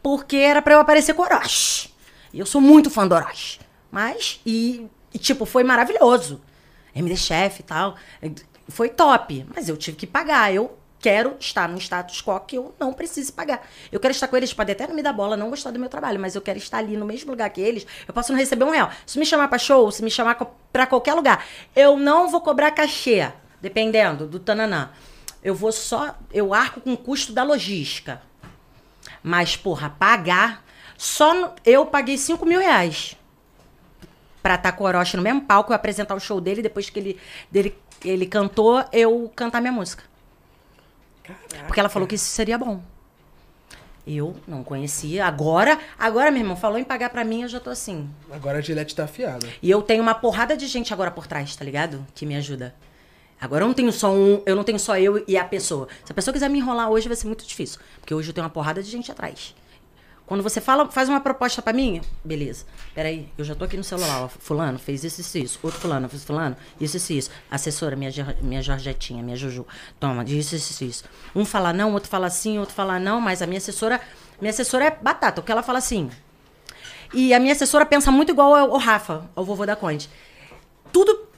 [0.00, 1.92] porque era pra eu aparecer com Orochi.
[2.32, 3.58] E eu sou muito fã do Orochi.
[3.90, 6.40] Mas, e, e, tipo, foi maravilhoso.
[6.94, 7.96] MD Chef e tal.
[8.68, 9.44] Foi top.
[9.52, 10.54] Mas eu tive que pagar.
[10.54, 13.66] Eu quero estar num status quo que eu não preciso pagar.
[13.92, 15.88] Eu quero estar com eles, pode até não me dar bola, não gostar do meu
[15.88, 17.86] trabalho, mas eu quero estar ali no mesmo lugar que eles.
[18.08, 18.90] Eu posso não receber um real.
[19.06, 20.36] Se me chamar pra show, se me chamar
[20.72, 21.44] pra qualquer lugar,
[21.74, 23.30] eu não vou cobrar cachê.
[23.60, 24.90] dependendo do tananã,
[25.42, 28.20] eu vou só, eu arco com o custo da logística.
[29.22, 30.62] Mas, porra, pagar,
[30.96, 33.16] só no- eu paguei 5 mil reais
[34.42, 36.98] pra estar com o Orochi no mesmo palco, eu apresentar o show dele, depois que
[36.98, 37.20] ele,
[37.50, 40.04] dele, ele cantou, eu cantar minha música.
[41.66, 42.82] Porque ela falou que isso seria bom.
[44.06, 45.26] Eu não conhecia.
[45.26, 48.08] Agora, agora, meu irmão, falou em pagar pra mim, eu já tô assim.
[48.30, 49.48] Agora a Gillette tá afiada.
[49.60, 52.06] E eu tenho uma porrada de gente agora por trás, tá ligado?
[52.14, 52.72] Que me ajuda.
[53.40, 55.88] Agora eu não tenho só um, eu não tenho só eu e a pessoa.
[56.04, 57.80] Se a pessoa quiser me enrolar hoje, vai ser muito difícil.
[58.00, 59.54] Porque hoje eu tenho uma porrada de gente atrás.
[60.26, 62.64] Quando você fala, faz uma proposta pra mim, beleza.
[62.92, 64.28] Peraí, eu já tô aqui no celular, ó.
[64.28, 65.58] Fulano fez isso, isso, isso.
[65.62, 67.30] Outro fulano fez fulano, isso, isso, isso.
[67.48, 68.10] Assessora, minha,
[68.40, 69.64] minha Jorgetinha, minha Juju.
[70.00, 71.04] Toma, isso, isso, isso.
[71.34, 74.00] Um fala não, outro fala sim, outro fala não, mas a minha assessora,
[74.40, 75.40] minha assessora é batata.
[75.40, 76.10] O que ela fala assim.
[77.14, 80.10] E a minha assessora pensa muito igual ao Rafa, ao vovô da Conde.
[80.92, 81.28] Tudo.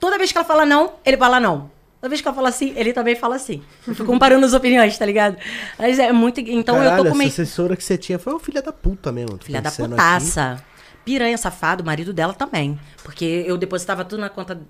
[0.00, 1.70] Toda vez que ela fala não, ele fala não.
[2.04, 3.62] Toda vez que ela fala sim, ele também fala sim.
[3.88, 5.38] Eu fico comparando as opiniões, tá ligado?
[5.78, 6.38] Mas é muito.
[6.38, 7.28] Então eu Caralho, tô com meio.
[7.28, 9.38] essa assessora que você tinha foi uma filha da puta mesmo.
[9.42, 10.62] Filha da putaça.
[11.02, 12.78] Piranha safado, o marido dela também.
[13.02, 14.60] Porque eu depositava tudo na conta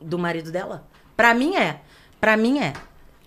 [0.00, 0.86] do marido dela.
[1.16, 1.80] Pra mim é.
[2.20, 2.74] Pra mim é.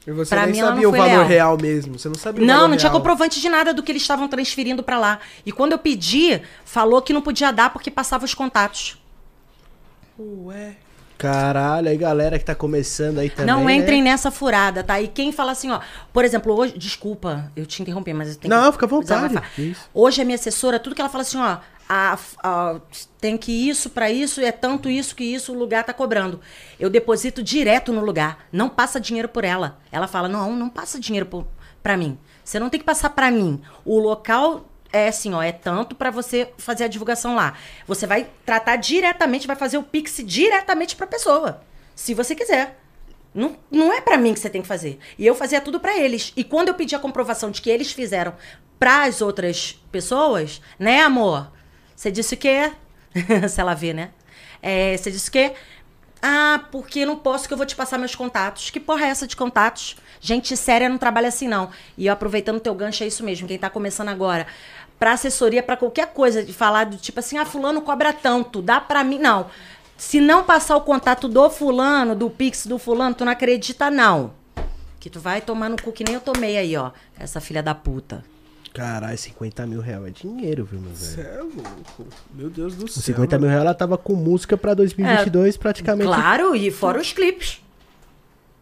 [0.07, 1.26] E você Pra nem mim, ela sabia não o foi valor leal.
[1.28, 1.99] real mesmo.
[1.99, 3.01] Você não sabia o Não, valor não tinha real.
[3.01, 5.20] comprovante de nada do que eles estavam transferindo pra lá.
[5.45, 8.97] E quando eu pedi, falou que não podia dar porque passava os contatos.
[10.18, 10.78] Ué.
[11.18, 13.45] Caralho, aí galera que tá começando aí também.
[13.53, 13.76] não né?
[13.76, 15.01] entrem nessa furada, tá?
[15.01, 15.80] E quem fala assim, ó,
[16.13, 19.41] por exemplo, hoje, desculpa, eu te interrompi, mas eu tenho Não, que fica à vontade.
[19.93, 21.57] Hoje a minha assessora, tudo que ela fala assim, ó,
[21.89, 22.76] a- a-
[23.20, 26.39] tem que isso pra isso, é tanto isso que isso o lugar tá cobrando.
[26.80, 29.80] Eu deposito direto no lugar, não passa dinheiro por ela.
[29.91, 31.47] Ela fala: "Não, não passa dinheiro por,
[31.82, 32.18] pra mim.
[32.43, 33.61] Você não tem que passar pra mim.
[33.86, 37.57] O local é assim, ó, é tanto pra você fazer a divulgação lá.
[37.88, 41.61] Você vai tratar diretamente, vai fazer o Pix diretamente pra pessoa,
[41.95, 42.79] se você quiser.
[43.33, 44.97] Não, não é pra mim que você tem que fazer.
[45.17, 46.33] E eu fazia tudo pra eles.
[46.35, 48.33] E quando eu pedi a comprovação de que eles fizeram
[48.79, 51.51] pras outras pessoas, né, amor?
[51.95, 52.71] Você disse que.
[53.47, 54.09] Se ela vê, né?
[54.61, 55.53] É, você disse que.
[56.21, 58.71] Ah, porque não posso que eu vou te passar meus contatos.
[58.71, 59.97] Que porra é essa de contatos?
[60.19, 61.69] Gente séria não trabalha assim, não.
[61.95, 63.47] E eu aproveitando o teu gancho, é isso mesmo.
[63.47, 64.47] Quem tá começando agora.
[64.99, 68.81] Pra assessoria, pra qualquer coisa, de falar do tipo assim, ah, fulano cobra tanto, dá
[68.81, 69.19] pra mim.
[69.19, 69.47] Não.
[69.95, 74.31] Se não passar o contato do fulano, do Pix do fulano, tu não acredita, não.
[74.99, 76.91] Que tu vai tomar no cu que nem eu tomei aí, ó.
[77.17, 78.23] Essa filha da puta.
[78.73, 81.13] Caralho, 50 mil reais é dinheiro, viu, meu velho?
[81.13, 82.07] Você é louco.
[82.33, 83.01] Meu Deus do céu.
[83.01, 86.07] 50 mil reais ela tava com música pra 2022 praticamente.
[86.07, 87.59] Claro, e fora os clipes.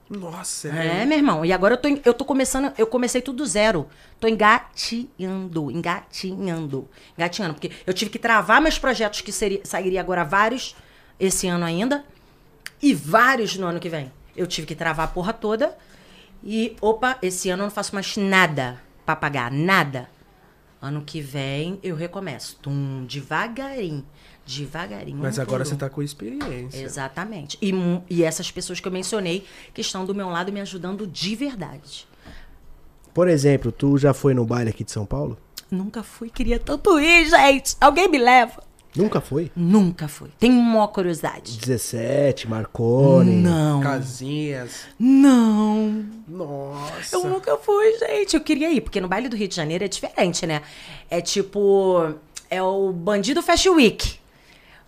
[0.10, 1.44] Nossa, É, meu irmão.
[1.44, 3.88] E agora eu tô, eu tô começando, eu comecei tudo do zero.
[4.20, 6.88] Tô engatinhando, engatinhando,
[7.18, 7.56] engatinhando.
[7.56, 10.76] Porque eu tive que travar meus projetos que seria, sairia agora vários
[11.20, 12.06] esse ano ainda
[12.82, 14.12] e vários no ano que vem.
[14.36, 15.76] Eu tive que travar a porra toda
[16.44, 20.10] e, opa, esse ano eu não faço mais nada pra pagar, nada.
[20.82, 22.60] Ano que vem eu recomeço.
[22.62, 24.06] Tum, devagarinho,
[24.46, 25.18] devagarinho.
[25.18, 25.78] Mas um agora por você um.
[25.78, 26.82] tá com experiência.
[26.82, 27.58] Exatamente.
[27.62, 27.72] E,
[28.10, 32.08] e essas pessoas que eu mencionei que estão do meu lado me ajudando de verdade.
[33.14, 35.38] Por exemplo, tu já foi no baile aqui de São Paulo?
[35.72, 37.76] Nunca fui, queria tanto ir, gente.
[37.80, 38.64] Alguém me leva.
[38.96, 39.52] Nunca foi?
[39.56, 40.30] Nunca fui.
[40.40, 41.58] Tenho uma curiosidade.
[41.58, 43.36] 17, Marconi.
[43.36, 43.82] Não.
[43.82, 44.86] Casinhas.
[44.98, 46.06] Não.
[46.28, 47.16] Nossa.
[47.16, 48.36] Eu nunca fui, gente.
[48.36, 50.62] Eu queria ir, porque no baile do Rio de Janeiro é diferente, né?
[51.10, 52.14] É tipo.
[52.50, 54.18] É o Bandido Fashion Week.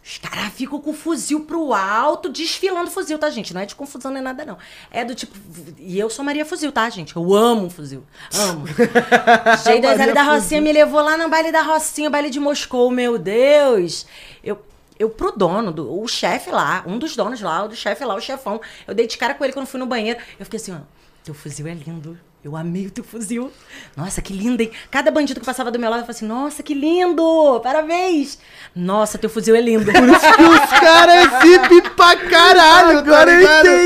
[0.07, 3.53] Os caras ficam com o fuzil pro alto, desfilando fuzil, tá, gente?
[3.53, 4.57] Não é de confusão nem nada, não.
[4.89, 5.37] É do tipo.
[5.77, 7.13] E eu sou Maria Fuzil, tá, gente?
[7.13, 8.05] Eu amo um fuzil.
[8.33, 8.65] Amo.
[9.65, 10.23] Jay Maria 2L da.
[10.23, 14.05] Rocinha me levou lá no baile da Rocinha, baile de Moscou, meu Deus.
[14.41, 14.65] Eu.
[14.97, 18.15] Eu pro dono, do, o chefe lá, um dos donos lá, o do chefe lá,
[18.15, 18.61] o chefão.
[18.87, 20.19] Eu dei de cara com ele quando fui no banheiro.
[20.39, 20.79] Eu fiquei assim, ó.
[21.23, 22.17] Teu fuzil é lindo.
[22.47, 23.51] Eu amei o teu fuzil.
[23.93, 24.71] Nossa, que lindo, hein?
[24.89, 27.59] Cada bandido que passava do meu lado, eu falava assim, nossa, que lindo!
[27.61, 28.39] Parabéns!
[28.73, 29.91] Nossa, teu fuzil é lindo.
[29.91, 33.41] Os caras é pra caralho, Agora eu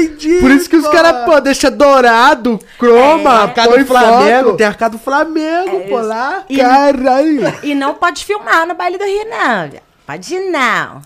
[0.05, 0.91] entendi, Por isso que os pô.
[0.91, 3.47] caras, pô, deixa dourado, croma, É.
[3.47, 4.57] põe Arcado Flamengo, foto.
[4.57, 6.07] tem Arcado Flamengo, É pô, isso.
[6.07, 6.43] lá.
[6.47, 7.41] E- Caralho.
[7.63, 9.69] E não pode filmar no baile do Rio, não.
[9.69, 9.81] viado.
[10.05, 11.01] Pode não.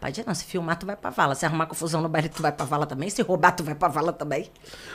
[0.00, 0.34] Pode ir, não.
[0.34, 1.34] Se filmar, tu vai pra vala.
[1.34, 3.10] Se arrumar confusão no baile, tu vai pra vala também.
[3.10, 4.50] Se roubar, tu vai pra vala também.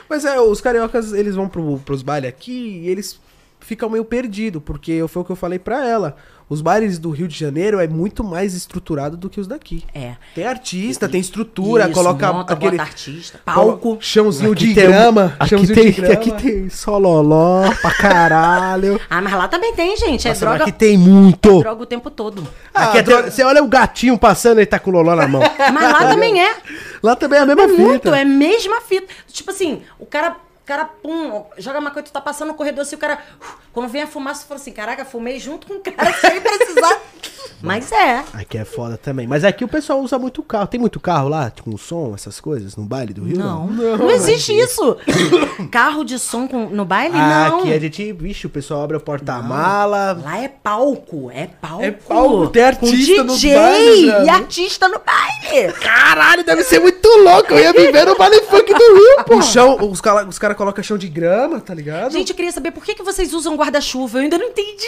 [0.08, 3.20] Mas é, os cariocas, eles vão pro, pros bailes aqui e eles
[3.60, 6.16] ficam meio perdidos, porque foi o que eu falei pra ela.
[6.48, 9.82] Os bailes do Rio de Janeiro é muito mais estruturado do que os daqui.
[9.94, 10.14] É.
[10.34, 13.96] Tem artista, tem estrutura, Isso, coloca monta, aquele bota artista, palco.
[14.00, 16.14] chãozinho Aqui de tem grama, Aqui chãozinho tem, de grama.
[16.14, 19.00] aqui tem sololó pra caralho.
[19.08, 20.26] Ah, mas lá também tem, gente.
[20.26, 21.60] É Nossa, droga, aqui tem muito.
[21.60, 22.46] droga o tempo todo.
[22.74, 25.28] Ah, aqui é droga- Você olha o gatinho passando, ele tá com o loló na
[25.28, 25.40] mão.
[25.72, 26.56] Mas lá também é.
[27.02, 27.82] Lá também é a mesma É fita.
[27.82, 29.06] muito, é a mesma fita.
[29.28, 32.80] Tipo assim, o cara, o cara, pum, joga uma coisa, tu tá passando no corredor
[32.82, 35.74] assim, o cara, uf, quando vem a fumaça, tu fala assim, caraca, fumei junto com
[35.74, 37.02] o cara sem precisar.
[37.62, 38.22] Mas é.
[38.34, 39.26] Aqui é foda também.
[39.26, 40.66] Mas aqui o pessoal usa muito carro.
[40.66, 43.38] Tem muito carro lá, tipo um som, essas coisas, no baile do Rio?
[43.38, 44.96] Não, não, existe isso.
[45.70, 47.58] Carro de som com- no baile, Ah, não.
[47.60, 50.18] aqui a gente, vixe, o pessoal abre a porta-mala.
[50.22, 51.82] Lá é palco, é palco.
[51.84, 54.30] É palco, tem artista com DJ bailes, e velho.
[54.30, 55.72] artista no baile.
[55.74, 57.52] Caralho, deve ser muito louco.
[57.54, 59.36] Eu ia viver no baile funk do Rio, pô.
[59.36, 62.12] O chão, os caras os cara colocam chão de grama, tá ligado?
[62.12, 64.18] Gente, eu queria saber por que, que vocês usam guarda-chuva.
[64.18, 64.86] Eu ainda não entendi.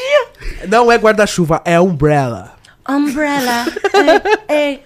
[0.69, 2.46] não é guarda-chuva, é umbrella.
[2.89, 3.65] Umbrella.
[4.49, 4.83] ei, ei.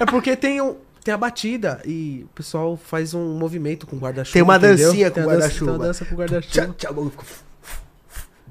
[0.00, 4.32] É porque tem, um, tem a batida e o pessoal faz um movimento com guarda-chuva.
[4.32, 4.88] Tem uma entendeu?
[4.88, 5.70] dancinha com guarda-chuva.
[5.72, 6.74] Tem uma dança com Tchau, guarda-chuva.
[6.76, 7.12] tchau.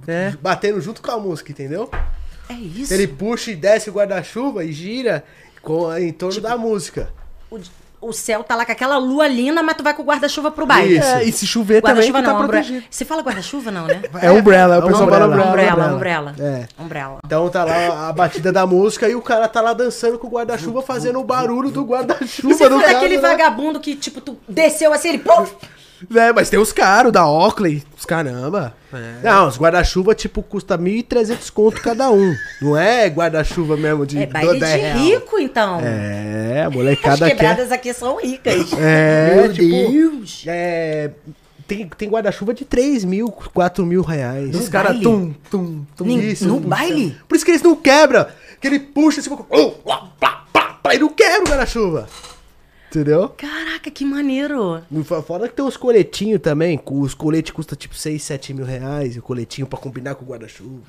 [0.07, 0.31] É.
[0.41, 1.89] Batendo junto com a música, entendeu?
[2.49, 2.93] É isso.
[2.93, 5.23] Ele puxa e desce o guarda-chuva e gira
[5.61, 7.11] com, em torno da música.
[7.49, 7.59] O,
[8.01, 10.65] o céu tá lá com aquela lua linda, mas tu vai com o guarda-chuva pro
[10.65, 10.97] baile.
[10.97, 11.07] Isso.
[11.07, 12.47] É, e se chover também, tá não, umbrella.
[12.47, 12.83] protegido.
[12.89, 14.01] Você fala guarda-chuva não, né?
[14.21, 15.47] É umbrella, o É pessoal fala umbrella.
[15.49, 15.93] umbrella.
[15.93, 16.35] Umbrella.
[16.39, 16.67] É.
[16.81, 17.19] Umbrella.
[17.23, 20.31] Então tá lá a batida da música e o cara tá lá dançando com o
[20.31, 23.21] guarda-chuva, fazendo o barulho do guarda-chuva você no foi cara, aquele né?
[23.21, 25.23] vagabundo que, tipo, tu desceu assim, ele...
[26.15, 28.73] É, mas tem os caros da Oakley, os caramba.
[28.93, 29.19] É.
[29.23, 32.35] Não, os guarda-chuva, tipo, custa 1.300 conto cada um.
[32.61, 34.97] Não é guarda-chuva mesmo de é baile de 10 real.
[34.97, 35.79] rico, então.
[35.81, 37.35] É, a As molecada quer.
[37.35, 38.71] quebradas aqui são ricas.
[38.79, 40.43] É, Meu tipo, Deus.
[40.47, 41.11] É,
[41.67, 44.53] tem, tem guarda-chuva de 3 mil, 4 mil reais.
[44.55, 46.05] Os caras tum, tum, tum.
[46.05, 46.67] Nin- Isso, no puxa.
[46.67, 47.15] baile?
[47.29, 48.25] Por isso que eles não quebram.
[48.59, 49.45] Que ele puxa assim, plá,
[50.19, 52.07] plá, plá, plá, e não quebra o guarda-chuva.
[52.91, 53.29] Entendeu?
[53.29, 54.81] Caraca, que maneiro.
[55.25, 56.77] Fora que tem os coletinhos também.
[56.85, 59.15] Os coletes custam tipo 6, 7 mil reais.
[59.15, 60.81] E o coletinho pra combinar com o guarda-chuva.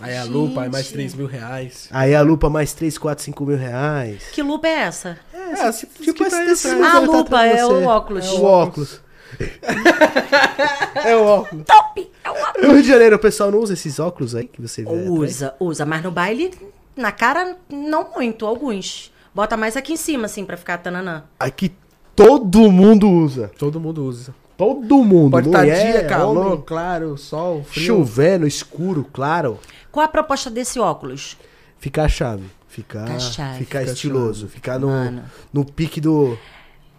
[0.00, 0.94] Aí a lupa é mais Gente.
[0.94, 1.88] 3 mil reais.
[1.90, 4.22] Aí a lupa mais 3, 4, 5 mil reais.
[4.32, 5.18] Que lupa é essa?
[5.34, 6.86] É, tipo, Tipo, que tá aí esse atrás.
[6.86, 8.24] Ah, cara tá lupa, atrás de é o óculos.
[8.26, 9.00] É o óculos.
[11.04, 11.64] é o óculos.
[11.66, 12.10] Top!
[12.24, 12.66] É o óculos.
[12.68, 14.88] No Rio de Janeiro, o pessoal não usa esses óculos aí que você vê.
[14.88, 15.08] atrás?
[15.10, 16.52] Usa, usa, mas no baile,
[16.96, 19.12] na cara, não muito, alguns.
[19.34, 21.24] Bota mais aqui em cima, assim, pra ficar tananã.
[21.38, 21.72] Aqui
[22.16, 23.50] todo mundo usa.
[23.58, 24.34] Todo mundo usa.
[24.56, 25.30] Todo mundo.
[25.30, 27.86] Pode estar dia, calor, homem, claro, sol, frio.
[27.86, 29.60] Chovendo, escuro, claro.
[29.92, 31.36] Qual a proposta desse óculos?
[31.78, 32.44] Ficar a chave.
[32.66, 33.58] Ficar, Ficar chave.
[33.58, 34.48] ficar estiloso.
[34.48, 35.24] Ficar no, Mano.
[35.52, 36.36] no pique do.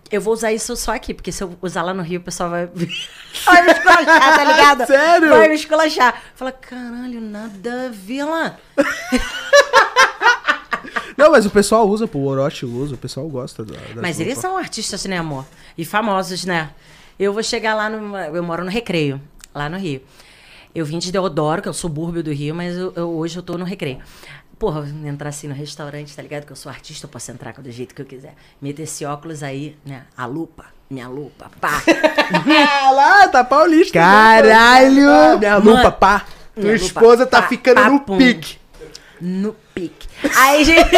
[0.09, 2.49] Eu vou usar isso só aqui, porque se eu usar lá no Rio, o pessoal
[2.49, 2.65] vai.
[3.45, 4.87] vai me esculachar, tá ligado?
[4.87, 5.29] Sério?
[5.29, 6.23] Vai me esculachar.
[6.35, 8.57] Fala, caralho, nada a ver lá.
[11.29, 14.39] Não, mas o pessoal usa, pô, o Orochi usa, o pessoal gosta da, Mas eles
[14.39, 15.45] são artistas, né, amor?
[15.77, 16.71] E famosos, né?
[17.19, 18.17] Eu vou chegar lá no.
[18.17, 19.21] Eu moro no Recreio,
[19.53, 20.01] lá no Rio.
[20.73, 23.43] Eu vim de Deodoro, que é o subúrbio do Rio, mas eu- eu- hoje eu
[23.43, 23.99] tô no Recreio.
[24.57, 26.45] Porra, entrar assim no restaurante, tá ligado?
[26.45, 28.33] Que eu sou artista, eu posso entrar do jeito que eu quiser.
[28.59, 30.03] Meter esse óculos aí, né?
[30.17, 31.81] A lupa, minha lupa, pá.
[32.47, 33.93] Ah, lá, tá paulista.
[33.93, 35.09] Caralho!
[35.11, 36.25] Ah, minha lupa, pá.
[36.55, 38.17] Tua Minha esposa lupa, tá pá, ficando pá, no pum.
[38.17, 38.58] pique.
[39.21, 40.07] No pique.
[40.35, 40.79] Aí, gente.
[40.89, 40.93] eu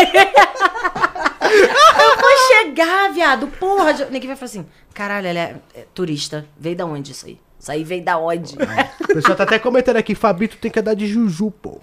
[2.20, 3.48] vou chegar, viado.
[3.48, 6.46] Porra, já- ninguém vai falar assim: caralho, ela é, é turista.
[6.58, 7.40] Veio da onde isso aí?
[7.60, 8.56] Isso aí veio da onde?
[8.56, 11.80] O pessoal tá até comentando aqui, Fabito tem que andar de Juju, pô.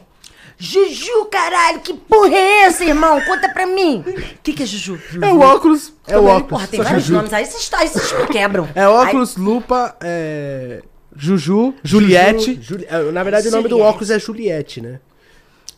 [0.60, 3.20] Juju, caralho, que porra é essa, irmão?
[3.20, 4.02] Conta pra mim.
[4.05, 5.01] O que, que é Juju?
[5.23, 5.93] É o óculos.
[6.05, 6.48] É o óculos.
[6.48, 7.15] Porra, tem Só vários Juju.
[7.15, 8.69] nomes aí, vocês, aí vocês me quebram.
[8.74, 10.82] É óculos, lupa, é...
[11.16, 12.55] Juju, Juliette.
[12.56, 13.89] Juju, Juli- é, Na verdade, o nome do Juliette.
[13.89, 14.98] óculos é Juliette, né?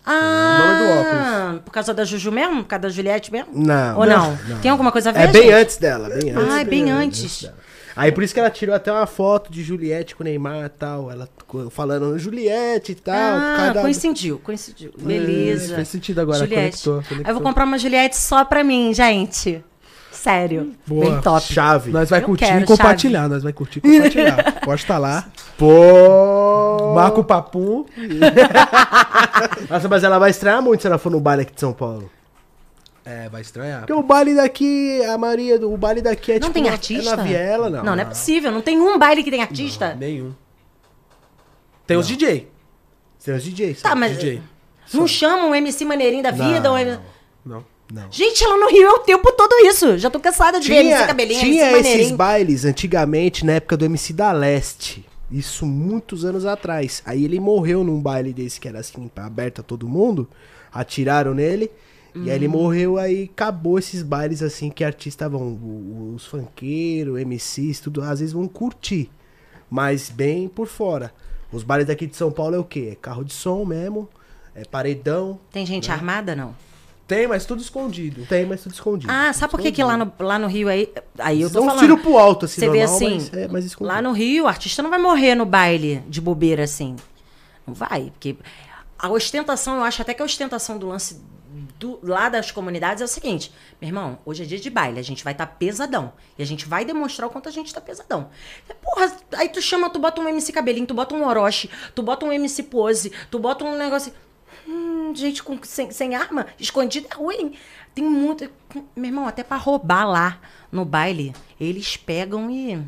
[0.05, 1.62] Ah, nome do óculos.
[1.64, 2.62] por causa da Juju mesmo?
[2.62, 3.48] Por causa da Juliette mesmo?
[3.55, 3.98] Não.
[3.98, 4.36] Ou não?
[4.62, 5.52] Tem alguma coisa a ver, É bem gente?
[5.52, 6.52] antes dela, bem antes.
[6.55, 7.51] Ah, é bem antes.
[7.97, 10.68] Aí por isso que ela tirou até uma foto de Juliette com o Neymar e
[10.70, 11.10] tal.
[11.10, 11.28] Ela
[11.70, 13.14] falando Juliette e tal.
[13.14, 14.93] Ah, da- coincidiu, coincidiu.
[14.98, 15.74] Beleza.
[15.74, 16.82] fez sentido agora, Juliette.
[16.85, 17.27] conectou, conectou.
[17.31, 19.62] Eu vou comprar uma Juliette só pra mim, gente.
[20.23, 20.75] Sério.
[20.87, 21.07] Boa.
[21.13, 21.41] Bem top.
[21.51, 21.91] Chave.
[21.91, 24.61] Nós vai Eu curtir quero, e compartilhar, nós vai curtir e compartilhar.
[24.63, 25.27] Pode estar lá.
[25.57, 26.93] Pô!
[26.95, 27.87] Marca o papum.
[29.69, 32.11] Nossa, mas ela vai estranhar muito se ela for no baile aqui de São Paulo.
[33.03, 33.81] É, vai estranhar.
[33.81, 36.53] Porque o baile daqui, a maioria do o baile daqui é Não tipo.
[36.53, 37.13] tem na- artista?
[37.15, 37.83] É na viela, não.
[37.83, 38.53] Não, não é possível.
[38.53, 39.95] Não tem um baile que tem artista.
[39.95, 40.35] Nenhum.
[41.87, 42.47] Tem os DJ.
[43.25, 43.81] Tem os DJs.
[43.81, 44.43] Tá, mas DJ.
[44.93, 46.61] não chama um MC maneirinho da vida?
[46.61, 46.99] Não, um
[47.45, 47.65] Não.
[47.93, 48.11] Não.
[48.11, 49.99] Gente, ela no Rio é o tempo todo isso.
[49.99, 53.77] Já tô cansada de ver MC Tinha, cabelinho, tinha MC esses bailes antigamente, na época
[53.77, 55.05] do MC da Leste.
[55.31, 57.03] Isso muitos anos atrás.
[57.05, 60.29] Aí ele morreu num baile desse que era assim, aberto a todo mundo.
[60.73, 61.71] Atiraram nele.
[62.15, 62.53] E aí ele Uhum.
[62.53, 66.12] morreu, aí acabou esses bailes assim que artistas vão.
[66.15, 69.09] Os funkeiros, MCs, tudo, às vezes vão curtir.
[69.71, 71.12] Mas bem por fora.
[71.53, 72.89] Os bailes daqui de São Paulo é o quê?
[72.93, 74.09] É carro de som mesmo.
[74.55, 75.39] É paredão.
[75.53, 75.95] Tem gente Né?
[75.95, 76.55] armada, não?
[77.11, 78.24] Tem, mas tudo escondido.
[78.24, 79.12] Tem, mas tudo escondido.
[79.12, 80.89] Ah, sabe por que, que lá no, lá no Rio aí.
[81.19, 81.81] Aí eu tô Dá um falando.
[81.81, 83.93] tiro pro alto, assim, Você vê normal, assim, mas é mais escondido.
[83.93, 86.95] lá no Rio, o artista não vai morrer no baile de bobeira assim.
[87.66, 88.37] Não vai, porque
[88.97, 91.20] a ostentação, eu acho até que a ostentação do lance
[91.81, 95.03] do, lá das comunidades é o seguinte, meu irmão, hoje é dia de baile, a
[95.03, 96.12] gente vai estar pesadão.
[96.39, 98.31] E a gente vai demonstrar o quanto a gente tá pesadão.
[98.81, 102.24] Porra, aí tu chama, tu bota um MC cabelinho, tu bota um Orochi, tu bota
[102.24, 104.12] um MC pose, tu bota um negócio.
[104.71, 107.55] Hum, gente com, sem, sem arma, escondida é ruim.
[107.93, 108.49] Tem muito.
[108.95, 110.41] Meu irmão, até pra roubar lá
[110.71, 112.81] no baile, eles pegam e.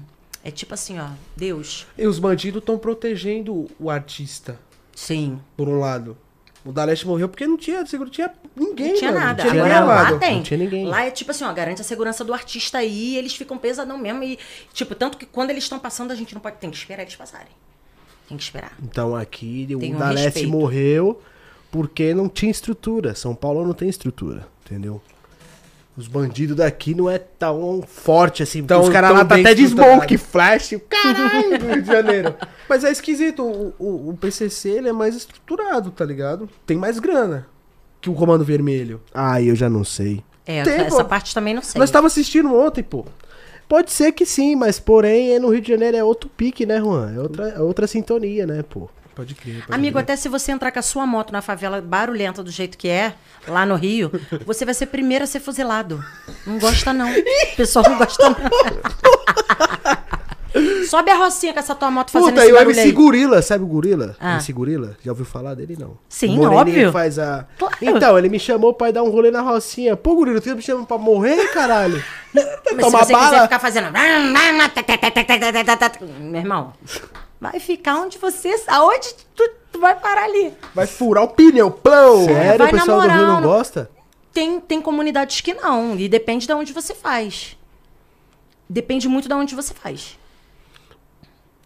[0.45, 1.87] É tipo assim, ó, Deus.
[1.99, 4.59] E os bandidos estão protegendo o artista,
[4.95, 5.41] Sim.
[5.57, 6.17] por um lado.
[6.65, 9.25] O Daleste morreu porque não tinha, seguro, tinha ninguém, Não tinha mano.
[9.25, 9.43] nada.
[9.45, 10.37] Não tinha Agora lá tem.
[10.37, 10.87] Não tinha ninguém.
[10.87, 14.23] Lá é tipo assim, ó, garante a segurança do artista aí, eles ficam pesadão mesmo.
[14.23, 14.39] E,
[14.73, 16.57] tipo, tanto que quando eles estão passando, a gente não pode.
[16.59, 17.49] Tem que esperar eles passarem.
[18.29, 18.77] Tem que esperar.
[18.81, 21.21] Então aqui Tem o um Daleste morreu
[21.73, 23.15] porque não tinha estrutura.
[23.17, 25.01] São Paulo não tem estrutura, entendeu?
[25.97, 28.63] Os bandidos daqui não é tão forte assim.
[28.63, 32.35] Tão- os caras lá tá até de smoke, flash, o caralho do Rio de Janeiro.
[32.69, 36.49] Mas é esquisito, o, o, o PCC ele é mais estruturado, tá ligado?
[36.65, 37.47] Tem mais grana
[38.01, 39.01] que o Comando Vermelho.
[39.13, 40.23] Ah, eu já não sei.
[40.47, 41.09] É, Tem, essa pô.
[41.09, 41.79] parte também não sei.
[41.79, 43.05] Nós tava assistindo ontem, pô.
[43.69, 47.15] Pode ser que sim, mas porém no Rio de Janeiro é outro pique, né, Juan?
[47.15, 48.91] É outra, é outra sintonia, né, pô?
[49.15, 50.03] Pode crer, pode Amigo, crer.
[50.03, 53.15] até se você entrar com a sua moto na favela barulhenta do jeito que é,
[53.47, 54.11] lá no Rio,
[54.47, 56.03] você vai ser primeiro a ser fuzilado.
[56.47, 57.11] Não gosta, não.
[57.11, 58.37] O pessoal não gosta, não.
[60.87, 62.93] Sobe a rocinha com essa tua moto fazendo Puta, esse e o barulho MC.
[62.93, 64.15] Gorila, sabe o Gorila?
[64.21, 64.33] Ah.
[64.35, 64.97] MC Gorila?
[65.03, 65.97] Já ouviu falar dele, não?
[66.09, 66.93] Sim, o óbvio.
[66.93, 67.47] faz a...
[67.59, 67.75] Claro.
[67.81, 69.97] Então, ele me chamou pra ir dar um rolê na Rocinha.
[69.97, 72.05] Pô, Gorila, tu me chama pra morrer, caralho?
[72.35, 73.29] Mas se Tomar você bala?
[73.31, 73.89] quiser ficar fazendo...
[76.21, 76.75] Meu irmão,
[77.43, 78.55] vai ficar onde você...
[78.69, 80.53] Aonde tu, tu vai parar ali?
[80.73, 82.25] Vai furar o pneu, plão!
[82.25, 83.91] Sério, vai o pessoal do Rio não gosta?
[84.33, 87.57] Tem, tem comunidades que não, e depende de onde você faz.
[88.71, 90.17] Depende muito de onde você faz.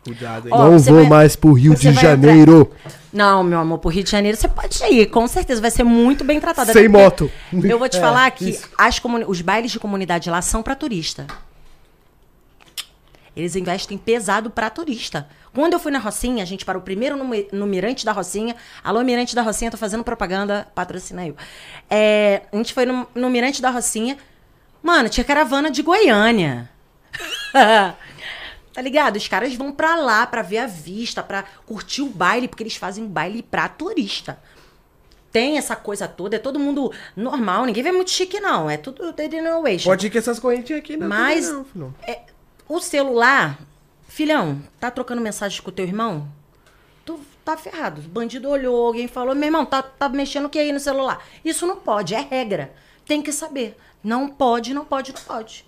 [0.03, 0.55] Cuidado, hein?
[0.55, 2.73] Ó, não vou vai- mais pro Rio você de Janeiro.
[3.13, 6.25] Não, meu amor, pro Rio de Janeiro você pode ir, com certeza, vai ser muito
[6.25, 6.73] bem tratado.
[6.73, 7.31] Sem moto.
[7.53, 8.67] Eu vou te É, falar que isso.
[8.79, 11.27] as os bailes de comunidade lá são pra turista.
[13.37, 15.29] Eles investem pesado pra turista.
[15.53, 18.57] Quando eu fui na Rocinha, a gente parou primeiro no, no Mirante da Rocinha.
[18.83, 21.37] Alô, Mirante da Rocinha, tô fazendo propaganda, patrocina eu.
[21.91, 24.17] É, a gente foi no, no Mirante da Rocinha.
[24.83, 26.71] Mano, tinha caravana de Goiânia.
[27.53, 29.17] tá ligado?
[29.17, 32.77] Os caras vão pra lá pra ver a vista, pra curtir o baile, porque eles
[32.77, 34.39] fazem baile pra turista.
[35.31, 38.71] Tem essa coisa toda, é todo mundo normal, ninguém vê muito chique, não.
[38.71, 39.91] É tudo daily innovation.
[39.91, 41.07] Pode ir com essas correntinhas aqui, não.
[41.07, 41.95] Mas Não, filho.
[42.07, 42.21] é,
[42.69, 43.59] o celular,
[44.09, 46.29] filhão, tá trocando mensagem com o teu irmão?
[47.05, 48.01] Tu tá ferrado.
[48.01, 51.25] O bandido olhou, alguém falou, meu irmão, tá, tá mexendo o que aí no celular?
[51.45, 52.73] Isso não pode, é regra.
[53.07, 53.77] Tem que saber.
[54.03, 55.65] Não pode, não pode, não pode.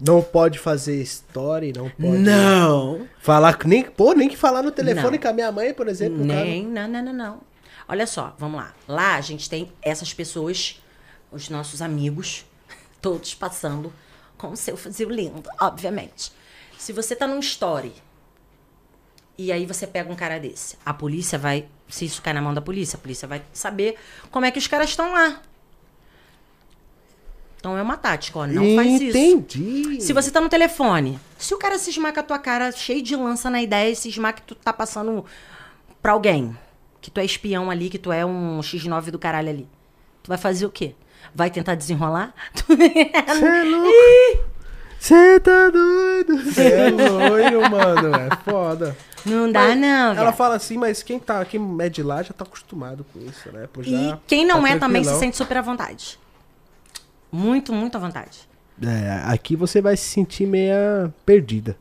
[0.00, 2.18] Não pode fazer story, não pode.
[2.18, 3.08] Não.
[3.20, 5.18] Falar, nem, pô, nem que falar no telefone Não.
[5.18, 6.24] com a minha mãe, por exemplo.
[6.24, 7.40] Nem, não, não, não, não.
[7.88, 8.74] Olha só, vamos lá.
[8.88, 10.82] Lá a gente tem essas pessoas,
[11.30, 12.44] os nossos amigos,
[13.00, 13.92] todos passando
[14.36, 16.32] com o seu fuzil lindo, obviamente.
[16.78, 17.92] Se você tá num story
[19.36, 22.54] e aí você pega um cara desse, a polícia vai, se isso cai na mão
[22.54, 23.96] da polícia, a polícia vai saber
[24.30, 25.40] como é que os caras estão lá.
[27.64, 29.16] Então é uma tática, ó, não faz isso.
[29.16, 30.00] Entendi.
[30.02, 33.16] Se você tá no telefone, se o cara cismar com a tua cara cheio de
[33.16, 35.24] lança na ideia e cismar que tu tá passando
[36.02, 36.54] pra alguém,
[37.00, 39.68] que tu é espião ali, que tu é um X9 do caralho ali,
[40.22, 40.94] tu vai fazer o quê?
[41.34, 42.32] Vai tentar desenrolar?
[42.54, 44.54] Cê é louco.
[44.98, 46.52] Você tá doido.
[46.52, 48.14] Cê é doido, mano.
[48.14, 48.96] É foda.
[49.26, 50.12] Não dá, não.
[50.12, 50.36] Ela viado.
[50.36, 53.68] fala assim, mas quem tá quem é de lá já tá acostumado com isso, né?
[53.72, 56.18] Pô, já E quem não tá é também se sente super à vontade.
[57.32, 58.48] Muito, muito à vontade.
[58.82, 61.76] É, aqui você vai se sentir meia perdida.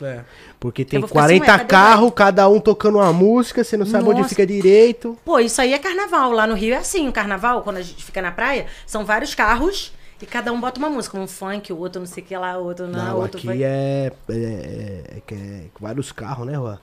[0.00, 0.22] É.
[0.58, 3.62] Porque tem vou ficar assim, 40 ué, cadê o carros, cada um tocando uma música,
[3.62, 4.30] você não sabe onde Nossa.
[4.30, 5.16] fica direito.
[5.24, 6.32] Pô, isso aí é carnaval.
[6.32, 9.34] Lá no Rio é assim, o carnaval, quando a gente fica na praia, são vários
[9.34, 11.18] carros e cada um bota uma música.
[11.18, 13.46] Um funk, o outro não sei o que lá, o outro não, Não, outro aqui
[13.46, 16.78] vai- é, é, é, é que é vários carros, né, Juan?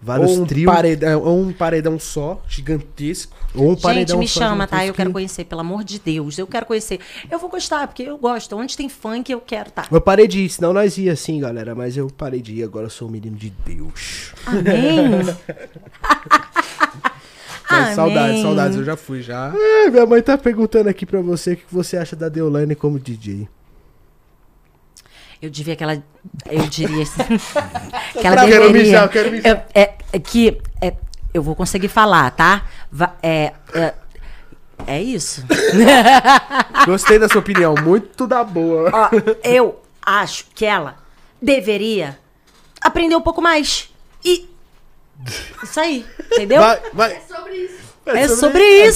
[0.00, 0.72] Vários ou um trios.
[0.72, 3.34] paredão, ou um paredão só, gigantesco.
[3.54, 4.84] Ou um Gente, paredão me só chama, tá?
[4.86, 6.36] Eu quero que- conhecer, pelo amor de Deus.
[6.38, 7.00] Eu quero conhecer.
[7.30, 8.54] Eu vou gostar, porque eu gosto.
[8.56, 9.86] Onde tem funk, eu quero, tá?
[9.90, 11.74] Eu parei de ir, senão nós ia assim, galera.
[11.74, 14.32] Mas eu parei de ir, agora eu sou um menino de Deus.
[14.46, 15.24] Amém.
[17.68, 19.52] Mas saudades, saudades, eu já fui já.
[19.56, 22.98] É, minha mãe tá perguntando aqui pra você o que você acha da Deolane como
[22.98, 23.48] DJ.
[25.46, 26.02] Eu devia que ela.
[26.50, 27.22] Eu diria assim.
[28.20, 28.82] que ela Eu quero deveria.
[28.82, 29.56] mijar, eu quero mijar.
[29.56, 30.60] Eu- é, é que.
[30.82, 30.92] É,
[31.32, 32.64] eu vou conseguir falar, tá?
[32.90, 33.94] Va- é, é,
[34.88, 35.44] é isso.
[36.84, 38.90] Gostei da sua opinião, muito da boa.
[38.92, 39.10] Ó,
[39.44, 40.96] eu acho que ela
[41.40, 42.18] deveria
[42.80, 43.88] aprender um pouco mais.
[44.24, 44.48] E.
[45.62, 46.60] Isso aí, entendeu?
[46.60, 47.12] Vai, vai.
[47.12, 47.70] É sobre
[48.06, 48.36] É isso.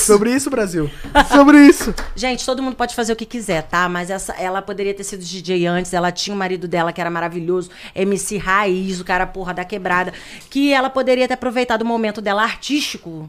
[0.04, 0.90] sobre isso, Brasil.
[1.32, 1.92] Sobre isso.
[2.14, 3.88] Gente, todo mundo pode fazer o que quiser, tá?
[3.88, 5.92] Mas essa, ela poderia ter sido DJ antes.
[5.92, 10.12] Ela tinha o marido dela que era maravilhoso, MC Raiz, o cara porra da quebrada,
[10.48, 13.28] que ela poderia ter aproveitado o momento dela artístico,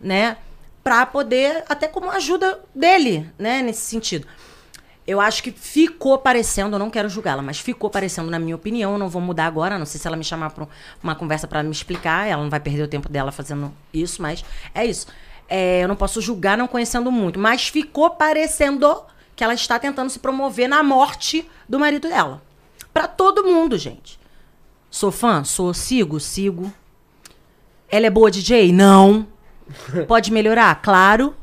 [0.00, 0.36] né?
[0.84, 3.62] Pra poder, até como ajuda dele, né?
[3.62, 4.26] Nesse sentido.
[5.06, 8.92] Eu acho que ficou parecendo, eu não quero julgá-la, mas ficou parecendo, na minha opinião,
[8.92, 10.66] eu não vou mudar agora, não sei se ela me chamar pra
[11.00, 14.44] uma conversa pra me explicar, ela não vai perder o tempo dela fazendo isso, mas
[14.74, 15.06] é isso.
[15.48, 19.04] É, eu não posso julgar não conhecendo muito, mas ficou parecendo
[19.36, 22.42] que ela está tentando se promover na morte do marido dela.
[22.92, 24.18] Pra todo mundo, gente.
[24.90, 25.44] Sou fã?
[25.44, 25.74] Sou.
[25.74, 26.18] Sigo?
[26.18, 26.72] Sigo.
[27.88, 28.72] Ela é boa DJ?
[28.72, 29.26] Não.
[30.08, 30.74] Pode melhorar?
[30.80, 31.34] Claro.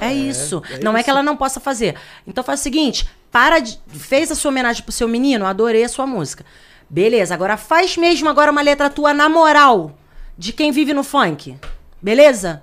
[0.00, 0.62] É isso.
[0.82, 1.96] não é que ela não possa fazer.
[2.26, 5.88] Então faz o seguinte: para de, fez a sua homenagem pro seu menino, adorei a
[5.88, 6.44] sua música.
[6.88, 9.96] Beleza, agora faz mesmo agora uma letra tua na moral
[10.38, 11.56] de quem vive no funk.
[12.00, 12.62] Beleza?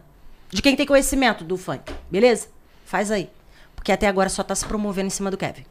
[0.49, 1.91] De quem tem conhecimento do funk.
[2.10, 2.47] Beleza?
[2.85, 3.30] Faz aí.
[3.76, 5.65] Porque até agora só tá se promovendo em cima do Kevin.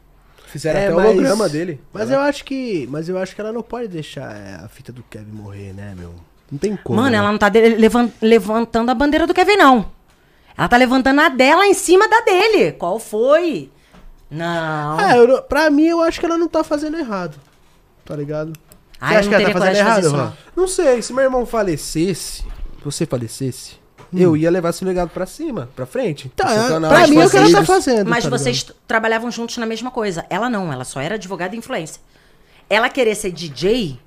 [0.47, 1.81] Fizeram É, até o mas- holograma dele.
[1.91, 2.85] Mas eu acho que.
[2.91, 5.95] Mas eu acho que ela não pode deixar é, a fita do Kevin morrer, né,
[5.97, 6.13] meu?
[6.51, 6.97] Não tem como.
[6.99, 7.17] Mano, né?
[7.17, 7.49] ela não tá
[8.21, 9.91] levantando a bandeira do Kevin, não.
[10.57, 12.73] Ela tá levantando a dela em cima da dele.
[12.73, 13.69] Qual foi?
[14.29, 14.99] Não.
[14.99, 17.37] É, eu, pra mim eu acho que ela não tá fazendo errado.
[18.05, 18.53] Tá ligado?
[18.99, 20.25] Ah, Você acha que ela tá fazendo fazer errado, isso, Juan?
[20.25, 20.33] não.
[20.55, 22.43] Não sei, se meu irmão falecesse,
[22.83, 23.75] você falecesse,
[24.15, 26.29] eu ia levar esse legado pra cima, pra frente.
[26.35, 28.09] Tá, seu é, canal, pra mim é o que ela tá fazendo.
[28.09, 30.25] Mas tá vocês trabalhavam juntos na mesma coisa.
[30.29, 32.01] Ela não, ela só era advogada e influência.
[32.69, 33.99] Ela querer ser DJ,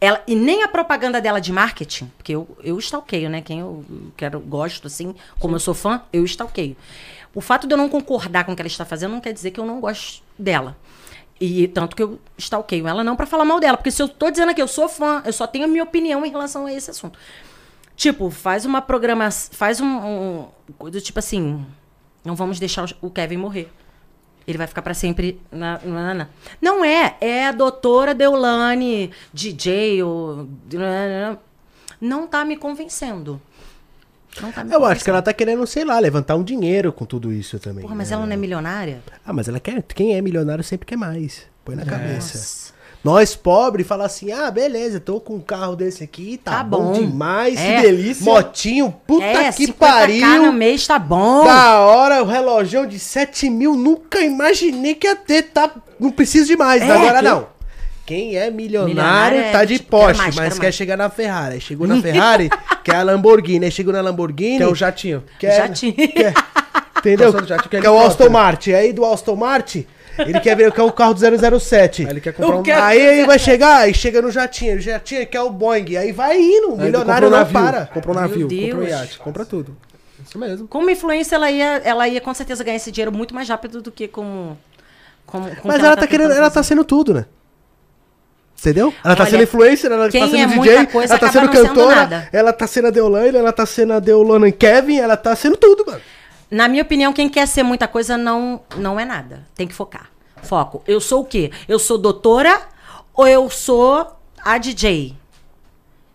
[0.00, 3.40] ela, e nem a propaganda dela de marketing, porque eu, eu stalkeio, né?
[3.40, 3.84] Quem eu
[4.16, 6.76] quero, gosto, assim, como eu sou fã, eu stalkeio.
[7.34, 9.50] O fato de eu não concordar com o que ela está fazendo não quer dizer
[9.50, 10.76] que eu não gosto dela.
[11.40, 14.30] E tanto que eu stalkeio ela não pra falar mal dela, porque se eu tô
[14.30, 16.90] dizendo aqui, eu sou fã, eu só tenho a minha opinião em relação a esse
[16.90, 17.18] assunto.
[17.94, 20.48] Tipo, faz uma programação, faz um, um
[20.78, 21.64] coisa tipo assim,
[22.24, 23.70] não vamos deixar o Kevin morrer.
[24.46, 26.28] Ele vai ficar pra sempre na, na, na.
[26.60, 30.48] Não é, é a doutora Deulane, DJ, ou...
[32.00, 33.40] não tá me convencendo.
[34.40, 37.04] Não tá me Eu acho que ela tá querendo, sei lá, levantar um dinheiro com
[37.04, 37.82] tudo isso também.
[37.82, 38.16] Porra, mas né?
[38.16, 39.02] ela não é milionária?
[39.24, 39.82] Ah, mas ela quer.
[39.82, 41.46] Quem é milionário sempre quer mais.
[41.64, 42.65] Põe na cabeça.
[43.04, 46.86] Nós, pobre, fala assim: ah, beleza, tô com um carro desse aqui, tá, Tá bom.
[46.86, 46.92] bom.
[46.92, 47.76] demais, É.
[47.76, 48.24] que delícia.
[48.24, 50.42] Motinho, puta é, que 50k pariu.
[50.46, 51.44] no mês tá bom.
[51.44, 55.70] Da hora, o relógio de 7 mil, nunca imaginei que ia ter, tá?
[56.00, 57.56] Não preciso de mais, É, agora quem- não.
[58.04, 60.74] Quem é milionário, Milionário é tá de tipo, poste, quero mais, mas quer mais.
[60.76, 61.54] chegar na Ferrari.
[61.54, 62.48] Aí Chegou na Ferrari,
[62.84, 63.64] que é a Lamborghini.
[63.64, 64.58] Aí chegou na Lamborghini.
[64.58, 65.24] Que é o jatinho.
[65.40, 65.92] quer- Jatinho.
[65.94, 66.32] quer-
[66.98, 67.32] entendeu?
[67.44, 67.98] Jatinho, que é Que é o.
[67.98, 68.72] Aston Martin.
[68.72, 69.86] Aí do Aston Martin,
[70.18, 72.02] ele quer ver que é o carro do 007.
[72.04, 72.62] Aí ele quer comprar um...
[72.62, 76.12] quero- Aí ele vai chegar, aí chega no jatinho, o jatinho quer o Boeing, aí
[76.12, 77.86] vai indo, o milionário um não navio, para.
[77.86, 79.76] Comprou um navio, comprou um iate, compra tudo.
[80.26, 80.66] Isso mesmo.
[80.66, 83.92] Como influência, ela ia, ela ia com certeza ganhar esse dinheiro muito mais rápido do
[83.92, 84.56] que com.
[85.26, 87.26] com, com o Mas que ela tá querendo, tentando ela tá sendo tudo, né?
[88.58, 88.92] Entendeu?
[89.04, 91.52] Ela tá Olha, sendo influencer, ela tá sendo é DJ, muita coisa ela tá sendo
[91.54, 92.28] sendo cantora, nada.
[92.32, 95.84] ela tá sendo a Deolane, ela tá sendo a Deolane Kevin, ela tá sendo tudo,
[95.86, 96.00] mano.
[96.50, 99.44] Na minha opinião, quem quer ser muita coisa não, não é nada.
[99.54, 100.10] Tem que focar.
[100.42, 100.82] Foco.
[100.86, 101.50] Eu sou o quê?
[101.68, 102.60] Eu sou doutora
[103.12, 105.16] ou eu sou a DJ?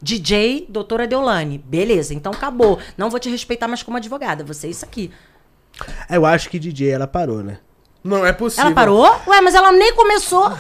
[0.02, 1.58] DJ, doutora Deolane.
[1.58, 2.80] Beleza, então acabou.
[2.98, 4.44] Não vou te respeitar mais como advogada.
[4.44, 5.12] Você é isso aqui.
[6.10, 7.60] Eu acho que DJ ela parou, né?
[8.04, 8.66] Não é possível.
[8.66, 9.22] Ela parou?
[9.28, 10.52] Ué, mas ela nem começou.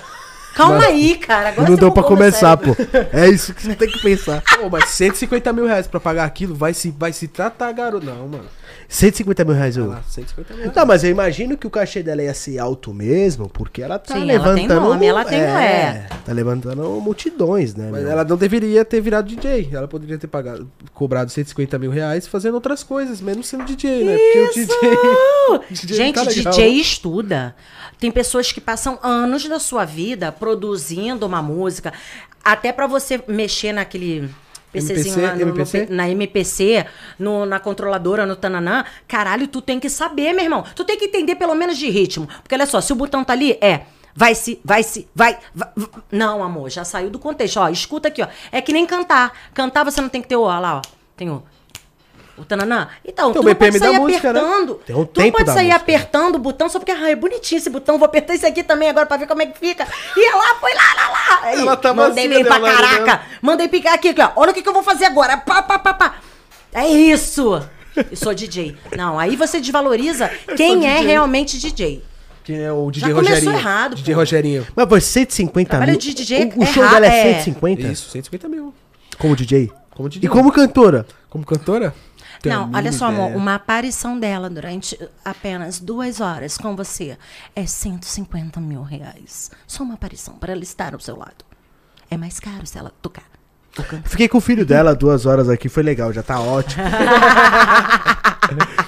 [0.55, 1.49] Calma aí, cara.
[1.49, 2.75] Agora não deu pra começar, pô.
[3.13, 4.41] É isso que você tem que pensar.
[4.41, 8.05] Pô, mas 150 mil reais pra pagar aquilo, vai se, vai se tratar, garoto.
[8.05, 8.45] Não, mano.
[8.87, 9.87] 150 mil reais o.
[9.87, 10.71] Lá, 150 mil.
[10.75, 14.13] Não, mas eu imagino que o cachê dela ia ser alto mesmo, porque ela tá
[14.15, 14.81] Sim, ela tem levantando.
[14.89, 16.07] nome, ela tem- é.
[16.25, 17.89] Tá levantando multidões, né?
[17.91, 18.11] Mas meu?
[18.11, 19.69] ela não deveria ter virado DJ.
[19.71, 24.17] Ela poderia ter pagado, cobrado 150 mil reais fazendo outras coisas, menos sendo DJ, né?
[24.17, 24.77] Porque o DJ.
[25.87, 26.49] DJ Gente, tá.
[26.51, 27.55] DJ estuda.
[27.99, 31.93] Tem pessoas que passam anos da sua vida produzindo uma música,
[32.43, 34.29] até pra você mexer naquele
[34.71, 35.85] PCzinho MPC, lá no- no MPC?
[35.85, 36.85] P- na MPC,
[37.19, 38.85] no- na controladora, no tananã.
[39.07, 40.63] Caralho, tu tem que saber, meu irmão.
[40.75, 42.27] Tu tem que entender pelo menos de ritmo.
[42.41, 43.81] Porque olha só, se o botão tá ali, é.
[44.15, 45.69] Vai se, vai se, vai, vai.
[46.11, 47.57] Não, amor, já saiu do contexto.
[47.61, 48.27] Ó, escuta aqui, ó.
[48.51, 49.31] É que nem cantar.
[49.53, 50.81] Cantar você não tem que ter o, ó lá, ó.
[51.15, 51.41] Tem o.
[52.41, 52.87] O tananã.
[53.05, 54.39] Então, Tem o tu não pode BPM da sair música, né?
[54.39, 54.73] apertando.
[54.85, 55.75] Tem um tu tempo pode sair música.
[55.75, 58.89] apertando o botão só porque, ah, é bonitinho esse botão, vou apertar esse aqui também
[58.89, 59.87] agora pra ver como é que fica.
[60.17, 61.39] E ela foi lá, lá, lá.
[61.43, 63.05] Aí, Ela tá Mandei bem pra caraca.
[63.17, 63.21] né?
[63.41, 64.31] Mandei picar aqui, aqui, ó.
[64.37, 65.37] Olha o que, que eu vou fazer agora.
[65.37, 66.15] Pá, pá, pá, pá.
[66.73, 67.61] É isso.
[67.95, 68.75] Eu sou DJ.
[68.97, 71.05] Não, aí você desvaloriza quem é DJ.
[71.07, 72.03] realmente DJ.
[72.43, 73.53] Que é o DJ Já começou Rogerinho.
[73.59, 74.19] errado, DJ pô.
[74.19, 74.67] Rogerinho.
[74.75, 75.99] Mas foi 150 Trabalho mil.
[75.99, 77.33] de DJ o, o show dela é é.
[77.35, 77.81] 150?
[77.83, 78.73] Isso, 150 mil.
[79.19, 79.71] Como DJ?
[79.91, 80.25] Como DJ.
[80.25, 81.05] E como cantora?
[81.29, 81.93] Como cantora?
[82.45, 87.17] Não, olha só, amor, uma aparição dela durante apenas duas horas com você
[87.55, 89.51] é 150 mil reais.
[89.67, 91.45] Só uma aparição para ela estar ao seu lado.
[92.09, 93.23] É mais caro se ela tocar.
[94.05, 96.83] Fiquei com o filho dela duas horas aqui, foi legal, já tá ótimo.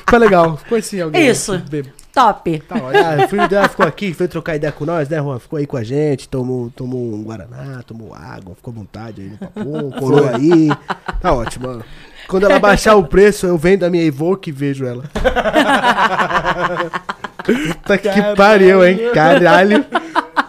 [0.10, 0.60] Foi legal.
[0.70, 1.28] Conheci alguém.
[1.28, 1.58] Isso.
[1.58, 1.90] Bebo.
[2.14, 2.60] Top.
[2.60, 3.04] Tá ótimo.
[3.04, 5.40] Ah, o filho dela ficou aqui, foi trocar ideia com nós, né, Juan?
[5.40, 9.30] Ficou aí com a gente, tomou, tomou um Guaraná, tomou água, ficou à vontade aí
[9.30, 10.70] no papo, colou aí.
[11.20, 11.86] Tá ótimo, mano.
[12.28, 15.04] Quando ela baixar o preço, eu vendo a minha Evoque e vejo ela.
[17.44, 19.12] Puta que pariu, hein?
[19.14, 19.86] Caralho.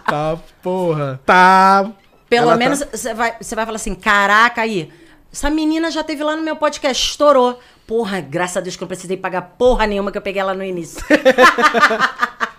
[0.06, 1.20] Tá, porra.
[1.26, 1.90] Tá.
[2.28, 4.90] Pelo Ela tá- menos você vai, você vai falar assim: caraca, aí.
[5.32, 7.59] Essa menina já teve lá no meu podcast, estourou.
[7.88, 10.55] Porra, graças a Deus que eu não precisei pagar porra nenhuma que eu peguei ela
[10.55, 11.05] no início.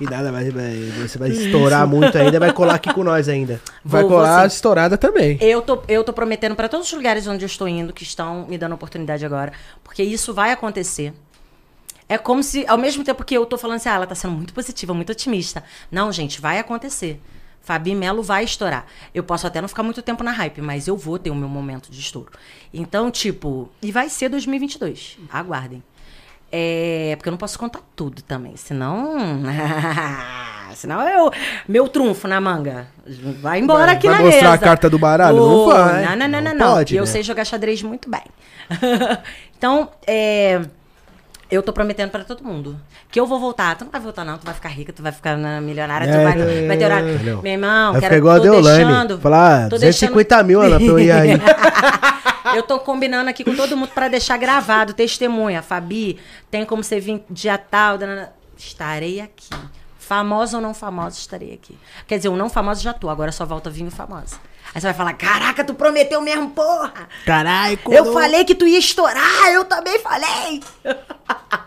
[0.00, 3.60] E nada, vai, vai- você vai estourar muito ainda, vai colar aqui com nós ainda.
[3.84, 4.54] Vai Vou- colar vou sim.
[4.56, 5.36] estourada também.
[5.40, 8.46] Eu tô, eu tô prometendo pra todos os lugares onde eu estou indo, que estão
[8.48, 9.52] me dando oportunidade agora,
[9.84, 11.12] porque isso vai acontecer.
[12.08, 14.32] É como se, ao mesmo tempo que eu tô falando assim, ah, ela tá sendo
[14.34, 15.62] muito positiva, muito otimista.
[15.90, 17.20] Não, gente, vai acontecer.
[17.62, 18.86] Fabi Melo vai estourar.
[19.14, 21.48] Eu posso até não ficar muito tempo na hype, mas eu vou ter o meu
[21.48, 22.30] momento de estouro.
[22.74, 25.18] Então, tipo, e vai ser 2022.
[25.30, 25.82] Aguardem.
[26.52, 29.16] É, porque eu não posso contar tudo também, senão.
[30.74, 31.30] senão eu.
[31.68, 32.88] Meu trunfo na manga.
[33.40, 34.54] Vai embora Vai- aqui vai na mostrar mesa.
[34.54, 35.36] a carta do baralho?
[35.36, 36.04] Não vai.
[36.04, 36.50] Não, não, não, não.
[36.52, 36.74] Não não.
[36.74, 37.06] pode, eu né?
[37.06, 38.22] sei jogar xadrez muito bem.
[39.56, 40.60] então, é.
[41.50, 43.76] Eu tô prometendo pra todo mundo que eu vou voltar.
[43.76, 44.38] Tu não vai voltar, não.
[44.38, 47.02] Tu vai ficar rica, tu vai ficar milionária, tu É, vai, vai ter hora.
[47.02, 47.42] não.
[47.42, 48.84] Meu irmão, Vai quero igual a tô Deolane.
[48.84, 51.30] deixando- Falar, ah, tô 250 mil, Ana, pra eu ir aí.
[52.54, 55.62] eu tô combinando aqui com todo mundo pra deixar gravado, testemunha.
[55.62, 56.18] Fabi,
[56.50, 57.98] tem como você vir dia tal?
[58.56, 59.48] Estarei aqui.
[59.98, 61.78] Famosa ou não famosa, estarei aqui.
[62.06, 64.38] Quer dizer, o não famoso já tô, agora só volta vinho famosa.
[64.74, 66.92] Aí você vai falar: caraca, tu prometeu mesmo, porra!
[67.26, 70.62] Caralho, Eu falei que tu ia estourar, eu também falei!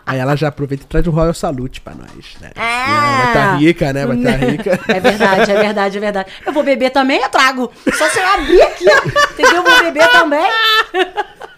[0.06, 2.50] Aí ela já aproveita e traz o Royal Salute pra nós, né?
[2.54, 3.24] É.
[3.24, 4.06] Vai tá rica, né?
[4.06, 4.80] Vai tá rica.
[4.88, 6.32] É verdade, é verdade, é verdade.
[6.46, 7.72] Eu vou beber também, eu trago.
[7.94, 9.30] Só se eu abrir aqui, ó.
[9.32, 9.56] Entendeu?
[9.56, 10.46] Eu vou beber também.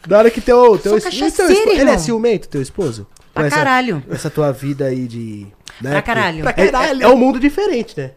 [0.07, 1.99] Da hora que teu, teu, es- teu esposo, Ele é irmão.
[1.99, 3.07] ciumento, teu esposo?
[3.35, 4.03] Pra essa- caralho.
[4.11, 5.47] Essa tua vida aí de.
[5.81, 6.43] Né, Pra caralho.
[6.43, 7.03] Pra é- caralho.
[7.03, 8.13] É, é um mundo diferente, né?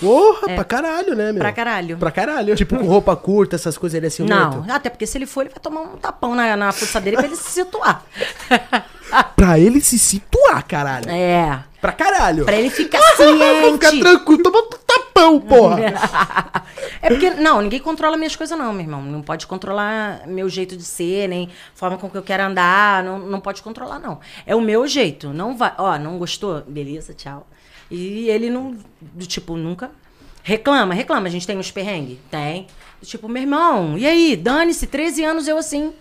[0.00, 1.40] Porra, pra caralho, né, meu?
[1.40, 1.98] Pra caralho.
[1.98, 2.56] Pra caralho.
[2.56, 4.64] Tipo, com roupa curta, essas coisas, ele é ciumento?
[4.66, 7.16] Não, até porque se ele for, ele vai tomar um tapão na, na fuça dele
[7.16, 8.02] pra ele se situar.
[9.36, 11.08] Pra ele se situar, caralho.
[11.08, 11.62] É.
[11.80, 12.44] Pra caralho.
[12.44, 13.34] Pra ele ficar Vou
[13.74, 14.02] ficar ciente.
[14.02, 15.76] tranquilo, toma um tapão, porra.
[17.00, 19.00] É porque, não, ninguém controla minhas coisas, não, meu irmão.
[19.02, 23.04] Não pode controlar meu jeito de ser, nem forma com que eu quero andar.
[23.04, 24.18] Não, não pode controlar, não.
[24.44, 25.28] É o meu jeito.
[25.32, 25.72] Não vai.
[25.78, 26.62] Ó, não gostou?
[26.66, 27.46] Beleza, tchau.
[27.90, 28.76] E ele não.
[29.00, 29.90] Do tipo, nunca.
[30.42, 31.26] Reclama, reclama.
[31.26, 32.18] A gente tem uns perrengues?
[32.30, 32.66] Tem.
[33.00, 34.36] Do tipo, meu irmão, e aí?
[34.36, 35.92] Dane-se, 13 anos eu assim.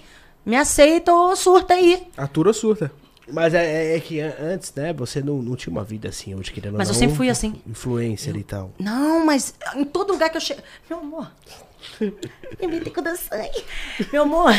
[0.45, 2.07] Me aceita ou surta aí.
[2.15, 2.91] Atura ou surta?
[3.27, 6.35] Mas é, é- é que an- antes, né, você não, não tinha uma vida assim,
[6.35, 7.55] hoje querendo Mas eu não, sempre fui assim.
[7.67, 8.71] Influencer e tal.
[8.79, 10.61] Não, mas em todo lugar que eu chego.
[10.87, 11.31] Meu amor.
[12.59, 13.01] Eu me com.
[14.11, 14.51] Meu amor.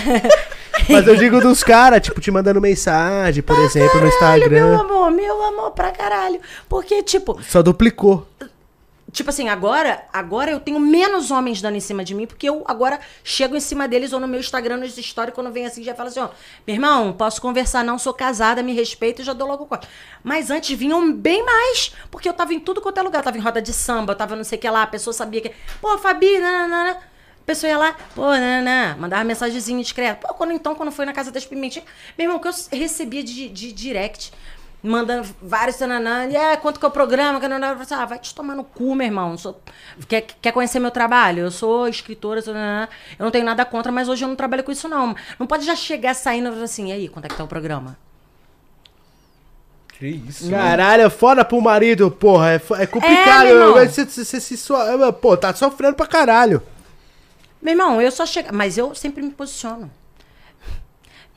[0.88, 4.80] Mas eu digo dos caras, tipo, te mandando mensagem, por exemplo, no Caralho, meu Instagram.
[4.80, 6.40] amor, meu amor pra caralho.
[6.68, 8.26] Porque, tipo, Só duplicou.
[9.12, 12.62] tipo assim, agora, agora eu tenho menos homens dando em cima de mim, porque eu
[12.66, 15.94] agora chego em cima deles ou no meu Instagram, nos stories, quando vem assim, já
[15.94, 16.28] falo assim, ó,
[16.66, 19.88] meu irmão, posso conversar, não sou casada, me respeita e já dou logo o corte.
[20.22, 23.20] Mas antes vinham bem mais, porque eu tava em tudo quanto é lugar.
[23.20, 25.14] Eu tava em roda de samba, eu tava não sei o que lá, a pessoa
[25.14, 25.52] sabia que.
[25.80, 26.98] Pô, Fabi, nananana.
[27.46, 30.26] Pessoa ia lá, pô, né, né, mandava mensagenzinha discreta.
[30.26, 33.48] Pô, quando então, quando foi na casa das pimentinhas, meu irmão, que eu recebia de,
[33.48, 34.32] de direct,
[34.82, 38.18] mandando vários tananã, e é, quanto que é o programa, que não, não, ah, vai
[38.18, 39.30] te tomar no cu, meu irmão.
[39.30, 39.60] Não Sou,
[40.08, 41.44] quer, quer conhecer meu trabalho?
[41.44, 44.72] Eu sou escritora, tananã, eu não tenho nada contra, mas hoje eu não trabalho com
[44.72, 45.14] isso, não.
[45.38, 47.48] Não pode já chegar saindo e falar assim, e aí, quanto é que tá o
[47.48, 47.96] programa?
[49.98, 50.50] Que isso.
[50.50, 52.52] Caralho, é foda pro marido, porra.
[52.52, 53.46] É, é complicado.
[53.78, 53.86] É.
[53.86, 54.74] Você, você, você se so...
[55.22, 56.62] Pô, tá sofrendo pra caralho.
[57.60, 58.54] Meu irmão, eu só chego.
[58.54, 59.90] Mas eu sempre me posiciono.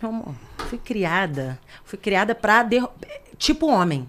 [0.02, 0.34] Meu amor,
[0.70, 1.60] fui criada.
[1.84, 2.64] Fui criada pra.
[2.64, 2.90] derru-
[3.38, 4.08] Tipo homem.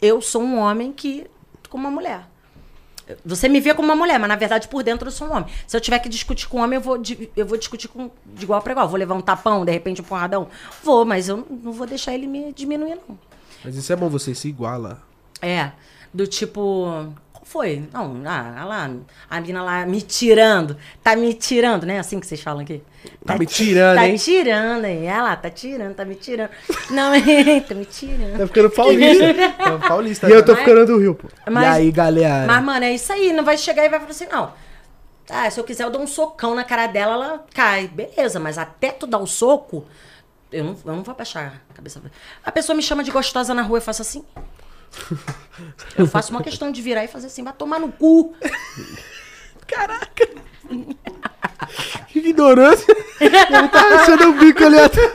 [0.00, 1.26] Eu sou um homem que.
[1.68, 2.26] como uma mulher.
[3.24, 5.46] Você me vê como uma mulher, mas na verdade por dentro eu sou um homem.
[5.66, 7.00] Se eu tiver que discutir com um homem, eu vou,
[7.36, 8.88] eu vou discutir com, de igual para igual.
[8.88, 10.48] Vou levar um tapão, de repente um porradão?
[10.82, 13.18] Vou, mas eu não vou deixar ele me diminuir, não.
[13.64, 15.02] Mas isso é bom, você se iguala.
[15.40, 15.72] É,
[16.14, 17.12] do tipo.
[17.42, 17.88] Qual foi?
[17.92, 18.90] Não, ah, olha lá,
[19.28, 20.76] a mina lá me tirando.
[21.02, 21.98] Tá me tirando, né?
[21.98, 22.80] Assim que vocês falam aqui.
[23.26, 24.16] Tá me tirando, tá hein?
[24.16, 25.06] Tá tirando, hein?
[25.08, 26.50] Ela lá, tá tirando, tá me tirando.
[26.90, 27.10] Não,
[27.66, 28.38] tá me tirando.
[28.38, 29.24] Tá ficando paulista.
[29.74, 30.28] O paulista.
[30.28, 30.58] e eu tô né?
[30.60, 31.26] ficando do Rio, pô.
[31.50, 32.46] Mas, E aí, galera?
[32.46, 33.32] mas, mano, é isso aí.
[33.32, 34.52] Não vai chegar e vai falar assim, não.
[35.28, 37.88] Ah, se eu quiser, eu dou um socão na cara dela, ela cai.
[37.88, 39.84] Beleza, mas até tu dar o soco,
[40.52, 42.00] eu não, eu não vou abaixar a cabeça.
[42.44, 44.24] A pessoa me chama de gostosa na rua, eu faço assim.
[45.96, 48.34] Eu faço uma questão de virar e fazer assim, vai tomar no cu.
[52.08, 52.94] Que ignorância.
[53.20, 55.10] Ele tá achando o bico ali atrás.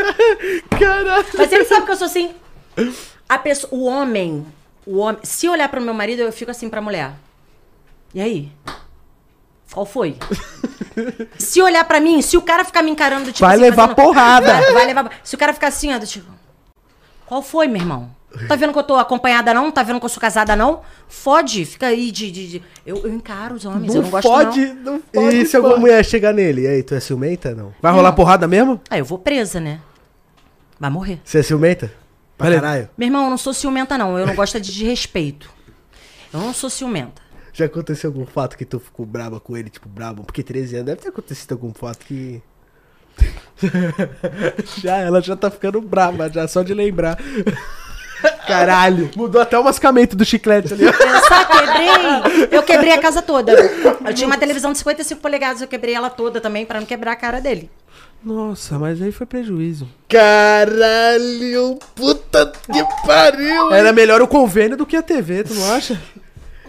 [0.80, 1.26] Caralho.
[1.38, 2.34] Mas ele sabe que eu sou assim.
[3.28, 4.45] A pessoa, o homem,
[4.86, 7.12] o homem, se olhar pro meu marido, eu fico assim pra mulher.
[8.14, 8.52] E aí?
[9.72, 10.18] Qual foi?
[11.38, 13.94] se olhar pra mim, se o cara ficar me encarando do tipo Vai assim, levar
[13.94, 14.54] porrada.
[14.54, 15.12] Vai, vai levar.
[15.24, 16.32] Se o cara ficar assim, ó, do tipo.
[17.26, 18.16] Qual foi, meu irmão?
[18.48, 19.72] Tá vendo que eu tô acompanhada, não?
[19.72, 20.82] Tá vendo que eu sou casada, não?
[21.08, 22.30] Fode, fica aí de.
[22.30, 24.94] de, de- Eu, eu encaro os homens, eu não gosto, fode, não.
[24.94, 25.36] não pode.
[25.38, 26.64] E se alguma mulher chegar nele?
[26.64, 27.56] E aí, tu é ciumenta?
[27.56, 27.74] Não.
[27.82, 28.80] Vai rolar porrada mesmo?
[28.90, 29.80] Aí eu vou presa, né?
[30.80, 31.20] Vai morrer.
[31.24, 31.91] Você é ciumenta?
[32.38, 32.62] Pra Valeu.
[32.62, 32.90] caralho.
[32.98, 34.20] Meu irmão, eu não sou ciumenta, não.
[34.20, 35.49] Eu não gosto de desrespeito.
[36.32, 37.22] Eu não sou ciumenta.
[37.54, 40.24] Já aconteceu algum fato que tu ficou braba com ele, tipo, brabo?
[40.24, 42.40] Porque 13 anos deve ter acontecido algum fato que.
[44.78, 47.18] Já, ela já tá ficando brava, já só de lembrar.
[48.48, 49.11] Caralho.
[49.15, 50.85] Mudou até o mascamento do chiclete ali.
[50.85, 52.48] Eu só quebrei.
[52.52, 53.52] Eu quebrei a casa toda.
[53.53, 57.11] Eu tinha uma televisão de 55 polegadas, eu quebrei ela toda também pra não quebrar
[57.11, 57.69] a cara dele.
[58.23, 59.88] Nossa, mas aí foi prejuízo.
[60.10, 61.77] Caralho.
[61.94, 63.72] Puta que pariu.
[63.72, 65.99] Era melhor o convênio do que a TV, tu não acha?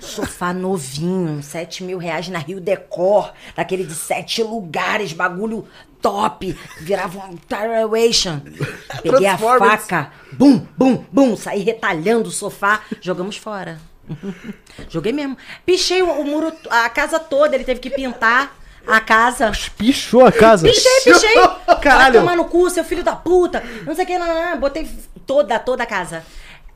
[0.01, 5.67] Sofá novinho, 7 mil reais na Rio Decor, daquele de sete lugares, bagulho
[6.01, 6.57] top.
[6.81, 8.41] Virava um Tarawation.
[9.03, 13.79] Peguei a faca, bum, bum, bum, saí retalhando o sofá, jogamos fora.
[14.89, 15.37] Joguei mesmo.
[15.67, 18.57] Pichei o, o muro, a casa toda, ele teve que pintar
[18.87, 19.53] a casa.
[19.77, 20.67] Pichou a casa.
[20.67, 21.35] Pichei, pichei.
[21.67, 22.21] Vai Caralho.
[22.21, 23.63] tomar no cu, seu filho da puta.
[23.87, 24.59] Não sei o que, não, não, não.
[24.59, 24.89] Botei
[25.27, 26.25] toda, toda a casa.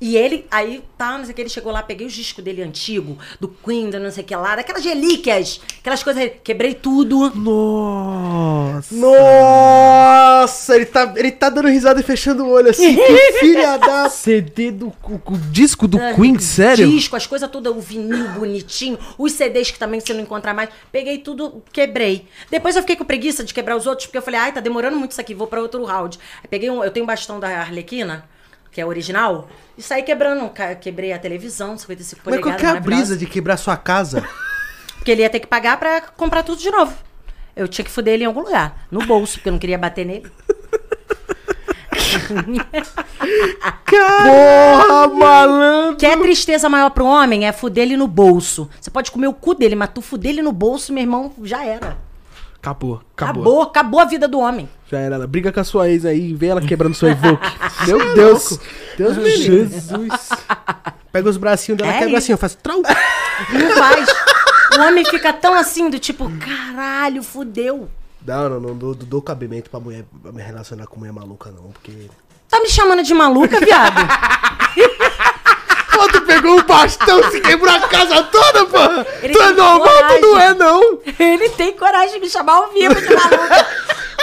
[0.04, 2.60] E ele, aí, tá, não sei o que, ele chegou lá, peguei os discos dele
[2.60, 7.30] antigo, do Queen, do não sei o que lá, daquelas relíquias, aquelas coisas, quebrei tudo.
[7.36, 8.92] Nossa.
[8.96, 12.96] Nossa, ele tá, ele tá dando risada e fechando o olho assim.
[12.96, 14.08] Que filha da.
[14.08, 16.90] CD do o, o disco do Ah, Queen, sério?
[16.90, 20.68] Disco, as coisas todas, o vinil bonitinho, os CDs que também você não encontra mais.
[20.90, 22.26] Peguei tudo, quebrei.
[22.50, 24.96] Depois eu fiquei com preguiça de quebrar os outros, porque eu falei, ai, tá demorando
[24.96, 26.18] muito isso aqui, vou pra outro round.
[26.42, 28.28] Aí peguei um, eu tenho um bastão da Arlequina,
[28.72, 30.50] que é original, e saí quebrando.
[30.80, 34.26] Quebrei a televisão, 55 Mas qual polegadas, que é a brisa de quebrar sua casa?
[34.96, 36.94] Porque ele ia ter que pagar pra comprar tudo de novo.
[37.54, 40.06] Eu tinha que fuder ele em algum lugar, no bolso, porque eu não queria bater
[40.06, 40.32] nele.
[43.86, 45.96] Porra, malandro.
[45.96, 48.70] Que é tristeza maior pro homem é fuder ele no bolso.
[48.80, 51.64] Você pode comer o cu dele, mas tu fuder ele no bolso, meu irmão, já
[51.64, 51.98] era.
[52.62, 53.42] Acabou, acabou.
[53.42, 54.68] Acabou, acabou a vida do homem.
[54.88, 55.16] Já era.
[55.16, 57.44] Ela briga com a sua ex aí, vê ela quebrando seu evoque.
[57.88, 58.56] Meu Deus.
[58.96, 59.80] Deus me livre.
[59.80, 60.28] Jesus.
[61.10, 62.18] Pega os bracinhos dela, É quebra isso.
[62.18, 62.78] assim, eu faço trau.
[63.52, 64.06] Não faz.
[64.78, 67.88] o homem fica tão assim, do tipo, caralho, fudeu.
[68.24, 71.72] Não, não, não dou, dou cabimento pra mulher pra me relacionar com mulher maluca, não,
[71.72, 72.08] porque.
[72.48, 73.96] Tá me chamando de maluca, viado?
[76.34, 79.06] Pegou um bastão, se quebrou a casa toda, porra!
[79.22, 80.98] Ele Tu é normal, tu não é, não.
[81.18, 83.66] Ele tem coragem de me chamar ao vivo de maluca.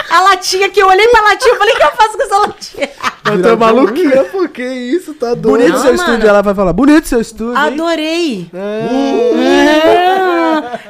[0.10, 2.38] A latinha que eu olhei pra latinha, eu falei, o que eu faço com essa
[2.38, 2.90] latinha?
[3.24, 5.50] Mas tu é maluquinha, pô, que isso, tá doido.
[5.50, 6.04] Bonito Não, seu mano.
[6.04, 6.74] estúdio, ela vai falar.
[6.74, 7.58] Bonito seu estúdio, hein?
[7.74, 8.50] Adorei.
[8.54, 9.78] É.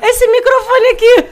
[0.08, 1.26] Esse microfone aqui.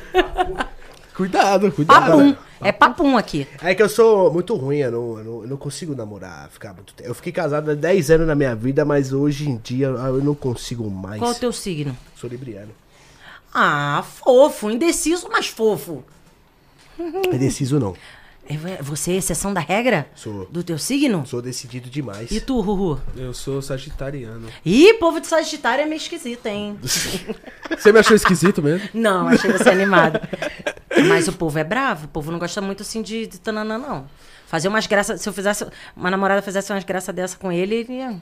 [1.15, 2.05] Cuidado, cuidado.
[2.11, 2.35] Papum.
[2.61, 3.47] É papum aqui.
[3.61, 6.73] É que eu sou muito ruim, eu não, eu não, eu não consigo namorar, ficar
[6.73, 7.09] muito tempo.
[7.09, 10.33] Eu fiquei casado há 10 anos na minha vida, mas hoje em dia eu não
[10.35, 11.19] consigo mais.
[11.19, 11.95] Qual é o teu signo?
[12.15, 12.71] Sou libriano.
[13.53, 14.69] Ah, fofo.
[14.69, 16.03] Indeciso, mas fofo.
[17.31, 17.95] Indeciso não.
[18.49, 20.09] É, Você é exceção da regra?
[20.15, 20.45] Sou.
[20.45, 21.25] Do teu signo?
[21.25, 22.31] Sou decidido demais.
[22.31, 22.99] E tu, Ruhu?
[23.15, 24.47] Eu sou sagitariano.
[24.65, 26.79] Ih, povo de Sagitário é meio esquisito, hein?
[27.77, 28.87] Você me achou esquisito mesmo?
[28.93, 30.19] Não, achei você animado.
[31.07, 34.07] Mas o povo é bravo, o povo não gosta muito assim de, de tananã, não.
[34.47, 35.21] Fazer umas graças.
[35.21, 35.67] Se eu fizesse.
[35.95, 38.19] Uma namorada fizesse umas graças dessa com ele, ele ia.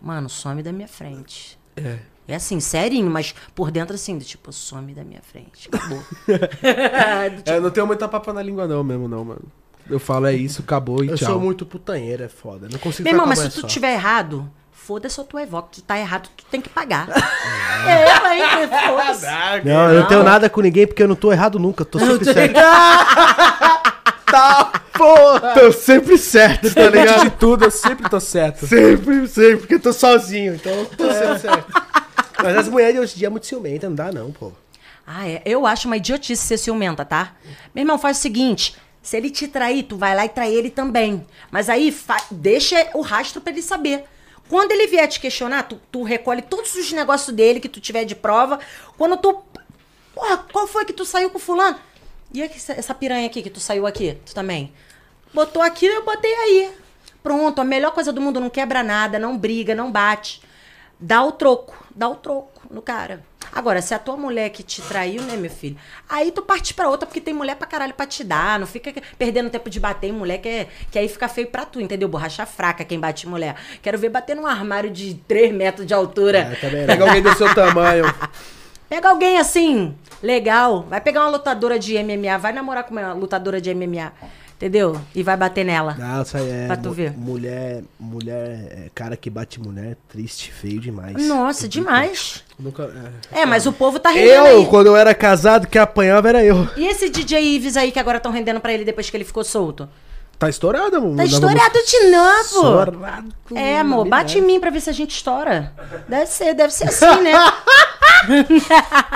[0.00, 1.58] Mano, some da minha frente.
[1.76, 1.98] É.
[2.32, 5.68] É assim, serinho, mas por dentro assim, do tipo, some da minha frente.
[5.72, 6.02] Acabou.
[7.46, 9.42] É, eu não tenho muita papa na língua, não, mesmo, não, mano.
[9.88, 11.30] Eu falo é isso, acabou e Eu tchau.
[11.32, 12.68] sou muito putanheiro, é foda.
[12.70, 13.66] Não consigo Meu irmão, mas se tu só.
[13.66, 15.68] tiver errado, foda-se a tua evoca.
[15.72, 17.08] Tu tá errado, tu tem que pagar.
[17.86, 18.68] é, hein?
[18.88, 19.26] Foda-se.
[19.64, 21.84] Não, eu não tenho nada com ninguém porque eu não tô errado nunca.
[21.84, 22.60] Tô sempre certo.
[24.30, 25.54] Tá, porra!
[25.54, 27.30] Tô sempre certo, tá Antes de ligado?
[27.32, 28.64] tudo, eu sempre tô certo.
[28.64, 31.82] sempre, sempre, porque eu tô sozinho, então eu tô sempre certo.
[32.42, 34.52] Mas as mulheres hoje em dia é muito ciumenta, não dá não, pô.
[35.06, 35.42] Ah, é.
[35.44, 37.34] Eu acho uma idiotice ser ciumenta, tá?
[37.74, 38.76] Meu irmão, faz o seguinte.
[39.02, 41.26] Se ele te trair, tu vai lá e trai ele também.
[41.50, 41.96] Mas aí,
[42.30, 44.04] deixa o rastro pra ele saber.
[44.48, 48.04] Quando ele vier te questionar, tu, tu recolhe todos os negócios dele que tu tiver
[48.04, 48.58] de prova.
[48.98, 49.42] Quando tu...
[50.14, 51.78] Porra, qual foi que tu saiu com fulano?
[52.32, 54.18] E essa piranha aqui que tu saiu aqui?
[54.26, 54.72] Tu também?
[55.32, 56.70] Botou aqui, eu botei aí.
[57.22, 58.40] Pronto, a melhor coisa do mundo.
[58.40, 60.42] Não quebra nada, não briga, não bate.
[60.98, 63.22] Dá o troco, dá o troco no cara.
[63.52, 65.76] Agora, se a tua mulher que te traiu, né, meu filho?
[66.08, 68.58] Aí tu parte pra outra, porque tem mulher pra caralho pra te dar.
[68.58, 71.64] Não fica perdendo tempo de bater em mulher, que, é, que aí fica feio pra
[71.64, 72.08] tu, entendeu?
[72.08, 73.56] Borracha fraca quem bate em mulher.
[73.82, 76.56] Quero ver bater num armário de 3 metros de altura.
[76.60, 78.04] também Pega alguém do seu tamanho.
[78.90, 80.84] Pega alguém assim, legal.
[80.90, 84.12] Vai pegar uma lutadora de MMA, vai namorar com uma lutadora de MMA.
[84.56, 85.00] Entendeu?
[85.14, 85.94] E vai bater nela.
[85.98, 86.66] Não, isso aí é.
[86.66, 87.16] Pra tu ver.
[87.16, 91.26] Mulher, mulher, é, cara que bate mulher, triste, feio demais.
[91.26, 92.44] Nossa, demais.
[92.58, 92.92] Nunca.
[93.32, 93.40] é.
[93.40, 94.66] É, mas o povo tá rendendo Eu, aí.
[94.66, 96.68] quando eu era casado, que apanhava era eu.
[96.76, 99.44] E esse DJ Ives aí que agora estão rendendo pra ele depois que ele ficou
[99.44, 99.88] solto?
[100.40, 101.16] Tá estourada, amor.
[101.16, 102.40] Tá estourado de novo.
[102.40, 102.98] Estourado.
[103.54, 105.70] É, amor, bate em mim pra ver se a gente estoura.
[106.08, 107.32] Deve ser, deve ser assim, né?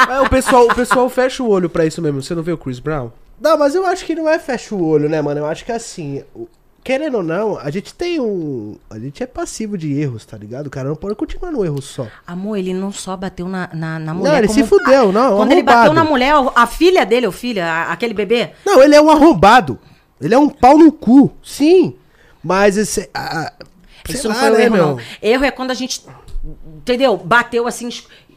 [0.08, 2.22] É, o, pessoal, o pessoal fecha o olho pra isso mesmo.
[2.22, 3.10] Você não vê o Chris Brown?
[3.40, 5.40] Não, mas eu acho que não é fecha o olho, né, mano?
[5.40, 6.46] Eu acho que assim, o-
[6.82, 8.76] querendo ou não, a gente tem um.
[8.88, 10.66] A gente é passivo de erros, tá ligado?
[10.68, 12.06] O cara não pode continuar no erro só.
[12.26, 14.30] Amor, ele não só bateu na, na, na mulher.
[14.30, 15.36] Não, ele como- se fudeu, não.
[15.36, 15.78] Quando ele arrombado.
[15.78, 19.10] bateu na mulher, a filha dele, ou filha, a- aquele bebê, Não, ele é um
[19.10, 19.78] arrombado.
[20.24, 21.94] Ele é um pau no cu, sim.
[22.42, 23.08] Mas esse.
[23.12, 23.52] a- a-
[24.06, 24.86] sei Isso não lá, foi o né, erro, meu?
[24.86, 25.00] não.
[25.22, 26.02] Erro é quando a gente.
[26.66, 27.16] Entendeu?
[27.16, 27.88] Bateu assim.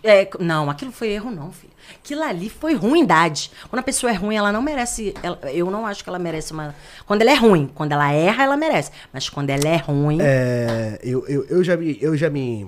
[0.04, 1.74] é, não, aquilo foi erro, não, filho.
[2.04, 3.52] Aquilo ali foi ruindade.
[3.70, 5.14] Quando a pessoa é ruim, ela não merece.
[5.24, 6.74] ela- eu não acho que ela merece uma.
[7.06, 8.92] Quando ela é ruim, quando ela erra, ela merece.
[9.12, 10.20] Mas quando ela é ruim.
[10.22, 11.98] É, eu, eu, eu já me.
[12.02, 12.68] Eu já me.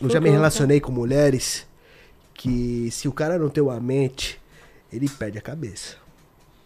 [0.00, 1.66] Eu já me relacionei com mulheres
[2.34, 4.40] que se o cara não tem uma mente,
[4.92, 5.96] ele perde a cabeça.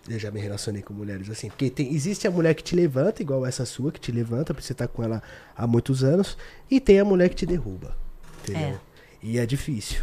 [0.08, 1.48] Eu já me relacionei com mulheres assim.
[1.48, 4.66] Porque tem, existe a mulher que te levanta, igual essa sua, que te levanta, porque
[4.66, 5.22] você tá com ela
[5.56, 6.36] há muitos anos.
[6.70, 7.96] E tem a mulher que te derruba.
[8.42, 8.78] Entendeu?
[9.22, 10.02] E é difícil.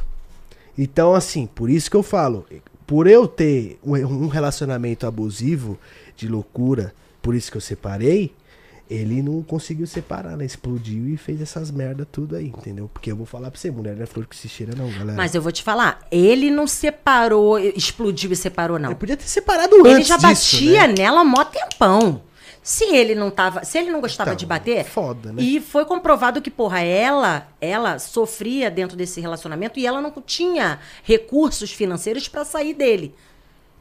[0.78, 2.46] Então, assim, por isso que eu falo,
[2.86, 5.80] por eu ter um relacionamento abusivo,
[6.16, 8.34] de loucura, por isso que eu separei,
[8.90, 10.46] ele não conseguiu separar, né?
[10.46, 12.90] Explodiu e fez essas merda tudo aí, entendeu?
[12.94, 15.14] Porque eu vou falar pra você, mulher não é flor que se cheira não, galera.
[15.14, 18.90] Mas eu vou te falar, ele não separou, explodiu e separou, não.
[18.90, 20.96] Ele podia ter separado antes Ele já disso, batia né?
[21.00, 22.22] nela há mó tempão.
[22.62, 25.42] Se ele não tava, se ele não gostava Então, de bater, foda, né?
[25.42, 30.80] E foi comprovado que, porra, ela, ela sofria dentro desse relacionamento e ela não tinha
[31.04, 33.14] recursos financeiros pra sair dele.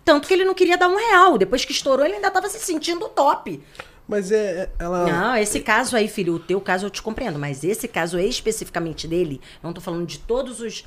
[0.05, 1.39] Tanto que ele não queria dar um real.
[1.39, 3.59] Depois que estourou, ele ainda tava se sentindo top.
[4.07, 4.37] Mas é.
[4.63, 5.07] é- Ela.
[5.07, 9.09] Não, esse caso aí, filho, o teu caso eu te compreendo, mas esse caso especificamente
[9.09, 10.85] dele, eu não tô falando de todos os,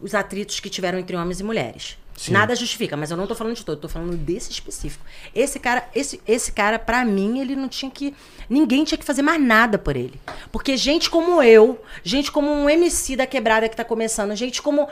[0.00, 1.96] os atritos que tiveram entre homens e mulheres.
[2.30, 5.02] Nada justifica, mas eu não tô falando de todo, tô falando desse específico.
[5.34, 8.14] Esse cara, esse, esse cara, pra mim, ele não tinha que.
[8.50, 10.20] Ninguém tinha que fazer mais nada por ele.
[10.52, 14.88] Porque gente como eu, gente como um MC da quebrada que tá começando, gente como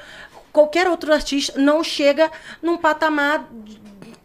[0.51, 2.31] qualquer outro artista, não chega
[2.63, 3.49] num patamar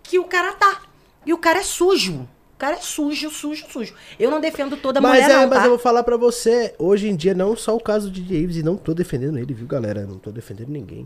[0.02, 0.82] que o cara tá.
[1.26, 2.28] E o cara é sujo.
[2.56, 3.94] O cara é sujo, sujo, sujo.
[4.18, 5.66] Eu não defendo toda Mas mulher, é, não, mas tá?
[5.66, 8.64] eu vou falar pra você, hoje em dia, não só o caso de Davis, e
[8.64, 10.06] não tô defendendo ele, viu, galera?
[10.06, 11.06] Não tô defendendo ninguém.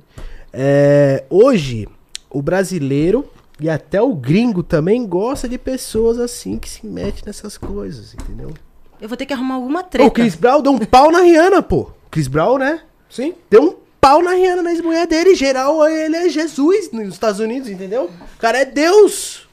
[0.53, 1.87] É, hoje,
[2.29, 3.27] o brasileiro
[3.59, 8.53] e até o gringo também gosta de pessoas assim que se metem nessas coisas, entendeu?
[9.01, 10.07] Eu vou ter que arrumar alguma treta.
[10.07, 11.89] o Chris Brown deu um pau na Rihanna, pô.
[12.11, 12.81] Chris Brown, né?
[13.09, 13.33] Sim?
[13.49, 15.31] Deu um pau na Rihanna, na ex-mulher dele.
[15.31, 18.05] Em geral, ele é Jesus nos Estados Unidos, entendeu?
[18.35, 19.48] O cara é Deus.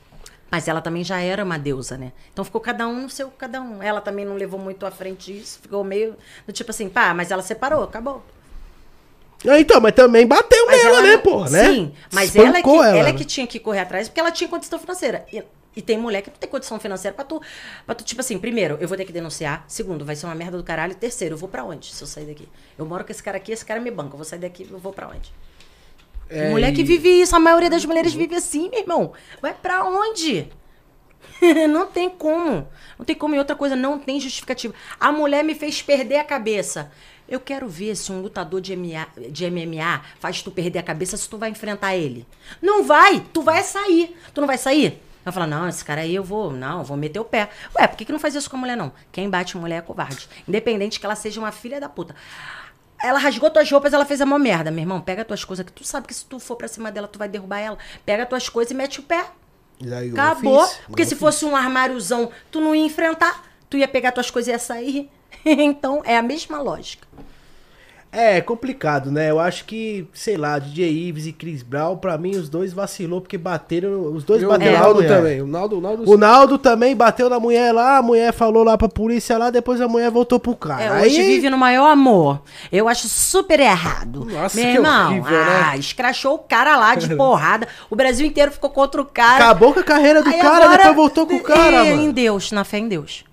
[0.51, 2.13] Mas ela também já era uma deusa, né?
[2.33, 3.83] Então ficou cada um no seu, cada um.
[3.83, 5.59] Ela também não levou muito à frente isso.
[5.61, 6.17] Ficou meio
[6.47, 8.23] do tipo assim, pá, mas ela separou, acabou.
[9.47, 11.65] Ah, então, mas também bateu Mas nela, ela né, pô, né?
[11.65, 14.31] Sim, mas ela é, que, Espancou ela, é que tinha que correr atrás porque ela
[14.31, 15.27] tinha condição financeira.
[15.33, 15.43] E,
[15.77, 17.41] e tem mulher que não tem condição financeira pra tu,
[17.85, 18.03] pra tu.
[18.03, 19.65] Tipo assim, primeiro, eu vou ter que denunciar.
[19.69, 20.95] Segundo, vai ser uma merda do caralho.
[20.95, 22.49] Terceiro, eu vou pra onde se eu sair daqui?
[22.79, 24.15] Eu moro com esse cara aqui, esse cara me banca.
[24.15, 25.31] Eu vou sair daqui, eu vou pra onde?
[26.29, 29.13] É, mulher que vive isso, a maioria das mulheres vive assim, meu irmão.
[29.41, 30.49] Vai pra onde?
[31.69, 32.69] não tem como.
[32.99, 33.35] Não tem como.
[33.35, 34.75] E outra coisa, não tem justificativa.
[34.99, 36.91] A mulher me fez perder a cabeça.
[37.29, 41.17] Eu quero ver se um lutador de MMA, de MMA faz tu perder a cabeça
[41.17, 42.27] se tu vai enfrentar ele.
[42.63, 43.21] Não vai!
[43.33, 44.17] Tu vai sair.
[44.33, 45.03] Tu não vai sair?
[45.25, 47.51] Vai falar, não, esse cara aí eu vou, não, eu vou meter o pé.
[47.77, 48.93] Ué, por que, que não faz isso com a mulher, não?
[49.11, 50.29] Quem bate mulher é covarde.
[50.47, 52.15] Independente que ela seja uma filha da puta.
[53.07, 54.71] Ela rasgou tuas roupas, ela fez a mó merda.
[54.71, 57.07] Meu irmão, pega tuas coisas, que tu sabe que se tu for pra cima dela,
[57.09, 57.79] tu vai derrubar ela.
[58.05, 59.25] Pega tuas coisas e mete o pé.
[59.81, 60.67] E aí, Acabou.
[60.67, 61.19] fiz, Porque se fiz.
[61.19, 63.45] fosse um armáriozão, tu não ia enfrentar.
[63.69, 65.11] Tu ia pegar tuas coisas e ia sair.
[65.45, 67.07] então, é a mesma lógica.
[68.19, 69.31] É, complicado, né?
[69.31, 73.21] Eu acho que, sei lá, DJ Ives e Chris Brown, pra mim, os dois vacilou
[73.21, 74.13] porque bateram.
[74.15, 75.17] Os dois E o bateram na Naldo mulher.
[75.17, 75.43] também.
[75.43, 78.79] O Naldo, o Naldo O Naldo também bateu na mulher lá, a mulher falou lá
[78.79, 80.83] pra polícia lá, depois a mulher voltou pro cara.
[80.83, 82.41] É, Aí, hoje vive no maior amor.
[82.73, 84.25] Eu acho super errado.
[84.25, 85.63] Nossa, Meu que irmão, horrível, né?
[85.67, 87.69] ah, escrachou o cara lá de porrada.
[87.91, 89.45] O Brasil inteiro ficou contra o cara.
[89.45, 91.97] acabou com a carreira do Aí cara, agora- depois voltou com o cara, É, Em
[91.99, 92.13] mano.
[92.15, 93.25] Deus, na fé em Deus.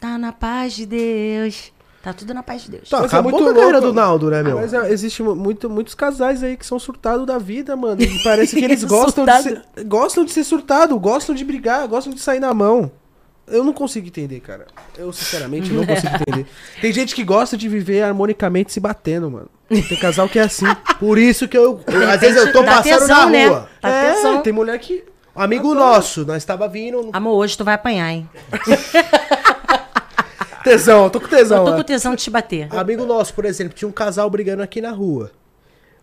[0.00, 1.70] Tá na paz de Deus.
[2.02, 2.88] Tá tudo na paz de Deus.
[2.88, 3.92] Tá, Mas é acabou muito com a carreira louco.
[3.92, 4.56] do Naldo, né, meu?
[4.56, 8.00] Mas é, existe mu- muito, muitos casais aí que são surtados da vida, mano.
[8.00, 12.12] E parece que eles gostam de, ser, gostam de ser surtado, gostam de brigar, gostam
[12.14, 12.90] de sair na mão.
[13.50, 14.66] Eu não consigo entender, cara.
[14.96, 16.46] Eu, sinceramente, não consigo entender.
[16.80, 19.48] Tem gente que gosta de viver harmonicamente se batendo, mano.
[19.68, 20.66] Tem casal que é assim.
[21.00, 23.48] Por isso que eu, eu- às vezes eu tô passando tesão, na né?
[23.48, 23.68] rua.
[23.80, 24.40] Tá é, tesão.
[24.42, 25.02] tem mulher que.
[25.34, 27.10] Amigo nosso, nós tava vindo.
[27.12, 28.28] Amor, hoje tu vai apanhar, hein?
[30.68, 31.58] Tesão, eu tô com tesão.
[31.58, 32.68] Eu tô com tesão de te bater.
[32.74, 35.32] Amigo nosso, por exemplo, tinha um casal brigando aqui na rua.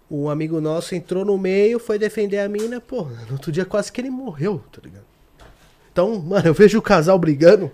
[0.09, 3.91] Um amigo nosso entrou no meio, foi defender a mina, pô, no outro dia quase
[3.91, 5.05] que ele morreu, tá ligado?
[5.91, 7.71] Então, mano, eu vejo o casal brigando,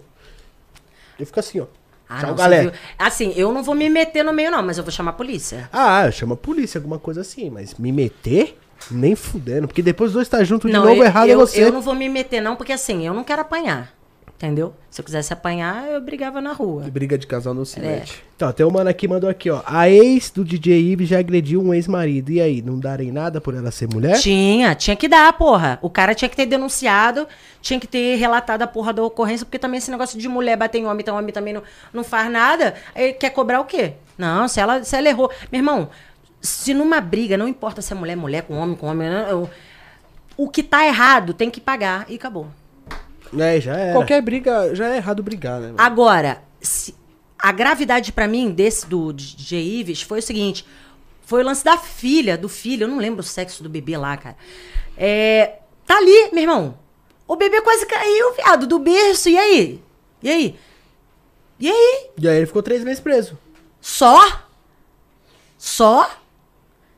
[1.19, 1.65] eu fico assim, ó.
[2.07, 2.73] Ah, Tchau, não, galera.
[2.99, 5.69] Assim, eu não vou me meter no meio, não, mas eu vou chamar a polícia.
[5.71, 8.57] Ah, chama a polícia, alguma coisa assim, mas me meter?
[8.89, 11.45] Nem fudendo, porque depois os dois tá junto de não, novo, eu, errado eu, é
[11.45, 11.63] você.
[11.63, 14.00] eu não vou me meter, não, porque assim, eu não quero apanhar.
[14.41, 14.73] Entendeu?
[14.89, 16.83] Se eu quisesse apanhar, eu brigava na rua.
[16.85, 18.23] Que briga de casal não se mete.
[18.35, 19.61] Então, tem um mano aqui mandou aqui, ó.
[19.67, 22.31] A ex do DJ Ives já agrediu um ex-marido.
[22.31, 24.19] E aí, não darem nada por ela ser mulher?
[24.19, 25.77] Tinha, tinha que dar, porra.
[25.79, 27.27] O cara tinha que ter denunciado,
[27.61, 30.79] tinha que ter relatado a porra da ocorrência, porque também esse negócio de mulher bater
[30.79, 31.61] em homem, então homem também não,
[31.93, 32.73] não faz nada.
[32.95, 33.93] Ele quer cobrar o quê?
[34.17, 35.29] Não, se ela, se ela errou.
[35.51, 35.87] Meu irmão,
[36.41, 39.49] se numa briga, não importa se é mulher, mulher, com homem, com homem, não, eu-
[40.35, 42.47] o que tá errado tem que pagar e acabou.
[43.37, 43.93] É, já era.
[43.93, 45.67] Qualquer briga, já é errado brigar, né?
[45.67, 45.77] mano?
[45.79, 46.93] Agora, se-
[47.39, 50.65] a gravidade pra mim desse do DJ Ives foi o seguinte:
[51.25, 54.17] foi o lance da filha, do filho, eu não lembro o sexo do bebê lá,
[54.17, 54.35] cara.
[54.97, 56.77] É, tá ali, meu irmão.
[57.27, 59.29] O bebê quase caiu, viado, do berço.
[59.29, 59.81] E aí?
[60.21, 60.59] E aí?
[61.59, 62.09] E aí?
[62.17, 63.37] E aí ele ficou três meses preso.
[63.79, 64.41] Só?
[65.57, 66.09] Só?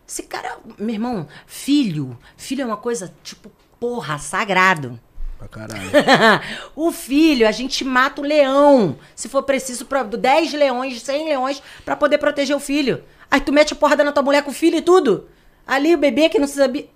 [0.08, 2.18] Esse cara, meu irmão, filho.
[2.36, 5.00] Filho é uma coisa, tipo, porra, sagrado.
[5.50, 5.90] Pra caralho.
[6.76, 8.98] o filho, a gente mata o leão.
[9.16, 13.04] Se for preciso, pra, 10 leões, 100 leões, pra poder proteger o filho.
[13.30, 15.28] Aí tu mete a porrada na tua mulher com o filho e tudo.
[15.66, 16.88] Ali o bebê que não se sabia.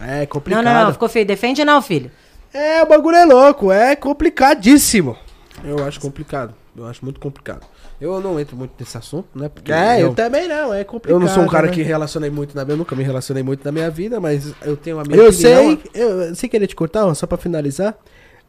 [0.00, 0.64] É Não, complicado.
[0.64, 1.26] não, não, ficou feio.
[1.26, 2.10] Defende não, filho.
[2.52, 5.16] É, o bagulho é louco, é complicadíssimo.
[5.64, 6.54] Eu acho complicado.
[6.76, 7.66] Eu acho muito complicado.
[8.00, 9.48] Eu não entro muito nesse assunto, né?
[9.48, 11.16] Porque É, eu, eu, também não, é complicado.
[11.16, 11.72] eu não sou um cara né?
[11.72, 14.76] que relacionei muito na minha, eu nunca me relacionei muito na minha vida, mas eu
[14.76, 15.32] tenho a minha Eu opinião.
[15.34, 17.96] sei, eu, sem querer te cortar, só pra finalizar.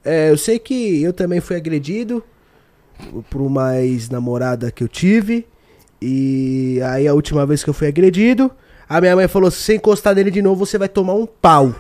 [0.06, 2.24] É, eu sei que eu também fui agredido
[3.30, 5.48] por uma ex-namorada que eu tive.
[6.02, 8.52] E aí a última vez que eu fui agredido,
[8.88, 11.74] a minha mãe falou: se você encostar nele de novo, você vai tomar um pau.